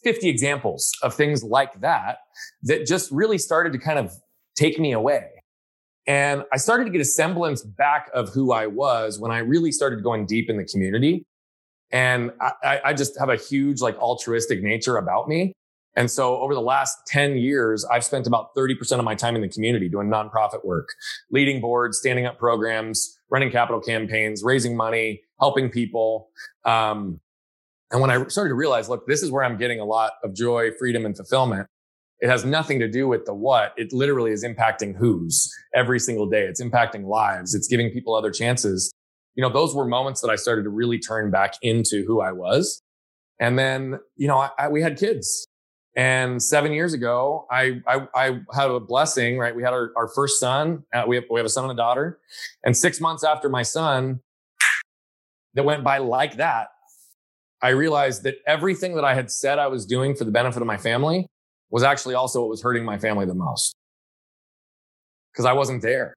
50 0.03 0.27
examples 0.27 0.91
of 1.03 1.13
things 1.13 1.43
like 1.43 1.81
that 1.81 2.17
that 2.63 2.87
just 2.87 3.11
really 3.11 3.37
started 3.37 3.73
to 3.73 3.79
kind 3.79 3.99
of 3.99 4.11
take 4.55 4.79
me 4.79 4.91
away. 4.91 5.27
And 6.09 6.43
I 6.51 6.57
started 6.57 6.85
to 6.85 6.89
get 6.89 7.01
a 7.01 7.05
semblance 7.05 7.61
back 7.61 8.09
of 8.15 8.29
who 8.29 8.51
I 8.51 8.65
was 8.65 9.19
when 9.19 9.29
I 9.29 9.37
really 9.37 9.71
started 9.71 10.01
going 10.01 10.25
deep 10.25 10.49
in 10.49 10.57
the 10.57 10.65
community. 10.65 11.23
And 11.91 12.31
I, 12.41 12.79
I 12.83 12.93
just 12.93 13.17
have 13.19 13.29
a 13.29 13.35
huge 13.35 13.79
like 13.79 13.95
altruistic 13.99 14.63
nature 14.63 14.97
about 14.97 15.27
me. 15.27 15.53
And 15.95 16.09
so 16.09 16.37
over 16.37 16.55
the 16.55 16.61
last 16.61 16.97
10 17.05 17.37
years, 17.37 17.85
I've 17.85 18.03
spent 18.03 18.25
about 18.25 18.55
30% 18.55 18.97
of 18.97 19.05
my 19.05 19.13
time 19.13 19.35
in 19.35 19.41
the 19.41 19.49
community 19.49 19.87
doing 19.87 20.07
nonprofit 20.07 20.65
work, 20.65 20.89
leading 21.29 21.61
boards, 21.61 21.99
standing 21.99 22.25
up 22.25 22.39
programs, 22.39 23.19
running 23.29 23.51
capital 23.51 23.79
campaigns, 23.79 24.41
raising 24.43 24.75
money, 24.75 25.21
helping 25.39 25.69
people. 25.69 26.29
Um, 26.65 27.19
and 27.91 28.01
when 28.01 28.09
I 28.09 28.25
started 28.29 28.49
to 28.49 28.55
realize, 28.55 28.89
look, 28.89 29.05
this 29.05 29.21
is 29.21 29.29
where 29.29 29.43
I'm 29.43 29.57
getting 29.57 29.79
a 29.79 29.85
lot 29.85 30.13
of 30.23 30.33
joy, 30.33 30.71
freedom, 30.79 31.05
and 31.05 31.15
fulfillment. 31.15 31.67
It 32.21 32.29
has 32.29 32.43
nothing 32.43 32.79
to 32.79 32.87
do 32.87 33.07
with 33.07 33.25
the 33.25 33.33
what. 33.33 33.73
It 33.77 33.93
literally 33.93 34.31
is 34.31 34.43
impacting 34.43 34.95
who's 34.95 35.51
every 35.73 35.99
single 35.99 36.27
day. 36.27 36.43
It's 36.43 36.61
impacting 36.61 37.05
lives. 37.05 37.55
It's 37.55 37.67
giving 37.67 37.91
people 37.91 38.13
other 38.13 38.31
chances. 38.31 38.91
You 39.35 39.41
know, 39.41 39.49
those 39.49 39.73
were 39.73 39.85
moments 39.85 40.19
that 40.21 40.29
I 40.29 40.35
started 40.35 40.63
to 40.63 40.69
really 40.69 40.99
turn 40.99 41.31
back 41.31 41.53
into 41.61 42.03
who 42.05 42.19
I 42.19 42.33
was. 42.33 42.81
And 43.39 43.57
then, 43.57 43.99
you 44.17 44.27
know, 44.27 44.37
I, 44.37 44.49
I, 44.57 44.67
we 44.67 44.81
had 44.81 44.97
kids. 44.97 45.45
And 45.95 46.43
seven 46.43 46.73
years 46.73 46.93
ago, 46.93 47.47
I, 47.49 47.81
I, 47.87 48.07
I 48.13 48.39
had 48.53 48.69
a 48.69 48.79
blessing, 48.79 49.37
right? 49.37 49.55
We 49.55 49.63
had 49.63 49.73
our, 49.73 49.91
our 49.95 50.09
first 50.09 50.39
son. 50.39 50.83
Uh, 50.93 51.05
we, 51.07 51.15
have, 51.15 51.25
we 51.31 51.39
have 51.39 51.45
a 51.45 51.49
son 51.49 51.63
and 51.63 51.71
a 51.71 51.75
daughter. 51.75 52.19
And 52.63 52.75
six 52.75 52.99
months 52.99 53.23
after 53.23 53.49
my 53.49 53.63
son, 53.63 54.19
that 55.53 55.63
went 55.63 55.83
by 55.83 55.97
like 55.97 56.37
that, 56.37 56.67
I 57.61 57.69
realized 57.69 58.23
that 58.23 58.35
everything 58.45 58.95
that 58.95 59.03
I 59.03 59.13
had 59.13 59.31
said 59.31 59.57
I 59.57 59.67
was 59.67 59.85
doing 59.85 60.15
for 60.15 60.25
the 60.25 60.31
benefit 60.31 60.61
of 60.61 60.67
my 60.67 60.77
family 60.77 61.27
was 61.69 61.83
actually 61.83 62.15
also 62.15 62.41
what 62.41 62.49
was 62.49 62.61
hurting 62.61 62.83
my 62.83 62.97
family 62.97 63.25
the 63.25 63.33
most 63.33 63.75
because 65.31 65.45
I 65.45 65.53
wasn't 65.53 65.81
there. 65.81 66.13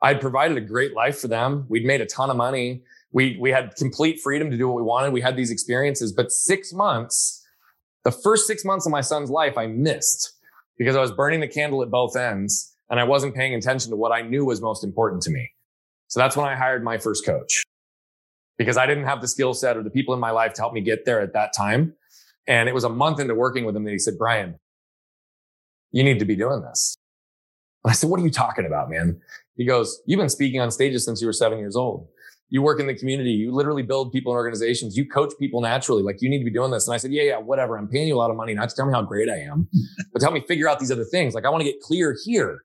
I'd 0.00 0.20
provided 0.20 0.56
a 0.56 0.60
great 0.60 0.94
life 0.94 1.18
for 1.20 1.28
them. 1.28 1.66
We'd 1.68 1.84
made 1.84 2.00
a 2.00 2.06
ton 2.06 2.30
of 2.30 2.36
money. 2.36 2.82
We, 3.12 3.36
we 3.40 3.50
had 3.50 3.74
complete 3.76 4.20
freedom 4.20 4.50
to 4.50 4.56
do 4.56 4.68
what 4.68 4.76
we 4.76 4.82
wanted. 4.82 5.12
We 5.12 5.20
had 5.20 5.36
these 5.36 5.50
experiences, 5.50 6.12
but 6.12 6.32
six 6.32 6.72
months, 6.72 7.46
the 8.04 8.10
first 8.10 8.46
six 8.46 8.64
months 8.64 8.84
of 8.86 8.92
my 8.92 9.00
son's 9.00 9.30
life, 9.30 9.56
I 9.56 9.68
missed 9.68 10.34
because 10.76 10.96
I 10.96 11.00
was 11.00 11.12
burning 11.12 11.40
the 11.40 11.48
candle 11.48 11.82
at 11.82 11.90
both 11.90 12.16
ends 12.16 12.74
and 12.90 12.98
I 12.98 13.04
wasn't 13.04 13.34
paying 13.34 13.54
attention 13.54 13.90
to 13.90 13.96
what 13.96 14.12
I 14.12 14.22
knew 14.22 14.44
was 14.44 14.60
most 14.60 14.82
important 14.82 15.22
to 15.22 15.30
me. 15.30 15.50
So 16.08 16.20
that's 16.20 16.36
when 16.36 16.46
I 16.46 16.56
hired 16.56 16.82
my 16.82 16.98
first 16.98 17.24
coach 17.24 17.62
because 18.58 18.76
I 18.76 18.86
didn't 18.86 19.04
have 19.04 19.20
the 19.20 19.28
skill 19.28 19.54
set 19.54 19.76
or 19.76 19.82
the 19.82 19.90
people 19.90 20.14
in 20.14 20.20
my 20.20 20.30
life 20.30 20.52
to 20.54 20.62
help 20.62 20.72
me 20.72 20.80
get 20.80 21.04
there 21.04 21.20
at 21.20 21.32
that 21.32 21.52
time. 21.56 21.94
And 22.46 22.68
it 22.68 22.74
was 22.74 22.84
a 22.84 22.88
month 22.88 23.20
into 23.20 23.34
working 23.34 23.64
with 23.64 23.76
him 23.76 23.84
that 23.84 23.92
he 23.92 23.98
said, 23.98 24.14
Brian, 24.18 24.58
you 25.90 26.02
need 26.02 26.18
to 26.18 26.24
be 26.24 26.36
doing 26.36 26.62
this. 26.62 26.96
And 27.84 27.90
I 27.90 27.94
said, 27.94 28.10
what 28.10 28.20
are 28.20 28.24
you 28.24 28.30
talking 28.30 28.66
about, 28.66 28.90
man? 28.90 29.20
He 29.56 29.66
goes, 29.66 30.00
you've 30.06 30.18
been 30.18 30.28
speaking 30.28 30.60
on 30.60 30.70
stages 30.70 31.04
since 31.04 31.20
you 31.20 31.26
were 31.26 31.32
seven 31.32 31.58
years 31.58 31.76
old. 31.76 32.08
You 32.48 32.62
work 32.62 32.80
in 32.80 32.86
the 32.86 32.94
community. 32.94 33.30
You 33.30 33.52
literally 33.52 33.82
build 33.82 34.12
people 34.12 34.32
and 34.32 34.36
organizations. 34.36 34.96
You 34.96 35.08
coach 35.08 35.32
people 35.38 35.60
naturally. 35.62 36.02
Like 36.02 36.20
you 36.20 36.28
need 36.28 36.40
to 36.40 36.44
be 36.44 36.52
doing 36.52 36.70
this. 36.70 36.86
And 36.86 36.94
I 36.94 36.98
said, 36.98 37.12
yeah, 37.12 37.22
yeah, 37.22 37.38
whatever. 37.38 37.78
I'm 37.78 37.88
paying 37.88 38.08
you 38.08 38.14
a 38.14 38.18
lot 38.18 38.30
of 38.30 38.36
money 38.36 38.54
not 38.54 38.68
to 38.68 38.74
tell 38.76 38.86
me 38.86 38.92
how 38.92 39.02
great 39.02 39.28
I 39.30 39.38
am, 39.38 39.68
but 40.12 40.20
tell 40.20 40.30
me 40.30 40.44
figure 40.46 40.68
out 40.68 40.78
these 40.78 40.90
other 40.90 41.04
things. 41.04 41.34
Like 41.34 41.46
I 41.46 41.50
want 41.50 41.62
to 41.62 41.70
get 41.70 41.80
clear 41.80 42.14
here. 42.24 42.64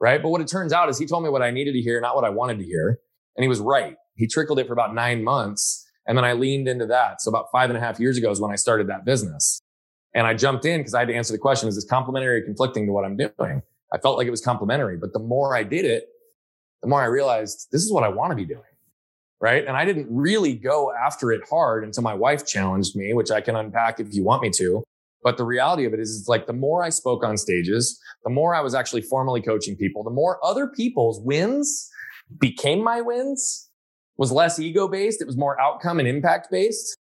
Right. 0.00 0.22
But 0.22 0.30
what 0.30 0.40
it 0.40 0.48
turns 0.48 0.72
out 0.72 0.88
is 0.88 0.98
he 0.98 1.04
told 1.04 1.22
me 1.22 1.28
what 1.28 1.42
I 1.42 1.50
needed 1.50 1.72
to 1.72 1.80
hear, 1.80 2.00
not 2.00 2.14
what 2.14 2.24
I 2.24 2.30
wanted 2.30 2.58
to 2.60 2.64
hear. 2.64 2.98
And 3.36 3.44
he 3.44 3.48
was 3.48 3.60
right. 3.60 3.96
He 4.14 4.26
trickled 4.26 4.58
it 4.58 4.66
for 4.66 4.72
about 4.72 4.94
nine 4.94 5.22
months. 5.22 5.86
And 6.10 6.18
then 6.18 6.24
I 6.24 6.32
leaned 6.32 6.66
into 6.66 6.86
that. 6.86 7.22
So 7.22 7.28
about 7.28 7.52
five 7.52 7.70
and 7.70 7.76
a 7.76 7.80
half 7.80 8.00
years 8.00 8.16
ago 8.18 8.32
is 8.32 8.40
when 8.40 8.50
I 8.50 8.56
started 8.56 8.88
that 8.88 9.04
business. 9.04 9.62
And 10.12 10.26
I 10.26 10.34
jumped 10.34 10.64
in 10.64 10.80
because 10.80 10.92
I 10.92 10.98
had 10.98 11.06
to 11.06 11.14
answer 11.14 11.32
the 11.32 11.38
question, 11.38 11.68
is 11.68 11.76
this 11.76 11.84
complementary 11.84 12.42
or 12.42 12.44
conflicting 12.44 12.84
to 12.86 12.92
what 12.92 13.04
I'm 13.04 13.16
doing? 13.16 13.62
I 13.92 13.98
felt 13.98 14.18
like 14.18 14.26
it 14.26 14.32
was 14.32 14.40
complementary, 14.40 14.96
but 14.96 15.12
the 15.12 15.20
more 15.20 15.56
I 15.56 15.62
did 15.62 15.84
it, 15.84 16.08
the 16.82 16.88
more 16.88 17.00
I 17.00 17.04
realized 17.04 17.68
this 17.70 17.82
is 17.82 17.92
what 17.92 18.02
I 18.02 18.08
want 18.08 18.32
to 18.32 18.34
be 18.34 18.44
doing. 18.44 18.64
Right. 19.40 19.64
And 19.64 19.76
I 19.76 19.84
didn't 19.84 20.08
really 20.10 20.56
go 20.56 20.92
after 20.92 21.30
it 21.30 21.42
hard 21.48 21.84
until 21.84 22.02
my 22.02 22.14
wife 22.14 22.44
challenged 22.44 22.96
me, 22.96 23.12
which 23.12 23.30
I 23.30 23.40
can 23.40 23.54
unpack 23.54 24.00
if 24.00 24.12
you 24.12 24.24
want 24.24 24.42
me 24.42 24.50
to. 24.56 24.82
But 25.22 25.36
the 25.36 25.44
reality 25.44 25.84
of 25.84 25.94
it 25.94 26.00
is, 26.00 26.18
it's 26.18 26.28
like 26.28 26.48
the 26.48 26.52
more 26.52 26.82
I 26.82 26.88
spoke 26.88 27.24
on 27.24 27.36
stages, 27.36 28.00
the 28.24 28.30
more 28.30 28.52
I 28.52 28.62
was 28.62 28.74
actually 28.74 29.02
formally 29.02 29.42
coaching 29.42 29.76
people, 29.76 30.02
the 30.02 30.10
more 30.10 30.44
other 30.44 30.66
people's 30.66 31.20
wins 31.20 31.88
became 32.40 32.82
my 32.82 33.00
wins 33.00 33.69
was 34.20 34.30
less 34.30 34.58
ego 34.58 34.86
based. 34.86 35.22
It 35.22 35.26
was 35.26 35.38
more 35.38 35.58
outcome 35.58 35.98
and 35.98 36.06
impact 36.06 36.48
based. 36.50 36.94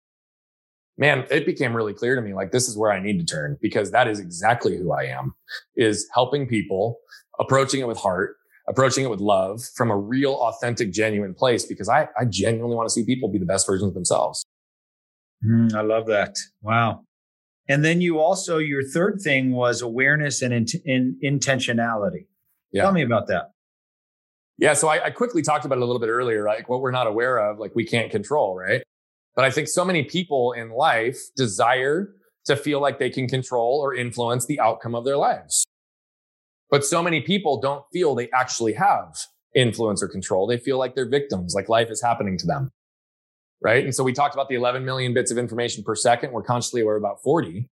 Man, 0.96 1.26
it 1.30 1.44
became 1.44 1.74
really 1.74 1.92
clear 1.92 2.14
to 2.14 2.22
me 2.22 2.32
like 2.32 2.52
this 2.52 2.68
is 2.68 2.76
where 2.76 2.92
I 2.92 3.00
need 3.00 3.18
to 3.18 3.24
turn 3.24 3.58
because 3.60 3.90
that 3.90 4.06
is 4.06 4.20
exactly 4.20 4.78
who 4.78 4.92
I 4.92 5.06
am 5.06 5.34
is 5.76 6.08
helping 6.14 6.46
people, 6.46 6.98
approaching 7.40 7.80
it 7.80 7.88
with 7.88 7.98
heart, 7.98 8.36
approaching 8.68 9.04
it 9.04 9.10
with 9.10 9.18
love 9.18 9.60
from 9.74 9.90
a 9.90 9.96
real, 9.96 10.34
authentic, 10.34 10.92
genuine 10.92 11.34
place 11.34 11.66
because 11.66 11.88
I, 11.88 12.08
I 12.18 12.24
genuinely 12.24 12.76
want 12.76 12.88
to 12.88 12.92
see 12.92 13.04
people 13.04 13.28
be 13.28 13.38
the 13.38 13.46
best 13.46 13.66
versions 13.66 13.88
of 13.88 13.94
themselves. 13.94 14.44
Mm, 15.44 15.74
I 15.74 15.80
love 15.80 16.06
that. 16.06 16.36
Wow. 16.62 17.02
And 17.68 17.84
then 17.84 18.00
you 18.00 18.20
also, 18.20 18.58
your 18.58 18.84
third 18.84 19.20
thing 19.22 19.52
was 19.52 19.82
awareness 19.82 20.40
and, 20.40 20.54
in, 20.54 20.66
in 20.84 21.18
intentionality. 21.24 22.26
Yeah. 22.70 22.82
Tell 22.82 22.92
me 22.92 23.02
about 23.02 23.26
that. 23.26 23.50
Yeah. 24.58 24.72
So 24.74 24.88
I, 24.88 25.06
I 25.06 25.10
quickly 25.10 25.42
talked 25.42 25.64
about 25.64 25.78
it 25.78 25.82
a 25.82 25.84
little 25.84 26.00
bit 26.00 26.08
earlier, 26.08 26.44
like 26.44 26.68
what 26.68 26.80
we're 26.80 26.90
not 26.90 27.06
aware 27.06 27.38
of, 27.38 27.58
like 27.58 27.74
we 27.74 27.84
can't 27.84 28.10
control, 28.10 28.56
right? 28.56 28.82
But 29.36 29.44
I 29.44 29.50
think 29.50 29.68
so 29.68 29.84
many 29.84 30.02
people 30.02 30.52
in 30.52 30.70
life 30.70 31.16
desire 31.36 32.12
to 32.46 32.56
feel 32.56 32.80
like 32.80 32.98
they 32.98 33.10
can 33.10 33.28
control 33.28 33.78
or 33.80 33.94
influence 33.94 34.46
the 34.46 34.58
outcome 34.58 34.96
of 34.96 35.04
their 35.04 35.16
lives. 35.16 35.64
But 36.70 36.84
so 36.84 37.02
many 37.02 37.20
people 37.20 37.60
don't 37.60 37.84
feel 37.92 38.14
they 38.14 38.30
actually 38.34 38.72
have 38.72 39.16
influence 39.54 40.02
or 40.02 40.08
control. 40.08 40.46
They 40.46 40.58
feel 40.58 40.78
like 40.78 40.94
they're 40.94 41.08
victims, 41.08 41.54
like 41.54 41.68
life 41.68 41.88
is 41.90 42.02
happening 42.02 42.36
to 42.38 42.46
them. 42.46 42.70
Right. 43.62 43.84
And 43.84 43.94
so 43.94 44.04
we 44.04 44.12
talked 44.12 44.34
about 44.34 44.48
the 44.48 44.54
11 44.54 44.84
million 44.84 45.14
bits 45.14 45.30
of 45.30 45.38
information 45.38 45.82
per 45.82 45.94
second. 45.94 46.32
We're 46.32 46.42
consciously 46.42 46.80
aware 46.80 46.96
about 46.96 47.22
40. 47.22 47.68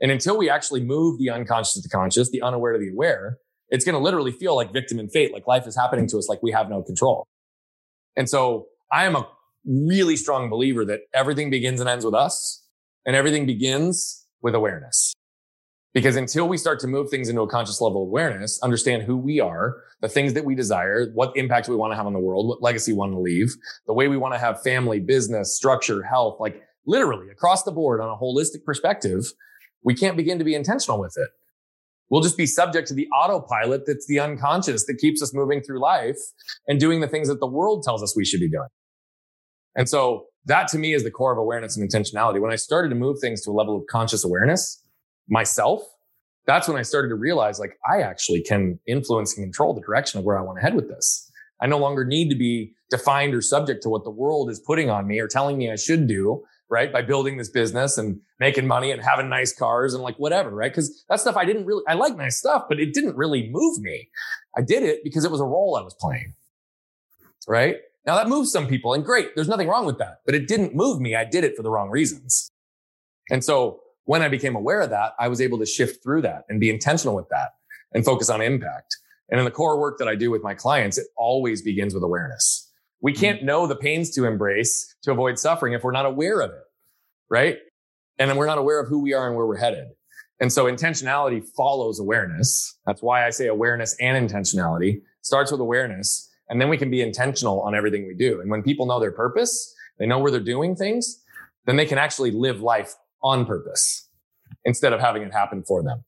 And 0.00 0.10
until 0.10 0.36
we 0.36 0.48
actually 0.50 0.82
move 0.82 1.18
the 1.18 1.30
unconscious 1.30 1.74
to 1.74 1.80
the 1.80 1.88
conscious, 1.88 2.30
the 2.30 2.42
unaware 2.42 2.72
to 2.72 2.78
the 2.78 2.90
aware, 2.90 3.38
it's 3.68 3.84
going 3.84 3.94
to 3.94 3.98
literally 3.98 4.32
feel 4.32 4.54
like 4.54 4.72
victim 4.72 4.98
and 4.98 5.10
fate, 5.10 5.32
like 5.32 5.46
life 5.46 5.66
is 5.66 5.76
happening 5.76 6.06
to 6.08 6.18
us, 6.18 6.28
like 6.28 6.42
we 6.42 6.52
have 6.52 6.68
no 6.68 6.82
control. 6.82 7.26
And 8.16 8.28
so 8.28 8.66
I 8.92 9.04
am 9.04 9.16
a 9.16 9.26
really 9.64 10.16
strong 10.16 10.50
believer 10.50 10.84
that 10.84 11.00
everything 11.14 11.50
begins 11.50 11.80
and 11.80 11.88
ends 11.88 12.04
with 12.04 12.14
us 12.14 12.66
and 13.06 13.16
everything 13.16 13.46
begins 13.46 14.26
with 14.42 14.54
awareness. 14.54 15.14
Because 15.94 16.16
until 16.16 16.48
we 16.48 16.58
start 16.58 16.80
to 16.80 16.88
move 16.88 17.08
things 17.08 17.28
into 17.28 17.42
a 17.42 17.48
conscious 17.48 17.80
level 17.80 18.02
of 18.02 18.08
awareness, 18.08 18.60
understand 18.62 19.04
who 19.04 19.16
we 19.16 19.38
are, 19.38 19.76
the 20.00 20.08
things 20.08 20.32
that 20.34 20.44
we 20.44 20.56
desire, 20.56 21.10
what 21.14 21.36
impact 21.36 21.68
we 21.68 21.76
want 21.76 21.92
to 21.92 21.96
have 21.96 22.06
on 22.06 22.12
the 22.12 22.18
world, 22.18 22.48
what 22.48 22.60
legacy 22.60 22.92
we 22.92 22.98
want 22.98 23.12
to 23.12 23.18
leave, 23.18 23.54
the 23.86 23.94
way 23.94 24.08
we 24.08 24.16
want 24.16 24.34
to 24.34 24.38
have 24.38 24.60
family, 24.62 24.98
business, 24.98 25.54
structure, 25.54 26.02
health, 26.02 26.36
like 26.40 26.60
literally 26.84 27.30
across 27.30 27.62
the 27.62 27.70
board 27.70 28.00
on 28.00 28.10
a 28.10 28.16
holistic 28.16 28.64
perspective, 28.64 29.24
we 29.84 29.94
can't 29.94 30.16
begin 30.16 30.38
to 30.38 30.44
be 30.44 30.54
intentional 30.54 30.98
with 30.98 31.14
it. 31.16 31.28
We'll 32.14 32.22
just 32.22 32.36
be 32.36 32.46
subject 32.46 32.86
to 32.86 32.94
the 32.94 33.08
autopilot 33.08 33.86
that's 33.88 34.06
the 34.06 34.20
unconscious 34.20 34.86
that 34.86 34.98
keeps 34.98 35.20
us 35.20 35.34
moving 35.34 35.60
through 35.60 35.80
life 35.80 36.16
and 36.68 36.78
doing 36.78 37.00
the 37.00 37.08
things 37.08 37.26
that 37.26 37.40
the 37.40 37.46
world 37.48 37.82
tells 37.82 38.04
us 38.04 38.16
we 38.16 38.24
should 38.24 38.38
be 38.38 38.48
doing. 38.48 38.68
And 39.74 39.88
so 39.88 40.26
that 40.44 40.68
to 40.68 40.78
me 40.78 40.94
is 40.94 41.02
the 41.02 41.10
core 41.10 41.32
of 41.32 41.38
awareness 41.38 41.76
and 41.76 41.90
intentionality. 41.90 42.40
When 42.40 42.52
I 42.52 42.54
started 42.54 42.90
to 42.90 42.94
move 42.94 43.18
things 43.20 43.42
to 43.42 43.50
a 43.50 43.52
level 43.52 43.76
of 43.76 43.82
conscious 43.90 44.24
awareness, 44.24 44.80
myself, 45.28 45.82
that's 46.46 46.68
when 46.68 46.76
I 46.76 46.82
started 46.82 47.08
to 47.08 47.16
realize 47.16 47.58
like 47.58 47.76
I 47.84 48.02
actually 48.02 48.42
can 48.42 48.78
influence 48.86 49.36
and 49.36 49.44
control 49.44 49.74
the 49.74 49.80
direction 49.80 50.20
of 50.20 50.24
where 50.24 50.38
I 50.38 50.42
want 50.42 50.58
to 50.58 50.62
head 50.62 50.76
with 50.76 50.88
this. 50.88 51.28
I 51.60 51.66
no 51.66 51.78
longer 51.78 52.04
need 52.04 52.28
to 52.28 52.36
be 52.36 52.74
defined 52.90 53.34
or 53.34 53.40
subject 53.40 53.82
to 53.82 53.88
what 53.88 54.04
the 54.04 54.10
world 54.10 54.50
is 54.50 54.60
putting 54.60 54.88
on 54.88 55.08
me 55.08 55.18
or 55.18 55.26
telling 55.26 55.58
me 55.58 55.68
I 55.68 55.74
should 55.74 56.06
do, 56.06 56.44
right? 56.74 56.92
By 56.92 57.02
building 57.02 57.36
this 57.36 57.48
business 57.48 57.96
and 57.98 58.20
making 58.40 58.66
money 58.66 58.90
and 58.90 59.00
having 59.00 59.28
nice 59.28 59.54
cars 59.54 59.94
and 59.94 60.02
like 60.02 60.16
whatever, 60.16 60.50
right? 60.50 60.72
Because 60.72 61.04
that 61.08 61.20
stuff 61.20 61.36
I 61.36 61.44
didn't 61.44 61.66
really, 61.66 61.84
I 61.86 61.94
like 61.94 62.16
nice 62.16 62.36
stuff, 62.36 62.64
but 62.68 62.80
it 62.80 62.92
didn't 62.92 63.16
really 63.16 63.48
move 63.48 63.78
me. 63.78 64.10
I 64.58 64.62
did 64.62 64.82
it 64.82 65.04
because 65.04 65.24
it 65.24 65.30
was 65.30 65.40
a 65.40 65.44
role 65.44 65.76
I 65.76 65.82
was 65.82 65.94
playing, 65.94 66.34
right? 67.46 67.76
Now 68.04 68.16
that 68.16 68.28
moves 68.28 68.50
some 68.50 68.66
people 68.66 68.92
and 68.92 69.04
great. 69.04 69.36
There's 69.36 69.48
nothing 69.48 69.68
wrong 69.68 69.86
with 69.86 69.98
that, 69.98 70.18
but 70.26 70.34
it 70.34 70.48
didn't 70.48 70.74
move 70.74 71.00
me. 71.00 71.14
I 71.14 71.24
did 71.24 71.44
it 71.44 71.56
for 71.56 71.62
the 71.62 71.70
wrong 71.70 71.90
reasons. 71.90 72.50
And 73.30 73.44
so 73.44 73.80
when 74.04 74.20
I 74.20 74.28
became 74.28 74.56
aware 74.56 74.80
of 74.80 74.90
that, 74.90 75.12
I 75.20 75.28
was 75.28 75.40
able 75.40 75.58
to 75.60 75.66
shift 75.66 76.02
through 76.02 76.22
that 76.22 76.42
and 76.48 76.58
be 76.58 76.70
intentional 76.70 77.14
with 77.14 77.28
that 77.28 77.50
and 77.92 78.04
focus 78.04 78.28
on 78.28 78.42
impact. 78.42 78.96
And 79.30 79.38
in 79.38 79.44
the 79.44 79.50
core 79.52 79.80
work 79.80 79.98
that 79.98 80.08
I 80.08 80.16
do 80.16 80.32
with 80.32 80.42
my 80.42 80.54
clients, 80.54 80.98
it 80.98 81.06
always 81.16 81.62
begins 81.62 81.94
with 81.94 82.02
awareness. 82.02 82.70
We 83.00 83.12
mm-hmm. 83.12 83.20
can't 83.20 83.42
know 83.44 83.66
the 83.66 83.76
pains 83.76 84.10
to 84.12 84.24
embrace 84.24 84.96
to 85.02 85.12
avoid 85.12 85.38
suffering 85.38 85.74
if 85.74 85.84
we're 85.84 85.92
not 85.92 86.06
aware 86.06 86.40
of 86.40 86.50
it. 86.50 86.63
Right. 87.34 87.58
And 88.20 88.30
then 88.30 88.36
we're 88.36 88.46
not 88.46 88.58
aware 88.58 88.78
of 88.78 88.86
who 88.86 89.02
we 89.02 89.12
are 89.12 89.26
and 89.26 89.34
where 89.36 89.44
we're 89.44 89.56
headed. 89.56 89.88
And 90.38 90.52
so 90.52 90.66
intentionality 90.66 91.42
follows 91.56 91.98
awareness. 91.98 92.78
That's 92.86 93.02
why 93.02 93.26
I 93.26 93.30
say 93.30 93.48
awareness 93.48 93.96
and 94.00 94.16
intentionality 94.16 95.00
starts 95.22 95.50
with 95.50 95.60
awareness. 95.60 96.30
And 96.48 96.60
then 96.60 96.68
we 96.68 96.76
can 96.76 96.92
be 96.92 97.02
intentional 97.02 97.60
on 97.62 97.74
everything 97.74 98.06
we 98.06 98.14
do. 98.14 98.40
And 98.40 98.52
when 98.52 98.62
people 98.62 98.86
know 98.86 99.00
their 99.00 99.10
purpose, 99.10 99.74
they 99.98 100.06
know 100.06 100.20
where 100.20 100.30
they're 100.30 100.38
doing 100.38 100.76
things, 100.76 101.24
then 101.66 101.74
they 101.74 101.86
can 101.86 101.98
actually 101.98 102.30
live 102.30 102.60
life 102.60 102.94
on 103.20 103.46
purpose 103.46 104.08
instead 104.64 104.92
of 104.92 105.00
having 105.00 105.22
it 105.22 105.32
happen 105.32 105.64
for 105.64 105.82
them. 105.82 106.04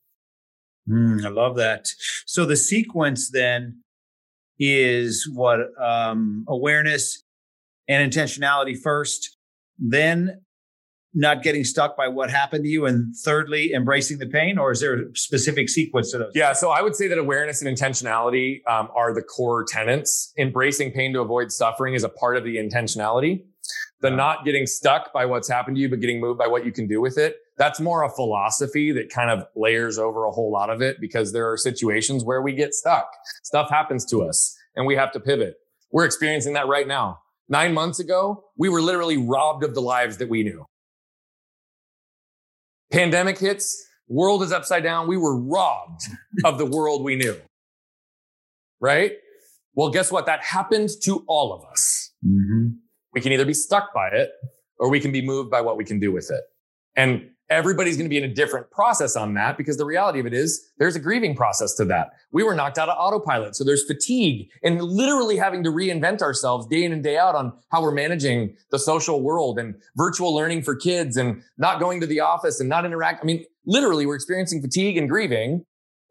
Mm, 0.88 1.24
I 1.24 1.30
love 1.30 1.56
that. 1.56 1.88
So 2.24 2.46
the 2.46 2.54
sequence 2.54 3.32
then 3.32 3.82
is 4.60 5.28
what 5.34 5.58
um, 5.82 6.44
awareness 6.46 7.24
and 7.88 8.12
intentionality 8.12 8.78
first, 8.80 9.36
then 9.76 10.42
not 11.16 11.42
getting 11.42 11.64
stuck 11.64 11.96
by 11.96 12.08
what 12.08 12.30
happened 12.30 12.62
to 12.64 12.68
you, 12.68 12.84
and 12.84 13.16
thirdly, 13.16 13.72
embracing 13.72 14.18
the 14.18 14.26
pain, 14.26 14.58
or 14.58 14.70
is 14.70 14.80
there 14.80 14.94
a 14.94 15.16
specific 15.16 15.70
sequence 15.70 16.12
to 16.12 16.18
those? 16.18 16.32
Yeah, 16.34 16.52
so 16.52 16.70
I 16.70 16.82
would 16.82 16.94
say 16.94 17.08
that 17.08 17.16
awareness 17.16 17.62
and 17.62 17.74
intentionality 17.74 18.60
um, 18.68 18.88
are 18.94 19.14
the 19.14 19.22
core 19.22 19.64
tenets. 19.64 20.32
Embracing 20.36 20.92
pain 20.92 21.14
to 21.14 21.20
avoid 21.20 21.50
suffering 21.50 21.94
is 21.94 22.04
a 22.04 22.10
part 22.10 22.36
of 22.36 22.44
the 22.44 22.56
intentionality. 22.56 23.44
The 24.02 24.10
not 24.10 24.44
getting 24.44 24.66
stuck 24.66 25.12
by 25.14 25.24
what's 25.24 25.48
happened 25.48 25.76
to 25.76 25.80
you, 25.80 25.88
but 25.88 26.00
getting 26.00 26.20
moved 26.20 26.38
by 26.38 26.46
what 26.46 26.66
you 26.66 26.70
can 26.70 26.86
do 26.86 27.00
with 27.00 27.16
it. 27.16 27.36
That's 27.56 27.80
more 27.80 28.02
a 28.02 28.10
philosophy 28.10 28.92
that 28.92 29.08
kind 29.08 29.30
of 29.30 29.46
layers 29.56 29.98
over 29.98 30.26
a 30.26 30.30
whole 30.30 30.52
lot 30.52 30.68
of 30.68 30.82
it 30.82 30.98
because 31.00 31.32
there 31.32 31.50
are 31.50 31.56
situations 31.56 32.22
where 32.22 32.42
we 32.42 32.52
get 32.52 32.74
stuck. 32.74 33.08
Stuff 33.42 33.70
happens 33.70 34.04
to 34.10 34.22
us 34.22 34.54
and 34.76 34.86
we 34.86 34.94
have 34.96 35.12
to 35.12 35.20
pivot. 35.20 35.54
We're 35.90 36.04
experiencing 36.04 36.52
that 36.52 36.68
right 36.68 36.86
now. 36.86 37.20
Nine 37.48 37.72
months 37.72 38.00
ago, 38.00 38.44
we 38.58 38.68
were 38.68 38.82
literally 38.82 39.16
robbed 39.16 39.64
of 39.64 39.74
the 39.74 39.80
lives 39.80 40.18
that 40.18 40.28
we 40.28 40.42
knew. 40.42 40.66
Pandemic 42.96 43.38
hits, 43.38 43.86
world 44.08 44.42
is 44.42 44.52
upside 44.52 44.82
down. 44.82 45.06
We 45.06 45.18
were 45.18 45.38
robbed 45.38 46.00
of 46.46 46.56
the 46.56 46.64
world 46.64 47.04
we 47.04 47.14
knew. 47.14 47.36
Right? 48.80 49.12
Well, 49.74 49.90
guess 49.90 50.10
what? 50.10 50.24
That 50.24 50.42
happened 50.42 50.88
to 51.02 51.22
all 51.28 51.52
of 51.52 51.62
us. 51.70 52.12
Mm-hmm. 52.26 52.68
We 53.12 53.20
can 53.20 53.32
either 53.32 53.44
be 53.44 53.52
stuck 53.52 53.92
by 53.92 54.08
it 54.08 54.30
or 54.78 54.88
we 54.88 54.98
can 54.98 55.12
be 55.12 55.20
moved 55.20 55.50
by 55.50 55.60
what 55.60 55.76
we 55.76 55.84
can 55.84 56.00
do 56.00 56.10
with 56.10 56.30
it. 56.30 56.40
And 56.96 57.28
everybody's 57.48 57.96
going 57.96 58.06
to 58.06 58.10
be 58.10 58.18
in 58.18 58.24
a 58.24 58.32
different 58.32 58.70
process 58.70 59.16
on 59.16 59.34
that 59.34 59.56
because 59.56 59.76
the 59.76 59.84
reality 59.84 60.20
of 60.20 60.26
it 60.26 60.34
is 60.34 60.72
there's 60.78 60.96
a 60.96 61.00
grieving 61.00 61.34
process 61.34 61.74
to 61.74 61.84
that. 61.84 62.10
We 62.32 62.42
were 62.42 62.54
knocked 62.54 62.78
out 62.78 62.88
of 62.88 62.96
autopilot. 62.98 63.54
So 63.54 63.64
there's 63.64 63.84
fatigue 63.84 64.48
and 64.62 64.82
literally 64.82 65.36
having 65.36 65.62
to 65.64 65.70
reinvent 65.70 66.22
ourselves 66.22 66.66
day 66.66 66.84
in 66.84 66.92
and 66.92 67.02
day 67.02 67.16
out 67.16 67.34
on 67.34 67.52
how 67.70 67.82
we're 67.82 67.92
managing 67.92 68.56
the 68.70 68.78
social 68.78 69.22
world 69.22 69.58
and 69.58 69.74
virtual 69.96 70.34
learning 70.34 70.62
for 70.62 70.74
kids 70.74 71.16
and 71.16 71.42
not 71.58 71.80
going 71.80 72.00
to 72.00 72.06
the 72.06 72.20
office 72.20 72.60
and 72.60 72.68
not 72.68 72.84
interact. 72.84 73.22
I 73.22 73.26
mean, 73.26 73.44
literally 73.64 74.06
we're 74.06 74.16
experiencing 74.16 74.60
fatigue 74.60 74.96
and 74.96 75.08
grieving 75.08 75.64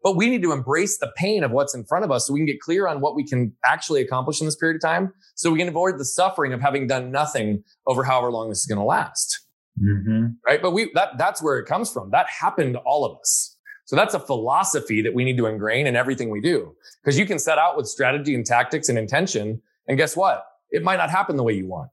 but 0.06 0.14
we 0.14 0.30
need 0.30 0.40
to 0.42 0.52
embrace 0.52 0.98
the 0.98 1.10
pain 1.16 1.42
of 1.42 1.50
what's 1.50 1.74
in 1.74 1.84
front 1.84 2.04
of 2.04 2.12
us 2.12 2.28
so 2.28 2.32
we 2.32 2.38
can 2.38 2.46
get 2.46 2.60
clear 2.60 2.86
on 2.86 3.00
what 3.00 3.16
we 3.16 3.26
can 3.26 3.52
actually 3.64 4.00
accomplish 4.00 4.40
in 4.40 4.46
this 4.46 4.54
period 4.54 4.76
of 4.76 4.80
time 4.80 5.12
so 5.34 5.50
we 5.50 5.58
can 5.58 5.66
avoid 5.66 5.98
the 5.98 6.04
suffering 6.04 6.52
of 6.52 6.60
having 6.60 6.86
done 6.86 7.10
nothing 7.10 7.64
over 7.88 8.04
however 8.04 8.30
long 8.30 8.48
this 8.48 8.60
is 8.60 8.66
going 8.66 8.78
to 8.78 8.84
last. 8.84 9.45
Mm-hmm. 9.82 10.26
Right. 10.46 10.60
But 10.62 10.72
we, 10.72 10.90
that, 10.94 11.18
that's 11.18 11.42
where 11.42 11.58
it 11.58 11.66
comes 11.66 11.92
from. 11.92 12.10
That 12.10 12.26
happened 12.28 12.74
to 12.74 12.80
all 12.80 13.04
of 13.04 13.18
us. 13.18 13.56
So 13.84 13.94
that's 13.94 14.14
a 14.14 14.20
philosophy 14.20 15.00
that 15.02 15.14
we 15.14 15.24
need 15.24 15.36
to 15.36 15.46
ingrain 15.46 15.86
in 15.86 15.94
everything 15.94 16.30
we 16.30 16.40
do. 16.40 16.74
Because 17.02 17.18
you 17.18 17.26
can 17.26 17.38
set 17.38 17.58
out 17.58 17.76
with 17.76 17.86
strategy 17.86 18.34
and 18.34 18.44
tactics 18.44 18.88
and 18.88 18.98
intention. 18.98 19.60
And 19.86 19.96
guess 19.96 20.16
what? 20.16 20.44
It 20.70 20.82
might 20.82 20.96
not 20.96 21.10
happen 21.10 21.36
the 21.36 21.44
way 21.44 21.52
you 21.52 21.68
want. 21.68 21.90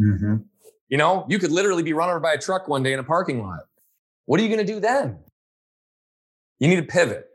Mm-hmm. 0.00 0.36
You 0.88 0.98
know, 0.98 1.26
you 1.28 1.38
could 1.38 1.52
literally 1.52 1.82
be 1.82 1.92
run 1.92 2.08
over 2.08 2.20
by 2.20 2.32
a 2.32 2.38
truck 2.38 2.68
one 2.68 2.82
day 2.82 2.92
in 2.92 2.98
a 2.98 3.04
parking 3.04 3.42
lot. 3.42 3.60
What 4.26 4.40
are 4.40 4.42
you 4.42 4.48
going 4.48 4.64
to 4.64 4.72
do 4.72 4.80
then? 4.80 5.18
You 6.58 6.68
need 6.68 6.76
to 6.76 6.82
pivot. 6.82 7.26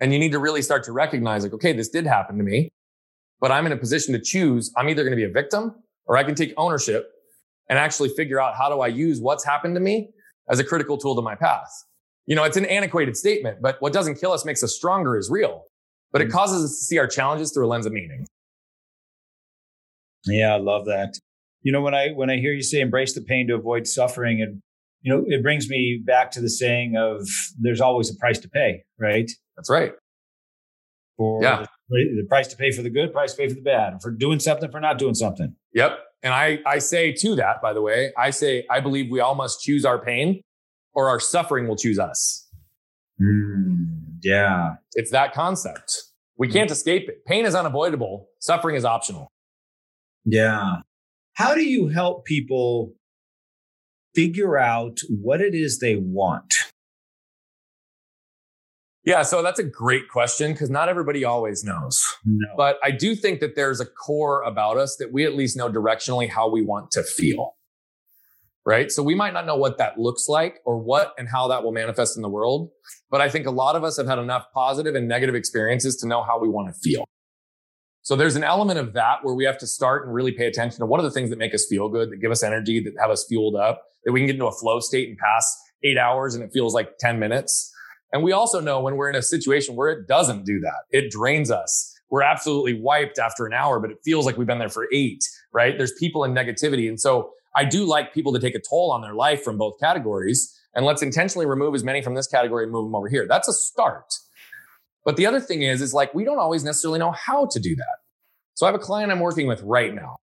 And 0.00 0.12
you 0.12 0.18
need 0.18 0.32
to 0.32 0.40
really 0.40 0.62
start 0.62 0.82
to 0.84 0.92
recognize 0.92 1.44
like, 1.44 1.52
okay, 1.52 1.72
this 1.72 1.88
did 1.88 2.06
happen 2.06 2.36
to 2.38 2.42
me, 2.42 2.72
but 3.40 3.52
I'm 3.52 3.66
in 3.66 3.72
a 3.72 3.76
position 3.76 4.12
to 4.14 4.20
choose. 4.20 4.72
I'm 4.76 4.88
either 4.88 5.04
going 5.04 5.12
to 5.12 5.16
be 5.16 5.22
a 5.22 5.30
victim 5.30 5.76
or 6.06 6.16
I 6.16 6.24
can 6.24 6.34
take 6.34 6.52
ownership 6.56 7.12
and 7.72 7.78
actually 7.78 8.10
figure 8.10 8.38
out 8.38 8.54
how 8.54 8.68
do 8.68 8.82
I 8.82 8.88
use 8.88 9.18
what's 9.18 9.46
happened 9.46 9.76
to 9.76 9.80
me 9.80 10.10
as 10.50 10.58
a 10.58 10.64
critical 10.64 10.98
tool 10.98 11.16
to 11.16 11.22
my 11.22 11.34
path. 11.34 11.70
You 12.26 12.36
know, 12.36 12.44
it's 12.44 12.58
an 12.58 12.66
antiquated 12.66 13.16
statement, 13.16 13.62
but 13.62 13.80
what 13.80 13.94
doesn't 13.94 14.16
kill 14.16 14.30
us 14.30 14.44
makes 14.44 14.62
us 14.62 14.76
stronger 14.76 15.16
is 15.16 15.30
real, 15.30 15.64
but 16.12 16.20
it 16.20 16.28
mm. 16.28 16.32
causes 16.32 16.62
us 16.62 16.78
to 16.78 16.84
see 16.84 16.98
our 16.98 17.06
challenges 17.06 17.50
through 17.50 17.64
a 17.64 17.68
lens 17.68 17.86
of 17.86 17.94
meaning. 17.94 18.26
Yeah, 20.26 20.54
I 20.54 20.58
love 20.58 20.84
that. 20.84 21.14
You 21.62 21.72
know, 21.72 21.80
when 21.80 21.94
I 21.94 22.10
when 22.10 22.28
I 22.28 22.36
hear 22.36 22.52
you 22.52 22.62
say 22.62 22.80
embrace 22.80 23.14
the 23.14 23.22
pain 23.22 23.48
to 23.48 23.54
avoid 23.54 23.86
suffering, 23.86 24.42
and 24.42 24.60
you 25.00 25.10
know, 25.10 25.24
it 25.26 25.42
brings 25.42 25.70
me 25.70 26.02
back 26.04 26.30
to 26.32 26.42
the 26.42 26.50
saying 26.50 26.98
of 26.98 27.26
there's 27.58 27.80
always 27.80 28.14
a 28.14 28.18
price 28.18 28.38
to 28.40 28.50
pay, 28.50 28.82
right? 28.98 29.30
That's 29.56 29.70
right. 29.70 29.94
For 31.16 31.42
yeah. 31.42 31.64
the, 31.88 32.20
the 32.20 32.26
price 32.28 32.48
to 32.48 32.56
pay 32.56 32.70
for 32.70 32.82
the 32.82 32.90
good, 32.90 33.14
price 33.14 33.32
to 33.32 33.38
pay 33.38 33.48
for 33.48 33.54
the 33.54 33.62
bad, 33.62 34.02
for 34.02 34.10
doing 34.10 34.40
something, 34.40 34.70
for 34.70 34.78
not 34.80 34.98
doing 34.98 35.14
something. 35.14 35.56
Yep. 35.72 35.98
And 36.22 36.32
I, 36.32 36.60
I 36.64 36.78
say 36.78 37.12
to 37.12 37.34
that, 37.36 37.60
by 37.60 37.72
the 37.72 37.82
way, 37.82 38.12
I 38.16 38.30
say, 38.30 38.64
I 38.70 38.80
believe 38.80 39.10
we 39.10 39.20
all 39.20 39.34
must 39.34 39.60
choose 39.62 39.84
our 39.84 39.98
pain 39.98 40.42
or 40.94 41.08
our 41.08 41.18
suffering 41.18 41.66
will 41.66 41.76
choose 41.76 41.98
us. 41.98 42.48
Mm, 43.20 44.18
yeah. 44.22 44.74
It's 44.94 45.10
that 45.10 45.34
concept. 45.34 45.92
We 46.38 46.48
can't 46.48 46.70
escape 46.70 47.08
it. 47.08 47.24
Pain 47.24 47.44
is 47.44 47.54
unavoidable. 47.54 48.28
Suffering 48.40 48.76
is 48.76 48.84
optional. 48.84 49.30
Yeah. 50.24 50.76
How 51.34 51.54
do 51.54 51.62
you 51.62 51.88
help 51.88 52.24
people 52.24 52.94
figure 54.14 54.58
out 54.58 54.98
what 55.08 55.40
it 55.40 55.54
is 55.54 55.78
they 55.78 55.96
want? 55.96 56.52
Yeah, 59.04 59.22
so 59.22 59.42
that's 59.42 59.58
a 59.58 59.64
great 59.64 60.08
question 60.08 60.52
because 60.52 60.70
not 60.70 60.88
everybody 60.88 61.24
always 61.24 61.64
knows. 61.64 62.04
No. 62.24 62.48
But 62.56 62.78
I 62.84 62.92
do 62.92 63.16
think 63.16 63.40
that 63.40 63.56
there's 63.56 63.80
a 63.80 63.86
core 63.86 64.42
about 64.42 64.76
us 64.76 64.96
that 64.96 65.12
we 65.12 65.24
at 65.24 65.34
least 65.34 65.56
know 65.56 65.68
directionally 65.68 66.28
how 66.28 66.48
we 66.48 66.62
want 66.62 66.92
to 66.92 67.02
feel. 67.02 67.56
Right. 68.64 68.92
So 68.92 69.02
we 69.02 69.16
might 69.16 69.32
not 69.32 69.44
know 69.44 69.56
what 69.56 69.78
that 69.78 69.98
looks 69.98 70.28
like 70.28 70.60
or 70.64 70.78
what 70.78 71.14
and 71.18 71.28
how 71.28 71.48
that 71.48 71.64
will 71.64 71.72
manifest 71.72 72.16
in 72.16 72.22
the 72.22 72.28
world. 72.28 72.70
But 73.10 73.20
I 73.20 73.28
think 73.28 73.46
a 73.46 73.50
lot 73.50 73.74
of 73.74 73.82
us 73.82 73.96
have 73.96 74.06
had 74.06 74.20
enough 74.20 74.46
positive 74.54 74.94
and 74.94 75.08
negative 75.08 75.34
experiences 75.34 75.96
to 75.96 76.06
know 76.06 76.22
how 76.22 76.38
we 76.38 76.48
want 76.48 76.72
to 76.72 76.80
feel. 76.80 77.04
So 78.02 78.14
there's 78.14 78.36
an 78.36 78.44
element 78.44 78.78
of 78.78 78.92
that 78.92 79.24
where 79.24 79.34
we 79.34 79.44
have 79.46 79.58
to 79.58 79.66
start 79.66 80.06
and 80.06 80.14
really 80.14 80.30
pay 80.30 80.46
attention 80.46 80.78
to 80.78 80.86
what 80.86 81.00
are 81.00 81.02
the 81.02 81.10
things 81.10 81.30
that 81.30 81.40
make 81.40 81.54
us 81.54 81.66
feel 81.68 81.88
good, 81.88 82.10
that 82.10 82.18
give 82.18 82.30
us 82.30 82.44
energy, 82.44 82.78
that 82.80 82.92
have 83.00 83.10
us 83.10 83.26
fueled 83.28 83.56
up, 83.56 83.82
that 84.04 84.12
we 84.12 84.20
can 84.20 84.26
get 84.28 84.34
into 84.34 84.46
a 84.46 84.52
flow 84.52 84.78
state 84.78 85.08
and 85.08 85.18
pass 85.18 85.56
eight 85.82 85.98
hours 85.98 86.36
and 86.36 86.44
it 86.44 86.50
feels 86.52 86.72
like 86.72 86.98
10 86.98 87.18
minutes 87.18 87.71
And 88.12 88.22
we 88.22 88.32
also 88.32 88.60
know 88.60 88.80
when 88.80 88.96
we're 88.96 89.08
in 89.08 89.16
a 89.16 89.22
situation 89.22 89.74
where 89.74 89.88
it 89.90 90.06
doesn't 90.06 90.44
do 90.44 90.60
that, 90.60 90.84
it 90.90 91.10
drains 91.10 91.50
us. 91.50 91.94
We're 92.10 92.22
absolutely 92.22 92.78
wiped 92.78 93.18
after 93.18 93.46
an 93.46 93.54
hour, 93.54 93.80
but 93.80 93.90
it 93.90 93.98
feels 94.04 94.26
like 94.26 94.36
we've 94.36 94.46
been 94.46 94.58
there 94.58 94.68
for 94.68 94.86
eight, 94.92 95.24
right? 95.52 95.78
There's 95.78 95.94
people 95.98 96.24
in 96.24 96.34
negativity. 96.34 96.88
And 96.88 97.00
so 97.00 97.30
I 97.56 97.64
do 97.64 97.84
like 97.86 98.12
people 98.12 98.32
to 98.34 98.38
take 98.38 98.54
a 98.54 98.60
toll 98.60 98.92
on 98.92 99.00
their 99.00 99.14
life 99.14 99.42
from 99.42 99.56
both 99.56 99.80
categories. 99.80 100.58
And 100.74 100.84
let's 100.84 101.02
intentionally 101.02 101.46
remove 101.46 101.74
as 101.74 101.84
many 101.84 102.02
from 102.02 102.14
this 102.14 102.26
category 102.26 102.64
and 102.64 102.72
move 102.72 102.84
them 102.86 102.94
over 102.94 103.08
here. 103.08 103.26
That's 103.26 103.48
a 103.48 103.52
start. 103.52 104.12
But 105.04 105.16
the 105.16 105.26
other 105.26 105.40
thing 105.40 105.62
is, 105.62 105.80
is 105.80 105.94
like 105.94 106.14
we 106.14 106.24
don't 106.24 106.38
always 106.38 106.64
necessarily 106.64 106.98
know 106.98 107.12
how 107.12 107.46
to 107.46 107.58
do 107.58 107.74
that. 107.74 107.96
So 108.54 108.66
I 108.66 108.68
have 108.70 108.78
a 108.78 108.82
client 108.82 109.10
I'm 109.10 109.20
working 109.20 109.46
with 109.46 109.62
right 109.62 109.94
now. 109.94 110.18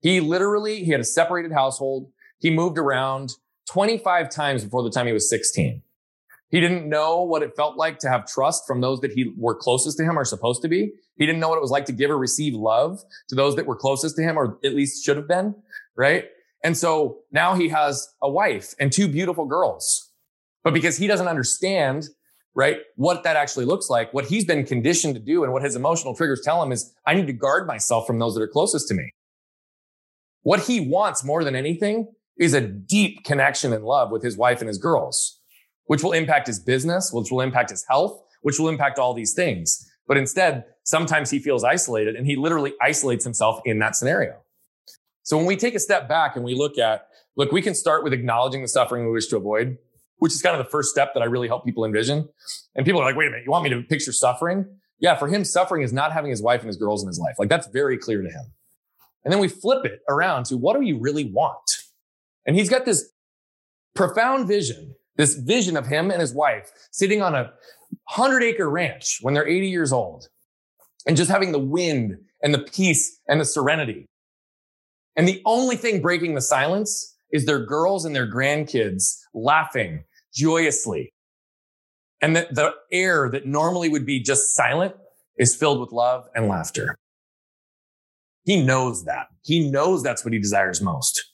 He 0.00 0.20
literally, 0.20 0.84
he 0.84 0.92
had 0.92 1.00
a 1.00 1.04
separated 1.04 1.52
household. 1.52 2.10
He 2.38 2.50
moved 2.50 2.78
around 2.78 3.32
25 3.70 4.30
times 4.30 4.64
before 4.64 4.82
the 4.82 4.90
time 4.90 5.06
he 5.06 5.12
was 5.12 5.28
16. 5.28 5.82
He 6.50 6.60
didn't 6.60 6.88
know 6.88 7.22
what 7.22 7.42
it 7.42 7.54
felt 7.56 7.76
like 7.76 7.98
to 8.00 8.08
have 8.08 8.26
trust 8.26 8.66
from 8.66 8.80
those 8.80 9.00
that 9.00 9.12
he 9.12 9.32
were 9.36 9.54
closest 9.54 9.98
to 9.98 10.04
him 10.04 10.18
or 10.18 10.24
supposed 10.24 10.62
to 10.62 10.68
be. 10.68 10.92
He 11.16 11.26
didn't 11.26 11.40
know 11.40 11.50
what 11.50 11.56
it 11.56 11.62
was 11.62 11.70
like 11.70 11.84
to 11.86 11.92
give 11.92 12.10
or 12.10 12.16
receive 12.16 12.54
love 12.54 13.00
to 13.28 13.34
those 13.34 13.56
that 13.56 13.66
were 13.66 13.76
closest 13.76 14.16
to 14.16 14.22
him 14.22 14.38
or 14.38 14.58
at 14.64 14.74
least 14.74 15.04
should 15.04 15.16
have 15.18 15.28
been. 15.28 15.54
Right. 15.96 16.26
And 16.64 16.76
so 16.76 17.18
now 17.30 17.54
he 17.54 17.68
has 17.68 18.08
a 18.22 18.30
wife 18.30 18.74
and 18.80 18.90
two 18.90 19.08
beautiful 19.08 19.44
girls. 19.44 20.10
But 20.64 20.74
because 20.74 20.96
he 20.96 21.06
doesn't 21.06 21.28
understand, 21.28 22.08
right, 22.54 22.78
what 22.96 23.22
that 23.24 23.36
actually 23.36 23.64
looks 23.64 23.90
like, 23.90 24.12
what 24.12 24.26
he's 24.26 24.44
been 24.44 24.64
conditioned 24.64 25.14
to 25.14 25.20
do 25.20 25.44
and 25.44 25.52
what 25.52 25.62
his 25.62 25.76
emotional 25.76 26.14
triggers 26.14 26.40
tell 26.42 26.62
him 26.62 26.72
is 26.72 26.92
I 27.06 27.14
need 27.14 27.26
to 27.26 27.32
guard 27.32 27.66
myself 27.66 28.06
from 28.06 28.18
those 28.18 28.34
that 28.34 28.42
are 28.42 28.48
closest 28.48 28.88
to 28.88 28.94
me. 28.94 29.10
What 30.42 30.60
he 30.60 30.80
wants 30.80 31.24
more 31.24 31.44
than 31.44 31.54
anything 31.54 32.08
is 32.38 32.54
a 32.54 32.60
deep 32.60 33.24
connection 33.24 33.72
and 33.72 33.84
love 33.84 34.10
with 34.10 34.22
his 34.22 34.36
wife 34.36 34.60
and 34.60 34.68
his 34.68 34.78
girls, 34.78 35.37
which 35.88 36.02
will 36.02 36.12
impact 36.12 36.46
his 36.46 36.60
business, 36.60 37.10
which 37.12 37.30
will 37.30 37.40
impact 37.40 37.70
his 37.70 37.84
health, 37.88 38.22
which 38.42 38.58
will 38.58 38.68
impact 38.68 38.98
all 38.98 39.12
these 39.12 39.34
things. 39.34 39.90
But 40.06 40.16
instead, 40.16 40.64
sometimes 40.84 41.30
he 41.30 41.38
feels 41.38 41.64
isolated 41.64 42.14
and 42.14 42.26
he 42.26 42.36
literally 42.36 42.74
isolates 42.80 43.24
himself 43.24 43.60
in 43.64 43.78
that 43.80 43.96
scenario. 43.96 44.36
So 45.22 45.36
when 45.36 45.46
we 45.46 45.56
take 45.56 45.74
a 45.74 45.80
step 45.80 46.08
back 46.08 46.36
and 46.36 46.44
we 46.44 46.54
look 46.54 46.78
at, 46.78 47.08
look, 47.36 47.52
we 47.52 47.60
can 47.60 47.74
start 47.74 48.04
with 48.04 48.12
acknowledging 48.12 48.62
the 48.62 48.68
suffering 48.68 49.04
we 49.04 49.12
wish 49.12 49.26
to 49.28 49.36
avoid, 49.36 49.76
which 50.18 50.32
is 50.32 50.40
kind 50.40 50.58
of 50.58 50.64
the 50.64 50.70
first 50.70 50.90
step 50.90 51.12
that 51.14 51.22
I 51.22 51.26
really 51.26 51.48
help 51.48 51.64
people 51.64 51.84
envision. 51.84 52.28
And 52.74 52.86
people 52.86 53.00
are 53.00 53.04
like, 53.04 53.16
wait 53.16 53.26
a 53.26 53.30
minute, 53.30 53.44
you 53.44 53.50
want 53.50 53.64
me 53.64 53.70
to 53.70 53.82
picture 53.82 54.12
suffering? 54.12 54.66
Yeah, 55.00 55.16
for 55.16 55.28
him, 55.28 55.44
suffering 55.44 55.82
is 55.82 55.92
not 55.92 56.12
having 56.12 56.30
his 56.30 56.42
wife 56.42 56.60
and 56.60 56.66
his 56.68 56.76
girls 56.76 57.02
in 57.02 57.08
his 57.08 57.18
life. 57.18 57.36
Like 57.38 57.48
that's 57.48 57.66
very 57.68 57.98
clear 57.98 58.22
to 58.22 58.28
him. 58.28 58.52
And 59.24 59.32
then 59.32 59.40
we 59.40 59.48
flip 59.48 59.84
it 59.84 60.00
around 60.08 60.44
to 60.46 60.56
what 60.56 60.78
do 60.78 60.84
you 60.84 60.98
really 60.98 61.24
want? 61.24 61.84
And 62.46 62.56
he's 62.56 62.70
got 62.70 62.84
this 62.84 63.10
profound 63.94 64.48
vision, 64.48 64.94
this 65.18 65.34
vision 65.34 65.76
of 65.76 65.86
him 65.86 66.10
and 66.10 66.20
his 66.20 66.32
wife 66.32 66.70
sitting 66.92 67.20
on 67.20 67.34
a 67.34 67.52
hundred 68.04 68.42
acre 68.42 68.70
ranch 68.70 69.18
when 69.20 69.34
they're 69.34 69.46
80 69.46 69.68
years 69.68 69.92
old 69.92 70.28
and 71.06 71.16
just 71.16 71.30
having 71.30 71.52
the 71.52 71.58
wind 71.58 72.16
and 72.42 72.54
the 72.54 72.60
peace 72.60 73.20
and 73.28 73.40
the 73.40 73.44
serenity. 73.44 74.06
And 75.16 75.26
the 75.26 75.42
only 75.44 75.76
thing 75.76 76.00
breaking 76.00 76.34
the 76.34 76.40
silence 76.40 77.18
is 77.32 77.44
their 77.44 77.58
girls 77.58 78.04
and 78.04 78.14
their 78.14 78.30
grandkids 78.30 79.18
laughing 79.34 80.04
joyously. 80.32 81.12
And 82.22 82.36
that 82.36 82.54
the 82.54 82.74
air 82.92 83.28
that 83.30 83.46
normally 83.46 83.88
would 83.88 84.06
be 84.06 84.20
just 84.20 84.54
silent 84.54 84.94
is 85.36 85.54
filled 85.54 85.80
with 85.80 85.92
love 85.92 86.28
and 86.34 86.48
laughter. 86.48 86.96
He 88.44 88.62
knows 88.62 89.04
that. 89.04 89.26
He 89.42 89.70
knows 89.70 90.02
that's 90.02 90.24
what 90.24 90.32
he 90.32 90.38
desires 90.38 90.80
most. 90.80 91.32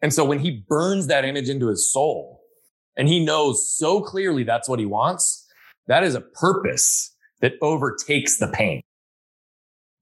And 0.00 0.12
so 0.12 0.24
when 0.24 0.38
he 0.38 0.64
burns 0.68 1.08
that 1.08 1.24
image 1.24 1.48
into 1.48 1.68
his 1.68 1.90
soul 1.90 2.43
and 2.96 3.08
he 3.08 3.24
knows 3.24 3.68
so 3.68 4.00
clearly 4.00 4.44
that's 4.44 4.68
what 4.68 4.78
he 4.78 4.86
wants, 4.86 5.46
that 5.86 6.04
is 6.04 6.14
a 6.14 6.20
purpose 6.20 7.14
that 7.40 7.54
overtakes 7.60 8.38
the 8.38 8.48
pain. 8.48 8.82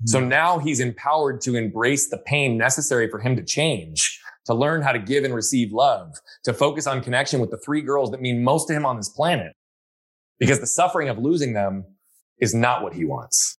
So 0.07 0.20
hmm. 0.20 0.28
now 0.28 0.59
he's 0.59 0.80
empowered 0.80 1.40
to 1.43 1.55
embrace 1.55 2.09
the 2.09 2.18
pain 2.18 2.57
necessary 2.57 3.09
for 3.09 3.18
him 3.18 3.36
to 3.36 3.45
change, 3.45 4.20
to 4.47 4.55
learn 4.55 4.82
how 4.82 4.93
to 4.93 4.99
give 4.99 5.24
and 5.24 5.34
receive 5.34 5.72
love, 5.72 6.14
to 6.45 6.53
focus 6.53 6.86
on 6.86 7.03
connection 7.03 7.40
with 7.40 7.51
the 7.51 7.59
three 7.59 7.82
girls 7.82 8.11
that 8.11 8.20
mean 8.20 8.43
most 8.43 8.68
to 8.68 8.74
him 8.74 8.84
on 8.84 8.97
this 8.97 9.09
planet. 9.09 9.53
Because 10.38 10.61
the 10.61 10.66
suffering 10.66 11.09
of 11.09 11.18
losing 11.18 11.53
them 11.53 11.84
is 12.40 12.53
not 12.53 12.82
what 12.82 12.95
he 12.95 13.05
wants. 13.05 13.57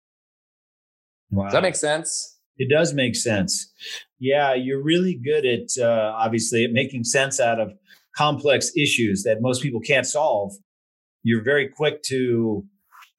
Wow. 1.31 1.45
Does 1.45 1.53
that 1.53 1.63
make 1.63 1.75
sense? 1.75 2.37
It 2.57 2.69
does 2.69 2.93
make 2.93 3.15
sense. 3.15 3.71
Yeah, 4.19 4.53
you're 4.53 4.83
really 4.83 5.15
good 5.15 5.45
at 5.45 5.69
uh, 5.81 6.13
obviously 6.15 6.63
at 6.65 6.71
making 6.71 7.05
sense 7.05 7.39
out 7.39 7.59
of 7.59 7.73
complex 8.15 8.71
issues 8.77 9.23
that 9.23 9.41
most 9.41 9.61
people 9.61 9.79
can't 9.79 10.05
solve. 10.05 10.53
You're 11.23 11.43
very 11.43 11.67
quick 11.67 12.03
to 12.03 12.65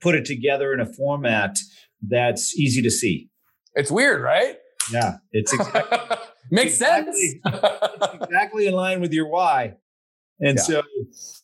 put 0.00 0.14
it 0.14 0.24
together 0.24 0.72
in 0.72 0.80
a 0.80 0.86
format 0.86 1.58
that's 2.06 2.56
easy 2.56 2.82
to 2.82 2.90
see. 2.90 3.28
It's 3.74 3.90
weird, 3.90 4.22
right? 4.22 4.56
Yeah, 4.92 5.16
it's 5.32 5.52
exactly 5.52 6.16
makes 6.50 6.72
exactly, 6.74 7.40
sense. 7.42 7.42
it's 7.46 8.14
exactly 8.24 8.66
in 8.66 8.74
line 8.74 9.00
with 9.00 9.12
your 9.12 9.28
why. 9.28 9.74
And 10.40 10.58
yeah. 10.58 10.62
so 10.62 10.82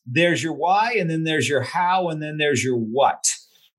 there's 0.05 0.43
your 0.43 0.53
why, 0.53 0.95
and 0.99 1.09
then 1.09 1.25
there's 1.25 1.49
your 1.49 1.63
how, 1.63 2.09
and 2.09 2.23
then 2.23 2.39
there's 2.39 2.63
your 2.63 2.77
what 2.77 3.25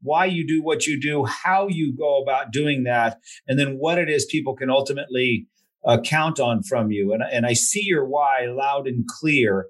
why 0.04 0.26
you 0.26 0.46
do 0.48 0.64
what 0.64 0.88
you 0.88 1.00
do, 1.00 1.26
how 1.26 1.68
you 1.68 1.96
go 1.96 2.22
about 2.22 2.52
doing 2.52 2.84
that, 2.84 3.20
and 3.48 3.60
then 3.60 3.78
what 3.78 3.98
it 3.98 4.10
is 4.10 4.26
people 4.26 4.56
can 4.56 4.70
ultimately 4.70 5.48
uh, 5.86 6.00
count 6.02 6.40
on 6.40 6.64
from 6.64 6.92
you. 6.92 7.14
And, 7.14 7.24
and 7.24 7.46
I 7.46 7.54
see 7.54 7.84
your 7.84 8.06
why 8.06 8.46
loud 8.46 8.88
and 8.88 9.06
clear. 9.08 9.68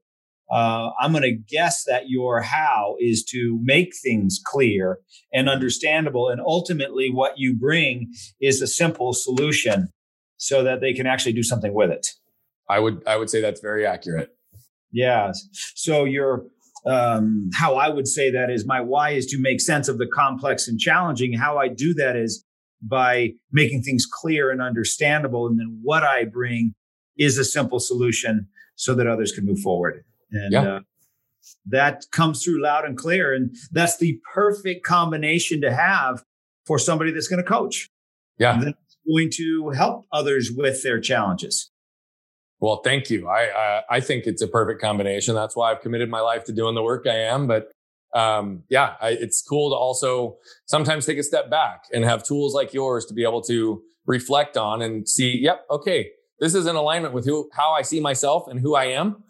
Uh, 0.51 0.91
I'm 0.99 1.13
going 1.13 1.23
to 1.23 1.31
guess 1.31 1.85
that 1.85 2.09
your 2.09 2.41
how 2.41 2.95
is 2.99 3.23
to 3.31 3.57
make 3.63 3.93
things 3.95 4.39
clear 4.43 4.99
and 5.33 5.47
understandable. 5.47 6.27
And 6.27 6.41
ultimately, 6.41 7.09
what 7.09 7.35
you 7.37 7.55
bring 7.55 8.11
is 8.41 8.61
a 8.61 8.67
simple 8.67 9.13
solution 9.13 9.89
so 10.35 10.63
that 10.63 10.81
they 10.81 10.91
can 10.93 11.07
actually 11.07 11.33
do 11.33 11.43
something 11.43 11.73
with 11.73 11.89
it. 11.89 12.07
I 12.67 12.79
would 12.79 13.03
I 13.07 13.15
would 13.15 13.29
say 13.29 13.41
that's 13.41 13.61
very 13.61 13.85
accurate. 13.85 14.29
Yeah. 14.91 15.31
So 15.75 16.03
your 16.03 16.45
um, 16.85 17.49
how 17.53 17.75
I 17.75 17.89
would 17.89 18.07
say 18.07 18.31
that 18.31 18.49
is 18.49 18.65
my 18.65 18.81
why 18.81 19.11
is 19.11 19.25
to 19.27 19.39
make 19.39 19.61
sense 19.61 19.87
of 19.87 19.99
the 19.99 20.07
complex 20.07 20.67
and 20.67 20.79
challenging. 20.79 21.33
How 21.33 21.57
I 21.57 21.67
do 21.67 21.93
that 21.93 22.15
is 22.15 22.43
by 22.81 23.31
making 23.51 23.83
things 23.83 24.05
clear 24.05 24.51
and 24.51 24.61
understandable. 24.61 25.47
And 25.47 25.59
then 25.59 25.79
what 25.83 26.03
I 26.03 26.25
bring 26.25 26.73
is 27.17 27.37
a 27.37 27.45
simple 27.45 27.79
solution 27.79 28.47
so 28.75 28.95
that 28.95 29.07
others 29.07 29.31
can 29.31 29.45
move 29.45 29.59
forward. 29.59 30.03
And 30.31 30.53
yeah. 30.53 30.61
uh, 30.61 30.79
that 31.67 32.05
comes 32.11 32.43
through 32.43 32.61
loud 32.61 32.85
and 32.85 32.97
clear. 32.97 33.33
And 33.33 33.55
that's 33.71 33.97
the 33.97 34.19
perfect 34.33 34.85
combination 34.85 35.61
to 35.61 35.73
have 35.73 36.23
for 36.65 36.79
somebody 36.79 37.11
that's 37.11 37.27
going 37.27 37.43
to 37.43 37.47
coach. 37.47 37.89
Yeah. 38.37 38.59
That's 38.63 38.97
going 39.07 39.29
to 39.33 39.69
help 39.69 40.05
others 40.11 40.51
with 40.55 40.83
their 40.83 40.99
challenges. 40.99 41.69
Well, 42.59 42.81
thank 42.83 43.09
you. 43.09 43.27
I, 43.27 43.49
I, 43.49 43.81
I 43.89 43.99
think 43.99 44.25
it's 44.25 44.41
a 44.41 44.47
perfect 44.47 44.81
combination. 44.81 45.33
That's 45.33 45.55
why 45.55 45.71
I've 45.71 45.81
committed 45.81 46.09
my 46.09 46.21
life 46.21 46.43
to 46.45 46.51
doing 46.51 46.75
the 46.75 46.83
work 46.83 47.07
I 47.07 47.17
am. 47.17 47.47
But 47.47 47.71
um, 48.13 48.63
yeah, 48.69 48.95
I, 49.01 49.09
it's 49.11 49.41
cool 49.41 49.71
to 49.71 49.75
also 49.75 50.37
sometimes 50.65 51.05
take 51.05 51.17
a 51.17 51.23
step 51.23 51.49
back 51.49 51.83
and 51.93 52.03
have 52.03 52.23
tools 52.23 52.53
like 52.53 52.73
yours 52.73 53.05
to 53.05 53.13
be 53.13 53.23
able 53.23 53.41
to 53.43 53.81
reflect 54.05 54.57
on 54.57 54.81
and 54.81 55.07
see. 55.07 55.37
Yep, 55.41 55.65
okay, 55.71 56.09
this 56.39 56.55
is 56.55 56.65
in 56.65 56.75
alignment 56.75 57.13
with 57.13 57.25
who 57.25 57.49
how 57.53 57.71
I 57.71 57.81
see 57.83 57.99
myself 57.99 58.47
and 58.47 58.59
who 58.59 58.75
I 58.75 58.85
am. 58.85 59.23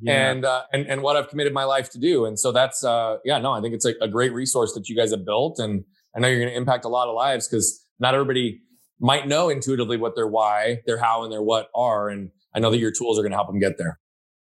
Yeah. 0.00 0.30
And, 0.30 0.44
uh, 0.44 0.62
and 0.72 0.86
and 0.86 1.02
what 1.02 1.16
I've 1.16 1.28
committed 1.28 1.52
my 1.52 1.64
life 1.64 1.90
to 1.90 1.98
do, 1.98 2.24
and 2.24 2.38
so 2.38 2.52
that's 2.52 2.84
uh, 2.84 3.16
yeah, 3.24 3.38
no, 3.38 3.50
I 3.50 3.60
think 3.60 3.74
it's 3.74 3.84
a, 3.84 3.94
a 4.00 4.06
great 4.06 4.32
resource 4.32 4.72
that 4.74 4.88
you 4.88 4.94
guys 4.94 5.10
have 5.10 5.24
built, 5.24 5.58
and 5.58 5.82
I 6.14 6.20
know 6.20 6.28
you're 6.28 6.38
going 6.38 6.52
to 6.52 6.56
impact 6.56 6.84
a 6.84 6.88
lot 6.88 7.08
of 7.08 7.16
lives 7.16 7.48
because 7.48 7.84
not 7.98 8.14
everybody 8.14 8.60
might 9.00 9.26
know 9.26 9.48
intuitively 9.48 9.96
what 9.96 10.14
their 10.14 10.28
why, 10.28 10.82
their 10.86 10.98
how, 10.98 11.24
and 11.24 11.32
their 11.32 11.42
what 11.42 11.68
are, 11.74 12.08
and 12.08 12.30
I 12.54 12.60
know 12.60 12.70
that 12.70 12.78
your 12.78 12.92
tools 12.92 13.18
are 13.18 13.22
going 13.22 13.32
to 13.32 13.36
help 13.36 13.48
them 13.48 13.58
get 13.58 13.76
there. 13.76 13.98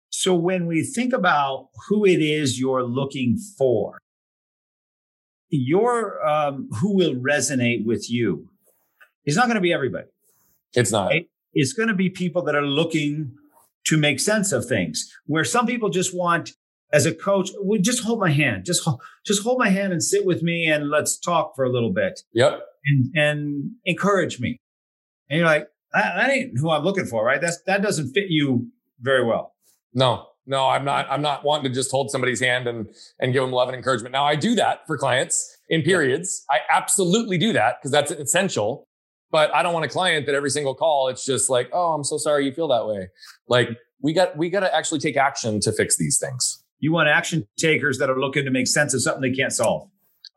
So 0.10 0.36
when 0.36 0.66
we 0.66 0.84
think 0.84 1.14
about 1.14 1.70
who 1.88 2.06
it 2.06 2.22
is 2.22 2.60
you're 2.60 2.84
looking 2.84 3.38
for, 3.58 4.00
your 5.50 6.26
um, 6.28 6.70
who 6.80 6.96
will 6.96 7.16
resonate 7.16 7.86
with 7.86 8.10
you 8.10 8.50
is 9.26 9.36
not 9.36 9.46
going 9.46 9.56
to 9.56 9.62
be 9.62 9.74
everybody. 9.74 10.08
It's 10.74 10.92
not. 10.92 11.08
Right? 11.08 11.30
It's 11.54 11.74
going 11.74 11.90
to 11.90 11.96
be 11.96 12.10
people 12.10 12.44
that 12.44 12.56
are 12.56 12.66
looking 12.66 13.34
to 13.86 13.98
make 13.98 14.20
sense 14.20 14.52
of 14.52 14.66
things. 14.66 15.12
Where 15.26 15.44
some 15.44 15.66
people 15.66 15.90
just 15.90 16.16
want, 16.16 16.52
as 16.94 17.06
a 17.06 17.14
coach, 17.14 17.50
well, 17.62 17.80
just 17.82 18.04
hold 18.04 18.20
my 18.20 18.32
hand, 18.32 18.66
just 18.66 18.88
just 19.26 19.44
hold 19.44 19.60
my 19.60 19.70
hand 19.70 19.94
and 19.94 20.04
sit 20.04 20.26
with 20.26 20.42
me 20.42 20.66
and 20.66 20.90
let's 20.90 21.18
talk 21.18 21.56
for 21.56 21.66
a 21.66 21.72
little 21.72 21.92
bit. 21.92 22.22
Yep. 22.34 22.62
And 22.86 23.16
and 23.16 23.72
encourage 23.86 24.40
me. 24.40 24.60
And 25.30 25.40
you're 25.40 25.48
like, 25.48 25.68
that, 25.94 26.16
that 26.16 26.30
ain't 26.30 26.58
who 26.58 26.70
I'm 26.70 26.84
looking 26.84 27.06
for, 27.06 27.24
right? 27.24 27.42
That's 27.42 27.62
that 27.64 27.82
doesn't 27.82 28.14
fit 28.14 28.26
you 28.30 28.68
very 29.00 29.24
well. 29.24 29.54
No, 29.94 30.28
no, 30.46 30.68
I'm 30.68 30.84
not. 30.84 31.08
I'm 31.10 31.22
not 31.22 31.44
wanting 31.44 31.72
to 31.72 31.76
just 31.76 31.92
hold 31.92 32.12
somebody's 32.12 32.40
hand 32.40 32.68
and 32.68 32.88
and 33.20 33.34
give 33.34 33.42
them 33.44 33.52
love 33.52 33.70
and 33.70 33.76
encouragement. 33.76 34.14
Now 34.14 34.26
I 34.26 34.36
do 34.36 34.56
that 34.56 34.86
for 34.88 34.98
clients 34.98 35.58
in 35.70 35.84
periods. 35.84 36.44
I 36.50 36.60
absolutely 36.72 37.38
do 37.38 37.54
that 37.54 37.76
because 37.80 37.92
that's 37.92 38.12
essential. 38.12 38.88
But 39.32 39.54
I 39.54 39.62
don't 39.62 39.74
want 39.74 39.86
a 39.86 39.90
client 39.90 40.26
that 40.26 40.34
every 40.34 40.50
single 40.50 40.74
call 40.74 41.08
it's 41.08 41.24
just 41.24 41.50
like, 41.50 41.70
oh, 41.72 41.94
I'm 41.94 42.04
so 42.04 42.18
sorry 42.18 42.46
you 42.46 42.52
feel 42.52 42.68
that 42.70 42.88
way. 42.88 43.10
Like 43.48 43.70
we 44.02 44.14
got 44.14 44.36
we 44.38 44.50
got 44.50 44.62
to 44.62 44.76
actually 44.76 45.00
take 45.00 45.18
action 45.18 45.60
to 45.62 45.72
fix 45.72 45.98
these 45.98 46.18
things. 46.20 46.64
You 46.80 46.94
want 46.94 47.10
action 47.10 47.48
takers 47.58 48.00
that 48.00 48.10
are 48.10 48.20
looking 48.20 48.46
to 48.46 48.52
make 48.52 48.68
sense 48.68 48.94
of 48.94 49.02
something 49.02 49.22
they 49.22 49.36
can't 49.36 49.52
solve. 49.52 49.90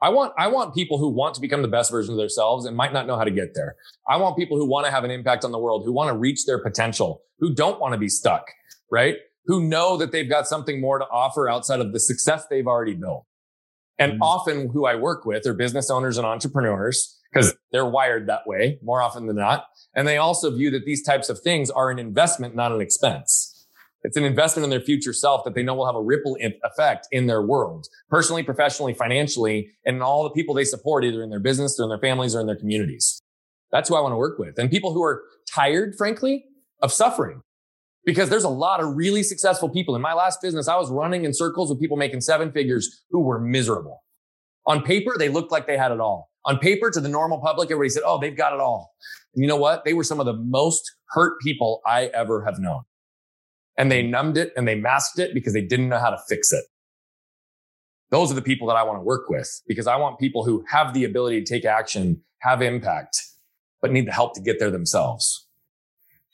I 0.03 0.09
want 0.09 0.35
I 0.37 0.49
want 0.49 0.75
people 0.75 0.99
who 0.99 1.09
want 1.09 1.35
to 1.37 1.41
become 1.41 1.63
the 1.63 1.69
best 1.69 1.91
version 1.91 2.13
of 2.13 2.19
themselves 2.19 2.67
and 2.67 2.77
might 2.77 2.93
not 2.93 3.07
know 3.07 3.17
how 3.17 3.25
to 3.25 3.31
get 3.31 3.55
there. 3.55 3.77
I 4.09 4.17
want 4.17 4.37
people 4.37 4.59
who 4.59 4.67
want 4.67 4.85
to 4.85 4.93
have 4.93 5.05
an 5.05 5.11
impact 5.11 5.45
on 5.45 5.53
the 5.53 5.59
world, 5.59 5.85
who 5.87 5.93
want 5.93 6.11
to 6.11 6.19
reach 6.19 6.45
their 6.45 6.59
potential, 6.59 7.23
who 7.39 7.55
don't 7.55 7.81
want 7.81 7.93
to 7.93 7.99
be 7.99 8.09
stuck, 8.09 8.45
right? 8.91 9.17
Who 9.47 9.67
know 9.67 9.97
that 9.97 10.13
they've 10.13 10.29
got 10.29 10.47
something 10.47 10.81
more 10.81 10.99
to 10.99 11.05
offer 11.11 11.49
outside 11.49 11.81
of 11.81 11.93
the 11.93 12.01
success 12.01 12.47
they've 12.49 12.67
already 12.67 12.95
built. 12.95 13.27
And 13.99 14.13
mm-hmm. 14.13 14.23
often 14.23 14.69
who 14.71 14.87
I 14.87 14.95
work 14.95 15.25
with 15.25 15.47
are 15.47 15.55
business 15.55 15.91
owners 15.91 16.17
and 16.17 16.27
entrepreneurs 16.27 17.19
because 17.33 17.55
they're 17.73 17.87
wired 17.87 18.29
that 18.29 18.47
way 18.47 18.79
more 18.83 19.01
often 19.01 19.27
than 19.27 19.37
not. 19.37 19.67
And 19.95 20.07
they 20.07 20.19
also 20.19 20.55
view 20.55 20.71
that 20.71 20.85
these 20.85 21.03
types 21.03 21.29
of 21.29 21.41
things 21.41 21.71
are 21.71 21.91
an 21.91 21.99
investment, 21.99 22.55
not 22.55 22.73
an 22.73 22.81
expense. 22.81 23.49
It's 24.05 24.17
an 24.17 24.25
investment 24.25 24.65
in 24.65 24.71
their 24.71 24.81
future 24.81 25.13
self 25.13 25.45
that 25.45 25.55
they 25.55 25.63
know 25.63 25.75
will 25.75 25.87
have 25.87 25.95
a 25.95 26.03
ripple 26.03 26.37
effect 26.65 27.07
in 27.13 27.27
their 27.27 27.43
world, 27.43 27.87
personally, 28.11 28.43
professionally, 28.43 28.95
financially, 28.95 29.71
and 29.87 29.97
in 29.97 30.03
all 30.03 30.25
the 30.25 30.31
people 30.31 30.55
they 30.55 30.65
support, 30.65 31.05
either 31.05 31.23
in 31.23 31.31
their 31.31 31.41
business 31.41 31.79
or 31.79 31.85
in 31.85 31.89
their 31.89 31.99
families 31.99 32.35
or 32.35 32.41
in 32.41 32.47
their 32.47 32.57
communities. 32.57 33.21
That's 33.71 33.89
who 33.89 33.95
I 33.95 34.01
want 34.01 34.13
to 34.13 34.17
work 34.17 34.39
with. 34.39 34.59
And 34.59 34.71
people 34.71 34.93
who 34.93 35.03
are 35.03 35.23
tired, 35.49 35.95
frankly, 35.97 36.45
of 36.81 36.93
suffering. 36.93 37.43
Because 38.05 38.29
there's 38.29 38.45
a 38.45 38.49
lot 38.49 38.81
of 38.81 38.97
really 38.97 39.23
successful 39.23 39.69
people. 39.69 39.95
In 39.95 40.03
my 40.03 40.13
last 40.13 40.41
business, 40.43 40.67
I 40.67 40.77
was 40.77 40.91
running 40.91 41.25
in 41.25 41.33
circles 41.33 41.71
with 41.71 41.81
people 41.81 41.97
making 41.97 42.21
seven 42.21 42.51
figures 42.51 43.05
who 43.11 43.21
were 43.21 43.41
miserable. 43.41 44.03
On 44.67 44.83
paper, 44.83 45.15
they 45.17 45.29
looked 45.29 45.53
like 45.53 45.67
they 45.67 45.77
had 45.77 45.93
it 45.93 46.01
all. 46.01 46.31
On 46.45 46.59
paper, 46.59 46.91
to 46.91 47.01
the 47.01 47.09
normal 47.09 47.41
public, 47.41 47.71
everybody 47.71 47.91
said, 47.91 48.03
Oh, 48.05 48.19
they've 48.19 48.37
got 48.37 48.53
it 48.53 48.61
all. 48.61 48.93
And 49.35 49.43
you 49.43 49.49
know 49.49 49.57
what? 49.57 49.85
They 49.85 49.95
were 49.95 50.05
some 50.05 50.19
of 50.19 50.27
the 50.27 50.35
most 50.35 50.91
hurt 51.11 51.41
people 51.41 51.81
I 51.87 52.07
ever 52.07 52.45
have 52.45 52.59
known 52.59 52.83
and 53.77 53.91
they 53.91 54.03
numbed 54.03 54.37
it 54.37 54.53
and 54.57 54.67
they 54.67 54.75
masked 54.75 55.19
it 55.19 55.35
because 55.35 55.53
they 55.53 55.63
didn't 55.63 55.89
know 55.89 55.99
how 55.99 56.11
to 56.11 56.19
fix 56.29 56.53
it. 56.53 56.65
Those 58.11 58.31
are 58.31 58.35
the 58.35 58.43
people 58.43 58.69
that 58.69 58.77
I 58.77 58.83
want 58.83 58.99
to 58.99 59.03
work 59.03 59.29
with 59.29 59.49
because 59.67 59.87
I 59.87 59.97
want 59.97 60.19
people 60.19 60.45
who 60.45 60.65
have 60.69 60.93
the 60.93 61.05
ability 61.05 61.43
to 61.43 61.47
take 61.47 61.65
action, 61.65 62.23
have 62.41 62.61
impact, 62.61 63.17
but 63.81 63.91
need 63.91 64.07
the 64.07 64.13
help 64.13 64.35
to 64.35 64.41
get 64.41 64.59
there 64.59 64.71
themselves. 64.71 65.47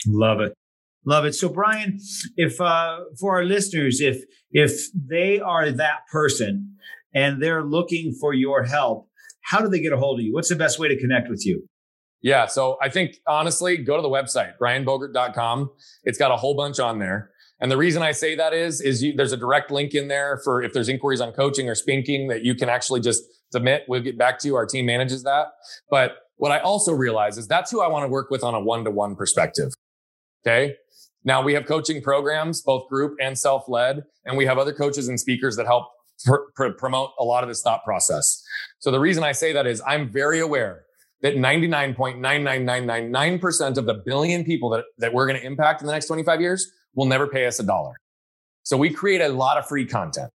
Love 0.07 0.41
it. 0.41 0.53
Love 1.09 1.25
it. 1.25 1.35
So 1.35 1.49
Brian, 1.49 1.99
if 2.37 2.61
uh, 2.61 2.99
for 3.19 3.37
our 3.37 3.45
listeners, 3.45 3.99
if 3.99 4.23
if 4.51 4.89
they 4.95 5.41
are 5.41 5.71
that 5.71 6.01
person 6.13 6.77
and 7.15 7.43
they're 7.43 7.65
looking 7.65 8.13
for 8.21 8.35
your 8.35 8.65
help, 8.65 9.09
how 9.41 9.63
do 9.63 9.69
they 9.69 9.81
get 9.81 9.95
a 9.95 9.97
hold 9.97 10.21
of 10.21 10.27
you? 10.27 10.35
What's 10.35 10.51
the 10.51 10.57
best 10.57 10.79
way 10.79 10.87
to 10.89 11.01
connect 11.01 11.31
with 11.31 11.47
you? 11.47 11.67
Yeah. 12.21 12.45
So 12.45 12.77
I 12.83 12.91
think 12.91 13.17
honestly, 13.27 13.79
go 13.79 13.97
to 13.97 14.03
the 14.03 14.09
website, 14.11 14.59
brianbogert.com. 14.61 15.71
It's 16.05 16.19
got 16.19 16.31
a 16.31 16.37
whole 16.37 16.55
bunch 16.55 16.79
on 16.79 16.99
there. 16.99 17.31
And 17.59 17.71
the 17.71 17.79
reason 17.79 18.03
I 18.03 18.13
say 18.13 18.35
that 18.35 18.53
is, 18.53 18.83
is 18.83 19.03
you, 19.03 19.15
there's 19.17 19.33
a 19.33 19.39
direct 19.39 19.71
link 19.71 19.95
in 19.95 20.09
there 20.09 20.39
for 20.45 20.63
if 20.63 20.75
there's 20.75 20.91
inquiries 20.91 21.23
on 21.23 21.33
coaching 21.33 21.71
or 21.71 21.75
spinking 21.75 22.29
that 22.29 22.45
you 22.45 22.55
can 22.55 22.69
actually 22.69 23.01
just 23.01 23.23
submit. 23.51 23.85
We'll 23.89 24.03
get 24.03 24.19
back 24.19 24.39
to 24.41 24.49
you. 24.49 24.57
Our 24.57 24.67
team 24.67 24.85
manages 24.85 25.23
that. 25.23 25.47
But 25.91 26.19
what 26.37 26.53
I 26.53 26.59
also 26.59 26.93
realize 26.93 27.39
is 27.39 27.49
that's 27.49 27.71
who 27.71 27.81
I 27.81 27.89
want 27.89 28.05
to 28.05 28.09
work 28.09 28.31
with 28.31 28.45
on 28.45 28.55
a 28.55 28.61
one 28.61 28.85
to 28.85 28.91
one 28.91 29.17
perspective. 29.17 29.73
Okay. 30.47 30.77
Now 31.29 31.41
we 31.43 31.53
have 31.53 31.67
coaching 31.67 32.01
programs, 32.01 32.63
both 32.63 32.89
group 32.89 33.19
and 33.21 33.39
self 33.39 33.69
led, 33.69 34.03
and 34.25 34.35
we 34.35 34.47
have 34.47 34.57
other 34.57 34.73
coaches 34.73 35.09
and 35.09 35.21
speakers 35.21 35.57
that 35.57 35.67
help 35.67 35.89
pr- 36.25 36.49
pr- 36.55 36.71
promote 36.71 37.11
a 37.19 37.25
lot 37.25 37.45
of 37.45 37.51
this 37.51 37.61
thought 37.61 37.85
process. 37.85 38.43
So 38.79 38.91
the 38.91 38.99
reason 38.99 39.23
I 39.23 39.33
say 39.33 39.53
that 39.53 39.67
is 39.67 39.83
I'm 39.87 40.11
very 40.11 40.41
aware 40.41 40.87
that 41.21 41.35
99.99999% 41.35 43.77
of 43.77 43.85
the 43.85 44.01
billion 44.07 44.43
people 44.43 44.71
that, 44.71 44.87
that 44.97 45.13
we're 45.13 45.27
going 45.27 45.39
to 45.39 45.45
impact 45.45 45.83
in 45.83 45.87
the 45.87 45.93
next 45.93 46.07
25 46.07 46.41
years 46.41 46.73
will 46.95 47.05
never 47.05 47.27
pay 47.27 47.45
us 47.45 47.61
a 47.61 47.63
dollar. 47.63 47.97
So 48.63 48.79
we 48.79 48.89
create 48.89 49.21
a 49.21 49.29
lot 49.29 49.59
of 49.59 49.69
free 49.69 49.85
content. 49.85 50.31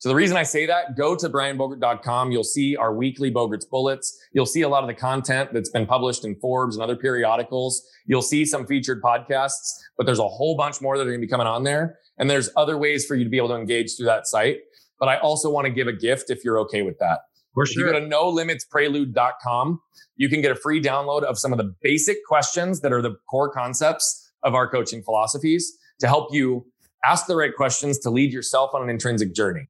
So 0.00 0.08
the 0.08 0.14
reason 0.14 0.36
I 0.36 0.44
say 0.44 0.64
that, 0.66 0.96
go 0.96 1.16
to 1.16 1.28
brianbogert.com. 1.28 2.30
You'll 2.30 2.44
see 2.44 2.76
our 2.76 2.94
weekly 2.94 3.32
Bogert's 3.32 3.64
Bullets. 3.64 4.16
You'll 4.32 4.46
see 4.46 4.62
a 4.62 4.68
lot 4.68 4.84
of 4.84 4.86
the 4.86 4.94
content 4.94 5.52
that's 5.52 5.70
been 5.70 5.86
published 5.86 6.24
in 6.24 6.36
Forbes 6.36 6.76
and 6.76 6.82
other 6.84 6.94
periodicals. 6.94 7.84
You'll 8.06 8.22
see 8.22 8.44
some 8.44 8.64
featured 8.64 9.02
podcasts, 9.02 9.74
but 9.96 10.06
there's 10.06 10.20
a 10.20 10.28
whole 10.28 10.56
bunch 10.56 10.80
more 10.80 10.96
that 10.96 11.02
are 11.02 11.10
going 11.10 11.20
to 11.20 11.26
be 11.26 11.30
coming 11.30 11.48
on 11.48 11.64
there. 11.64 11.98
And 12.16 12.30
there's 12.30 12.48
other 12.56 12.78
ways 12.78 13.06
for 13.06 13.16
you 13.16 13.24
to 13.24 13.30
be 13.30 13.38
able 13.38 13.48
to 13.48 13.56
engage 13.56 13.96
through 13.96 14.06
that 14.06 14.28
site. 14.28 14.58
But 15.00 15.08
I 15.08 15.18
also 15.18 15.50
want 15.50 15.66
to 15.66 15.72
give 15.72 15.88
a 15.88 15.92
gift 15.92 16.30
if 16.30 16.44
you're 16.44 16.60
okay 16.60 16.82
with 16.82 16.98
that. 17.00 17.20
For 17.54 17.66
sure. 17.66 17.88
If 17.88 17.94
you 17.94 18.00
go 18.00 18.08
to 18.08 18.14
nolimitprelude.com, 18.14 19.80
you 20.16 20.28
can 20.28 20.42
get 20.42 20.52
a 20.52 20.56
free 20.56 20.80
download 20.80 21.24
of 21.24 21.38
some 21.40 21.52
of 21.52 21.58
the 21.58 21.74
basic 21.82 22.18
questions 22.24 22.80
that 22.82 22.92
are 22.92 23.02
the 23.02 23.16
core 23.28 23.50
concepts 23.50 24.30
of 24.44 24.54
our 24.54 24.70
coaching 24.70 25.02
philosophies 25.02 25.76
to 25.98 26.06
help 26.06 26.32
you 26.32 26.66
ask 27.04 27.26
the 27.26 27.34
right 27.34 27.54
questions 27.56 27.98
to 28.00 28.10
lead 28.10 28.32
yourself 28.32 28.70
on 28.74 28.82
an 28.82 28.90
intrinsic 28.90 29.34
journey. 29.34 29.68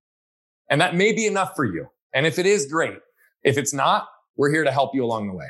And 0.71 0.81
that 0.81 0.95
may 0.95 1.13
be 1.13 1.27
enough 1.27 1.53
for 1.57 1.65
you. 1.65 1.89
And 2.15 2.27
if 2.27 2.39
it 2.39 2.47
is, 2.47 2.67
great. 2.67 2.99
If 3.43 3.57
it's 3.59 3.73
not, 3.73 4.09
we're 4.37 4.51
here 4.51 4.65
to 4.65 4.73
help 4.73 4.95
you 4.95 5.05
along 5.05 5.29
the 5.29 5.35
way. 5.35 5.49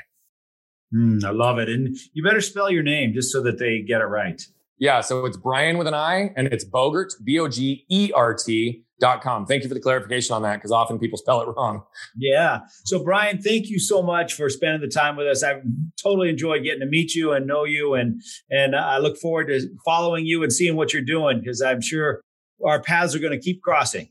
Mm, 0.94 1.24
I 1.24 1.30
love 1.30 1.58
it. 1.58 1.68
And 1.68 1.96
you 2.12 2.22
better 2.22 2.40
spell 2.40 2.70
your 2.70 2.82
name 2.82 3.12
just 3.14 3.30
so 3.30 3.42
that 3.42 3.58
they 3.58 3.82
get 3.82 4.00
it 4.00 4.06
right. 4.06 4.40
Yeah. 4.78 5.00
So 5.00 5.26
it's 5.26 5.36
Brian 5.36 5.76
with 5.76 5.86
an 5.86 5.94
I 5.94 6.30
and 6.36 6.48
it's 6.48 6.64
Bogert, 6.64 7.12
B 7.24 7.38
O 7.38 7.48
G 7.48 7.84
E 7.90 8.12
R 8.14 8.34
T 8.34 8.84
Dot 9.00 9.22
com. 9.22 9.46
Thank 9.46 9.62
you 9.62 9.68
for 9.68 9.74
the 9.74 9.80
clarification 9.80 10.34
on 10.34 10.42
that 10.42 10.56
because 10.56 10.72
often 10.72 10.98
people 10.98 11.18
spell 11.18 11.40
it 11.42 11.48
wrong. 11.56 11.84
Yeah. 12.16 12.60
So, 12.84 13.04
Brian, 13.04 13.40
thank 13.40 13.68
you 13.68 13.78
so 13.78 14.02
much 14.02 14.34
for 14.34 14.50
spending 14.50 14.80
the 14.80 14.92
time 14.92 15.14
with 15.14 15.28
us. 15.28 15.44
I've 15.44 15.62
totally 16.02 16.28
enjoyed 16.28 16.64
getting 16.64 16.80
to 16.80 16.86
meet 16.86 17.14
you 17.14 17.32
and 17.32 17.46
know 17.46 17.62
you, 17.62 17.94
and 17.94 18.20
and 18.50 18.74
I 18.74 18.98
look 18.98 19.16
forward 19.16 19.46
to 19.48 19.68
following 19.84 20.26
you 20.26 20.42
and 20.42 20.52
seeing 20.52 20.74
what 20.74 20.92
you're 20.92 21.02
doing 21.02 21.38
because 21.38 21.62
I'm 21.62 21.80
sure 21.80 22.22
our 22.66 22.82
paths 22.82 23.14
are 23.14 23.20
going 23.20 23.38
to 23.38 23.40
keep 23.40 23.62
crossing. 23.62 24.08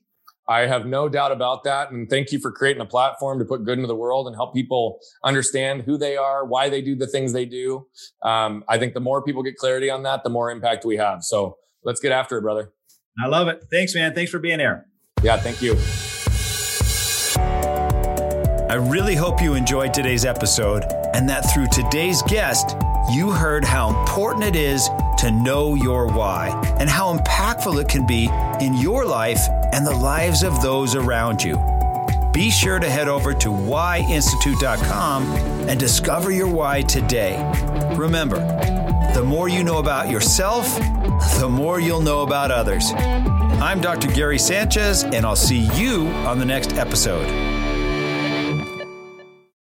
I 0.49 0.61
have 0.61 0.85
no 0.85 1.09
doubt 1.09 1.31
about 1.31 1.63
that. 1.65 1.91
And 1.91 2.09
thank 2.09 2.31
you 2.31 2.39
for 2.39 2.51
creating 2.51 2.81
a 2.81 2.85
platform 2.85 3.39
to 3.39 3.45
put 3.45 3.65
good 3.65 3.77
into 3.77 3.87
the 3.87 3.95
world 3.95 4.27
and 4.27 4.35
help 4.35 4.53
people 4.53 4.99
understand 5.23 5.81
who 5.83 5.97
they 5.97 6.15
are, 6.15 6.45
why 6.45 6.69
they 6.69 6.81
do 6.81 6.95
the 6.95 7.07
things 7.07 7.33
they 7.33 7.45
do. 7.45 7.87
Um, 8.23 8.63
I 8.69 8.77
think 8.77 8.93
the 8.93 8.99
more 8.99 9.21
people 9.21 9.43
get 9.43 9.57
clarity 9.57 9.89
on 9.89 10.03
that, 10.03 10.23
the 10.23 10.29
more 10.29 10.49
impact 10.49 10.85
we 10.85 10.97
have. 10.97 11.23
So 11.23 11.57
let's 11.83 11.99
get 11.99 12.11
after 12.11 12.37
it, 12.37 12.41
brother. 12.41 12.71
I 13.21 13.27
love 13.27 13.47
it. 13.47 13.65
Thanks, 13.71 13.93
man. 13.95 14.13
Thanks 14.13 14.31
for 14.31 14.39
being 14.39 14.59
here. 14.59 14.85
Yeah, 15.21 15.37
thank 15.37 15.61
you. 15.61 15.75
I 18.69 18.75
really 18.75 19.15
hope 19.15 19.41
you 19.41 19.53
enjoyed 19.53 19.93
today's 19.93 20.25
episode 20.25 20.83
and 21.13 21.27
that 21.29 21.41
through 21.51 21.67
today's 21.67 22.21
guest, 22.23 22.75
you 23.11 23.31
heard 23.31 23.63
how 23.63 23.99
important 24.01 24.43
it 24.43 24.55
is 24.55 24.89
to 25.19 25.31
know 25.31 25.73
your 25.75 26.07
why 26.07 26.49
and 26.79 26.89
how 26.89 27.17
impactful 27.17 27.81
it 27.81 27.87
can 27.87 28.05
be 28.05 28.27
in 28.61 28.73
your 28.75 29.05
life 29.05 29.41
and 29.71 29.85
the 29.85 29.95
lives 29.95 30.43
of 30.43 30.61
those 30.61 30.95
around 30.95 31.43
you. 31.43 31.57
Be 32.33 32.51
sure 32.51 32.79
to 32.79 32.89
head 32.89 33.07
over 33.07 33.33
to 33.33 33.49
whyinstitute.com 33.49 35.23
and 35.67 35.79
discover 35.79 36.31
your 36.31 36.47
why 36.47 36.81
today. 36.83 37.35
Remember, 37.95 38.37
the 39.15 39.23
more 39.23 39.49
you 39.49 39.63
know 39.63 39.79
about 39.79 40.09
yourself, 40.09 40.77
the 41.39 41.49
more 41.49 41.79
you'll 41.79 42.01
know 42.01 42.21
about 42.21 42.51
others. 42.51 42.91
I'm 42.93 43.81
Dr. 43.81 44.07
Gary 44.09 44.37
Sanchez, 44.37 45.03
and 45.03 45.25
I'll 45.25 45.35
see 45.35 45.67
you 45.73 46.07
on 46.07 46.37
the 46.37 46.45
next 46.45 46.73
episode. 46.73 47.56